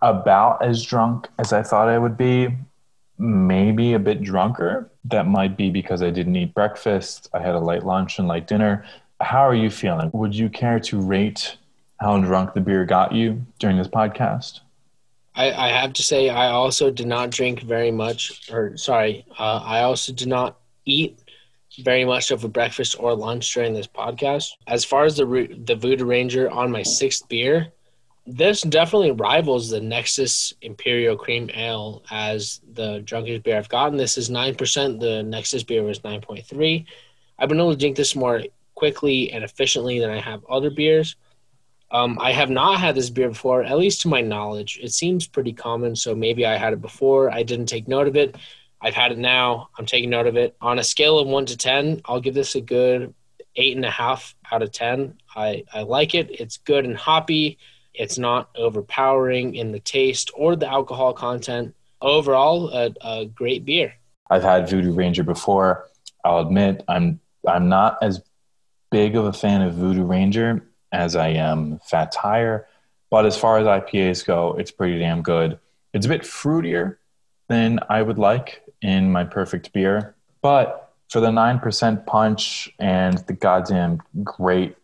about 0.00 0.64
as 0.64 0.82
drunk 0.84 1.28
as 1.38 1.52
I 1.52 1.62
thought 1.62 1.88
I 1.88 1.98
would 1.98 2.16
be, 2.16 2.48
maybe 3.18 3.94
a 3.94 4.00
bit 4.00 4.22
drunker. 4.22 4.90
That 5.04 5.28
might 5.28 5.56
be 5.56 5.70
because 5.70 6.02
I 6.02 6.10
didn't 6.10 6.34
eat 6.34 6.54
breakfast. 6.54 7.28
I 7.32 7.40
had 7.40 7.54
a 7.54 7.60
light 7.60 7.84
lunch 7.84 8.18
and 8.18 8.26
light 8.26 8.48
dinner. 8.48 8.84
How 9.20 9.46
are 9.46 9.54
you 9.54 9.70
feeling? 9.70 10.10
Would 10.12 10.34
you 10.34 10.48
care 10.48 10.80
to 10.80 11.00
rate 11.00 11.56
how 12.00 12.18
drunk 12.18 12.54
the 12.54 12.60
beer 12.60 12.84
got 12.84 13.12
you 13.12 13.46
during 13.60 13.78
this 13.78 13.86
podcast? 13.86 14.60
I, 15.34 15.50
I 15.52 15.68
have 15.68 15.92
to 15.94 16.02
say, 16.02 16.28
I 16.28 16.48
also 16.48 16.90
did 16.90 17.06
not 17.06 17.30
drink 17.30 17.62
very 17.62 17.90
much, 17.90 18.50
or 18.52 18.76
sorry, 18.76 19.24
uh, 19.38 19.62
I 19.64 19.82
also 19.82 20.12
did 20.12 20.28
not 20.28 20.58
eat 20.84 21.18
very 21.80 22.04
much 22.04 22.30
of 22.30 22.44
a 22.44 22.48
breakfast 22.48 22.96
or 22.98 23.14
lunch 23.14 23.54
during 23.54 23.72
this 23.72 23.86
podcast. 23.86 24.50
As 24.66 24.84
far 24.84 25.04
as 25.04 25.16
the 25.16 25.24
the 25.64 25.74
Voodoo 25.74 26.04
Ranger 26.04 26.50
on 26.50 26.70
my 26.70 26.82
sixth 26.82 27.26
beer, 27.28 27.72
this 28.26 28.60
definitely 28.62 29.12
rivals 29.12 29.70
the 29.70 29.80
Nexus 29.80 30.52
Imperial 30.60 31.16
Cream 31.16 31.48
Ale 31.54 32.02
as 32.10 32.60
the 32.74 33.00
drunkest 33.00 33.42
beer 33.42 33.56
I've 33.56 33.70
gotten. 33.70 33.96
This 33.96 34.18
is 34.18 34.28
nine 34.28 34.54
percent. 34.54 35.00
The 35.00 35.22
Nexus 35.22 35.62
beer 35.62 35.82
was 35.82 36.04
nine 36.04 36.20
point 36.20 36.44
three. 36.44 36.84
I've 37.38 37.48
been 37.48 37.58
able 37.58 37.72
to 37.72 37.78
drink 37.78 37.96
this 37.96 38.14
more 38.14 38.42
quickly 38.74 39.32
and 39.32 39.42
efficiently 39.42 39.98
than 39.98 40.10
I 40.10 40.20
have 40.20 40.44
other 40.50 40.70
beers. 40.70 41.16
Um, 41.92 42.18
I 42.20 42.32
have 42.32 42.48
not 42.48 42.80
had 42.80 42.94
this 42.94 43.10
beer 43.10 43.28
before, 43.28 43.62
at 43.62 43.78
least 43.78 44.00
to 44.00 44.08
my 44.08 44.22
knowledge. 44.22 44.80
It 44.82 44.92
seems 44.92 45.26
pretty 45.26 45.52
common, 45.52 45.94
so 45.94 46.14
maybe 46.14 46.46
I 46.46 46.56
had 46.56 46.72
it 46.72 46.80
before. 46.80 47.30
I 47.30 47.42
didn't 47.42 47.66
take 47.66 47.86
note 47.86 48.08
of 48.08 48.16
it. 48.16 48.36
I've 48.80 48.94
had 48.94 49.12
it 49.12 49.18
now. 49.18 49.68
I'm 49.78 49.84
taking 49.84 50.08
note 50.08 50.26
of 50.26 50.36
it. 50.36 50.56
On 50.62 50.78
a 50.78 50.84
scale 50.84 51.18
of 51.18 51.28
one 51.28 51.44
to 51.46 51.56
10, 51.56 52.00
I'll 52.06 52.20
give 52.20 52.34
this 52.34 52.54
a 52.54 52.62
good 52.62 53.14
eight 53.56 53.76
and 53.76 53.84
a 53.84 53.90
half 53.90 54.34
out 54.50 54.62
of 54.62 54.72
10. 54.72 55.18
I, 55.36 55.64
I 55.72 55.82
like 55.82 56.14
it. 56.14 56.30
It's 56.30 56.56
good 56.56 56.86
and 56.86 56.96
hoppy. 56.96 57.58
It's 57.92 58.16
not 58.16 58.48
overpowering 58.56 59.54
in 59.54 59.70
the 59.70 59.80
taste 59.80 60.30
or 60.34 60.56
the 60.56 60.68
alcohol 60.68 61.12
content. 61.12 61.74
Overall, 62.00 62.70
a, 62.70 62.94
a 63.02 63.26
great 63.26 63.66
beer. 63.66 63.92
I've 64.30 64.42
had 64.42 64.68
Voodoo 64.68 64.92
Ranger 64.92 65.22
before. 65.22 65.88
I'll 66.24 66.38
admit 66.38 66.82
I'm 66.88 67.20
I'm 67.46 67.68
not 67.68 67.98
as 68.00 68.22
big 68.90 69.14
of 69.14 69.26
a 69.26 69.32
fan 69.32 69.62
of 69.62 69.74
Voodoo 69.74 70.04
Ranger 70.04 70.71
as 70.92 71.16
I 71.16 71.28
am 71.28 71.80
Fat 71.84 72.12
Tire, 72.12 72.68
but 73.10 73.26
as 73.26 73.36
far 73.36 73.58
as 73.58 73.66
IPAs 73.66 74.24
go, 74.24 74.54
it's 74.58 74.70
pretty 74.70 74.98
damn 74.98 75.22
good. 75.22 75.58
It's 75.92 76.06
a 76.06 76.08
bit 76.08 76.22
fruitier 76.22 76.96
than 77.48 77.80
I 77.88 78.02
would 78.02 78.18
like 78.18 78.62
in 78.80 79.10
my 79.10 79.24
perfect 79.24 79.72
beer, 79.72 80.14
but 80.40 80.94
for 81.08 81.20
the 81.20 81.28
9% 81.28 82.06
punch 82.06 82.72
and 82.78 83.18
the 83.18 83.34
goddamn 83.34 84.00
great 84.24 84.76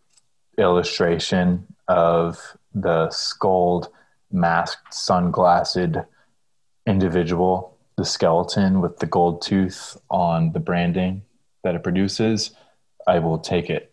illustration 0.58 1.66
of 1.88 2.38
the 2.74 3.08
skulled, 3.10 3.88
masked, 4.30 4.92
sunglassed 4.92 6.04
individual, 6.86 7.76
the 7.96 8.04
skeleton 8.04 8.80
with 8.80 8.98
the 8.98 9.06
gold 9.06 9.40
tooth 9.42 9.96
on 10.10 10.52
the 10.52 10.60
branding 10.60 11.22
that 11.64 11.74
it 11.74 11.82
produces, 11.82 12.50
I 13.06 13.18
will 13.18 13.38
take 13.38 13.70
it. 13.70 13.92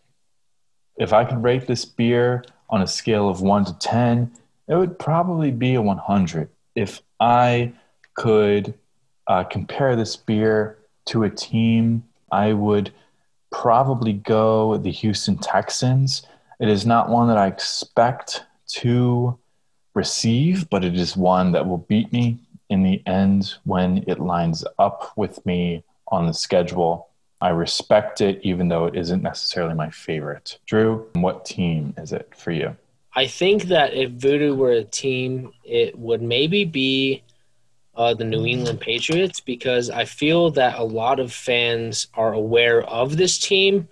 If 0.98 1.14
I 1.14 1.26
could 1.26 1.44
rate 1.44 1.68
this 1.68 1.86
beer 1.86 2.46
on 2.70 2.82
a 2.82 2.88
scale 2.88 3.30
of 3.30 3.42
1 3.42 3.66
to 3.66 3.74
10, 3.80 4.32
it 4.68 4.76
would 4.76 4.98
probably 4.98 5.52
be 5.52 5.76
a 5.76 5.82
100. 5.82 6.50
If 6.76 7.02
I 7.20 7.74
could 8.16 8.74
uh, 9.28 9.44
compare 9.44 9.96
this 9.96 10.16
beer 10.16 10.78
to 11.06 11.24
a 11.24 11.30
team, 11.30 12.04
I 12.32 12.54
would 12.54 12.92
probably 13.52 14.14
go 14.14 14.78
the 14.78 14.92
Houston 14.92 15.38
Texans. 15.38 16.26
It 16.60 16.70
is 16.70 16.86
not 16.86 17.10
one 17.10 17.28
that 17.28 17.38
I 17.38 17.48
expect 17.48 18.44
to 18.68 19.38
receive, 19.94 20.70
but 20.70 20.84
it 20.84 20.96
is 20.96 21.16
one 21.16 21.52
that 21.54 21.68
will 21.68 21.78
beat 21.78 22.12
me 22.12 22.40
in 22.70 22.84
the 22.84 23.02
end 23.06 23.54
when 23.64 24.04
it 24.08 24.20
lines 24.20 24.66
up 24.80 25.14
with 25.16 25.46
me 25.46 25.84
on 26.10 26.26
the 26.28 26.34
schedule. 26.34 27.10
I 27.46 27.50
respect 27.50 28.22
it, 28.22 28.40
even 28.42 28.70
though 28.70 28.86
it 28.86 28.96
isn't 28.96 29.22
necessarily 29.22 29.76
my 29.76 29.92
favorite. 29.92 30.58
Drew, 30.66 31.06
what 31.14 31.46
team 31.46 31.94
is 31.96 32.12
it 32.12 32.34
for 32.36 32.50
you? 32.50 32.76
I 33.16 33.28
think 33.28 33.66
that 33.66 33.94
if 33.94 34.10
Voodoo 34.14 34.56
were 34.56 34.72
a 34.72 34.84
team, 34.84 35.52
it 35.64 35.96
would 35.96 36.24
maybe 36.24 36.66
be 36.66 37.22
uh, 37.96 38.16
the 38.16 38.24
New 38.24 38.48
England 38.48 38.82
Patriots 38.82 39.42
because 39.42 39.92
I 39.92 40.06
feel 40.06 40.50
that 40.52 40.80
a 40.80 40.84
lot 40.84 41.20
of 41.20 41.32
fans 41.32 42.08
are 42.16 42.34
aware 42.34 42.82
of 42.82 43.16
this 43.16 43.38
team, 43.38 43.88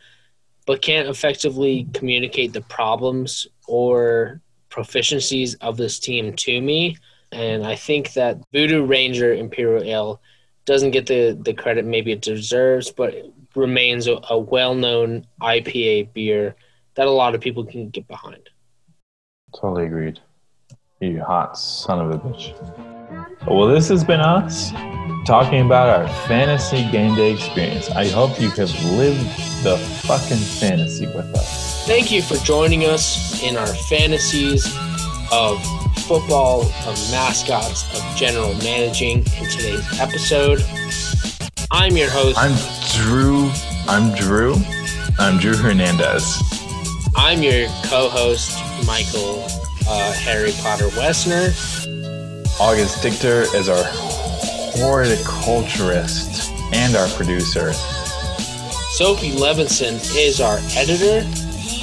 but 0.65 0.81
can't 0.81 1.07
effectively 1.07 1.87
communicate 1.93 2.53
the 2.53 2.61
problems 2.61 3.45
or 3.67 4.41
proficiencies 4.71 5.55
of 5.61 5.77
this 5.77 5.99
team 5.99 6.33
to 6.37 6.59
me. 6.59 6.97
And 7.31 7.67
I 7.67 7.75
think 7.75 8.13
that 8.13 8.39
Voodoo 8.51 8.83
Ranger 8.83 9.31
Imperial 9.31 9.83
Ale 9.83 10.21
doesn't 10.65 10.89
get 10.89 11.05
the, 11.05 11.37
the 11.39 11.53
credit 11.53 11.85
maybe 11.85 12.11
it 12.11 12.21
deserves, 12.21 12.89
but 12.89 13.13
remains 13.55 14.07
a, 14.07 14.19
a 14.29 14.37
well 14.37 14.75
known 14.75 15.25
IPA 15.41 16.13
beer 16.13 16.55
that 16.95 17.07
a 17.07 17.11
lot 17.11 17.35
of 17.35 17.41
people 17.41 17.65
can 17.65 17.89
get 17.89 18.07
behind. 18.07 18.49
Totally 19.55 19.85
agreed. 19.85 20.19
You 20.99 21.21
hot 21.21 21.57
son 21.57 21.99
of 21.99 22.11
a 22.11 22.17
bitch. 22.17 22.53
Well, 23.47 23.67
this 23.67 23.89
has 23.89 24.03
been 24.03 24.21
us 24.21 24.71
talking 25.25 25.65
about 25.65 25.89
our 25.89 26.07
fantasy 26.27 26.89
game 26.91 27.15
day 27.15 27.33
experience. 27.33 27.89
I 27.89 28.07
hope 28.07 28.39
you 28.39 28.49
have 28.51 28.83
lived 28.85 29.25
the 29.63 29.77
fucking 30.03 30.37
fantasy 30.37 31.05
with 31.07 31.25
us. 31.35 31.85
Thank 31.85 32.11
you 32.11 32.21
for 32.21 32.35
joining 32.45 32.85
us 32.85 33.41
in 33.43 33.57
our 33.57 33.67
fantasies 33.67 34.65
of 35.31 35.61
football, 36.03 36.61
of 36.61 37.11
mascots, 37.11 37.83
of 37.97 38.15
general 38.15 38.53
managing 38.55 39.19
in 39.19 39.49
today's 39.49 39.99
episode. 39.99 40.59
I'm 41.75 41.97
your 41.97 42.09
host. 42.11 42.37
I'm 42.37 42.53
Drew. 43.01 43.49
I'm 43.87 44.13
Drew. 44.13 44.55
I'm 45.17 45.39
Drew 45.39 45.55
Hernandez. 45.55 46.39
I'm 47.15 47.41
your 47.41 47.67
co-host, 47.85 48.59
Michael 48.85 49.43
uh, 49.89 50.13
Harry 50.13 50.51
Potter 50.61 50.89
Wessner. 50.89 51.49
August 52.59 53.01
Dichter 53.01 53.47
is 53.57 53.69
our 53.69 53.83
horticulturist 54.77 56.51
and 56.73 56.95
our 56.95 57.07
producer. 57.09 57.73
Sophie 57.73 59.31
Levinson 59.31 59.95
is 60.15 60.39
our 60.41 60.59
editor. 60.75 61.27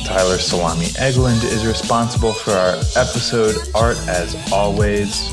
Tyler 0.07 0.39
Salami 0.39 0.87
Eglund 1.01 1.43
is 1.43 1.67
responsible 1.67 2.33
for 2.33 2.53
our 2.53 2.77
episode 2.95 3.57
art 3.75 3.99
as 4.07 4.37
always. 4.53 5.29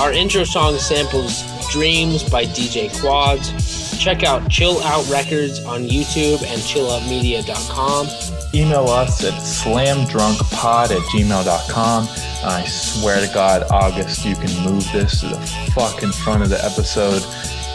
Our 0.00 0.12
intro 0.12 0.44
song 0.44 0.78
samples 0.78 1.44
Dreams 1.70 2.22
by 2.22 2.46
DJ 2.46 2.88
Quads. 3.02 3.77
Check 3.98 4.22
out 4.22 4.48
Chill 4.48 4.80
Out 4.82 5.08
Records 5.10 5.64
on 5.64 5.82
YouTube 5.82 6.42
and 6.46 6.60
chilloutmedia.com. 6.62 8.06
Email 8.54 8.86
us 8.88 9.22
at 9.24 9.34
slamdrunkpod 9.34 10.90
at 10.90 11.02
gmail.com. 11.10 12.08
I 12.44 12.64
swear 12.64 13.20
to 13.26 13.32
God, 13.34 13.64
August, 13.70 14.24
you 14.24 14.34
can 14.36 14.64
move 14.64 14.90
this 14.92 15.20
to 15.20 15.26
the 15.28 15.36
fucking 15.74 16.12
front 16.12 16.42
of 16.42 16.48
the 16.48 16.64
episode. 16.64 17.22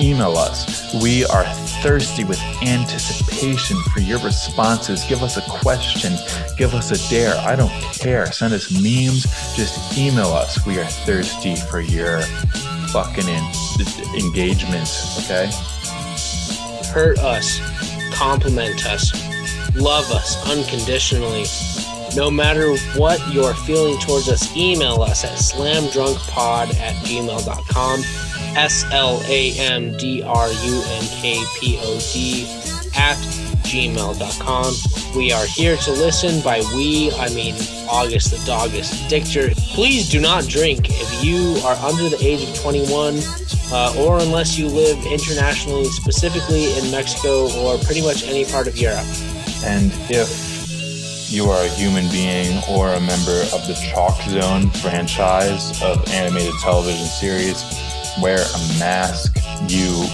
Email 0.01 0.35
us. 0.37 0.95
We 1.03 1.25
are 1.25 1.43
thirsty 1.83 2.23
with 2.23 2.39
anticipation 2.63 3.77
for 3.93 3.99
your 3.99 4.19
responses. 4.19 5.03
Give 5.03 5.21
us 5.21 5.37
a 5.37 5.41
question. 5.41 6.13
Give 6.57 6.73
us 6.73 6.89
a 6.91 7.09
dare. 7.09 7.35
I 7.47 7.55
don't 7.55 7.69
care. 7.93 8.31
Send 8.31 8.53
us 8.53 8.71
memes. 8.71 9.23
Just 9.55 9.95
email 9.97 10.29
us. 10.29 10.65
We 10.65 10.79
are 10.79 10.85
thirsty 10.85 11.55
for 11.55 11.81
your 11.81 12.21
fucking 12.91 13.27
in- 13.27 14.15
engagement. 14.25 14.89
Okay? 15.19 15.51
Hurt 16.93 17.17
us, 17.19 17.59
compliment 18.13 18.85
us, 18.85 19.11
love 19.75 20.11
us 20.11 20.37
unconditionally. 20.47 21.45
No 22.15 22.29
matter 22.29 22.77
what 22.95 23.19
you're 23.33 23.55
feeling 23.55 23.99
towards 23.99 24.29
us, 24.29 24.55
email 24.55 25.01
us 25.01 25.23
at 25.23 25.39
slamdrunkpod 25.39 26.75
at 26.75 26.95
gmail.com. 27.05 27.99
S 28.55 28.85
L 28.91 29.19
A 29.25 29.57
M 29.57 29.97
D 29.97 30.21
R 30.21 30.47
U 30.47 30.83
N 30.85 31.03
K 31.19 31.43
P 31.59 31.79
O 31.81 31.99
D 32.13 32.45
at 32.95 33.17
gmail.com. 33.73 35.17
We 35.17 35.31
are 35.31 35.45
here 35.45 35.75
to 35.77 35.91
listen. 35.91 36.41
By 36.41 36.61
we, 36.75 37.11
I 37.13 37.29
mean 37.33 37.55
August 37.89 38.29
the 38.29 38.37
Doggist 38.45 39.09
Dichter. 39.09 39.49
Please 39.73 40.07
do 40.07 40.21
not 40.21 40.47
drink 40.47 40.89
if 40.89 41.23
you 41.23 41.57
are 41.65 41.75
under 41.77 42.07
the 42.07 42.23
age 42.23 42.47
of 42.47 42.55
21 42.61 43.17
uh, 43.71 43.95
or 43.97 44.19
unless 44.19 44.59
you 44.59 44.67
live 44.67 45.03
internationally, 45.07 45.85
specifically 45.85 46.77
in 46.77 46.91
Mexico 46.91 47.49
or 47.61 47.79
pretty 47.79 48.03
much 48.03 48.23
any 48.27 48.45
part 48.45 48.67
of 48.67 48.77
Europe. 48.77 49.07
And 49.65 49.91
if 50.07 51.31
you 51.31 51.49
are 51.49 51.65
a 51.65 51.69
human 51.69 52.07
being 52.11 52.61
or 52.69 52.93
a 52.93 52.99
member 52.99 53.41
of 53.53 53.65
the 53.65 53.73
Chalk 53.91 54.21
Zone 54.29 54.69
franchise 54.69 55.81
of 55.81 56.07
animated 56.09 56.53
television 56.61 57.07
series, 57.07 57.63
wear 58.21 58.37
a 58.37 58.59
mask. 58.77 59.35
You 59.67 60.05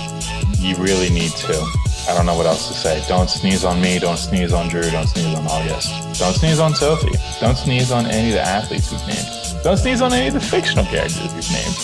you 0.59 0.75
really 0.77 1.09
need 1.09 1.31
to. 1.31 1.88
I 2.07 2.13
don't 2.15 2.25
know 2.25 2.35
what 2.35 2.45
else 2.45 2.67
to 2.67 2.73
say. 2.73 3.03
Don't 3.07 3.29
sneeze 3.29 3.65
on 3.65 3.81
me. 3.81 3.99
Don't 3.99 4.17
sneeze 4.17 4.53
on 4.53 4.69
Drew. 4.69 4.89
Don't 4.89 5.07
sneeze 5.07 5.37
on 5.37 5.45
August. 5.47 6.19
Don't 6.19 6.33
sneeze 6.33 6.59
on 6.59 6.73
Sophie. 6.73 7.17
Don't 7.39 7.57
sneeze 7.57 7.91
on 7.91 8.05
any 8.05 8.29
of 8.29 8.35
the 8.35 8.41
athletes 8.41 8.91
we've 8.91 9.07
named. 9.07 9.63
Don't 9.63 9.77
sneeze 9.77 10.01
on 10.01 10.13
any 10.13 10.27
of 10.27 10.33
the 10.33 10.39
fictional 10.39 10.85
characters 10.85 11.21
we've 11.33 11.51
named. 11.51 11.75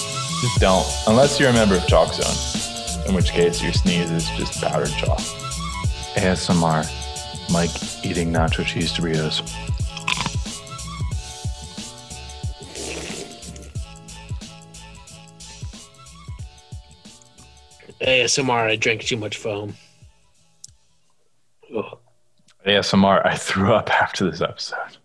Just 0.42 0.60
don't, 0.60 0.86
unless 1.08 1.40
you're 1.40 1.50
a 1.50 1.54
member 1.54 1.76
of 1.76 1.86
Chalk 1.88 2.14
Zone, 2.14 3.08
in 3.08 3.16
which 3.16 3.32
case 3.32 3.62
your 3.62 3.74
sneeze 3.74 4.12
is 4.12 4.30
just 4.32 4.62
powdered 4.62 4.90
chalk. 4.90 5.20
ASMR, 6.16 6.86
Mike 7.52 8.06
eating 8.06 8.32
nacho 8.32 8.66
cheese 8.66 8.94
Doritos. 8.94 9.42
ASMR, 18.02 18.70
I 18.70 18.76
drank 18.76 19.04
too 19.04 19.18
much 19.18 19.38
foam. 19.38 19.76
ASMR, 22.66 23.26
I 23.26 23.36
threw 23.36 23.74
up 23.74 23.90
after 24.02 24.30
this 24.30 24.42
episode. 24.42 24.98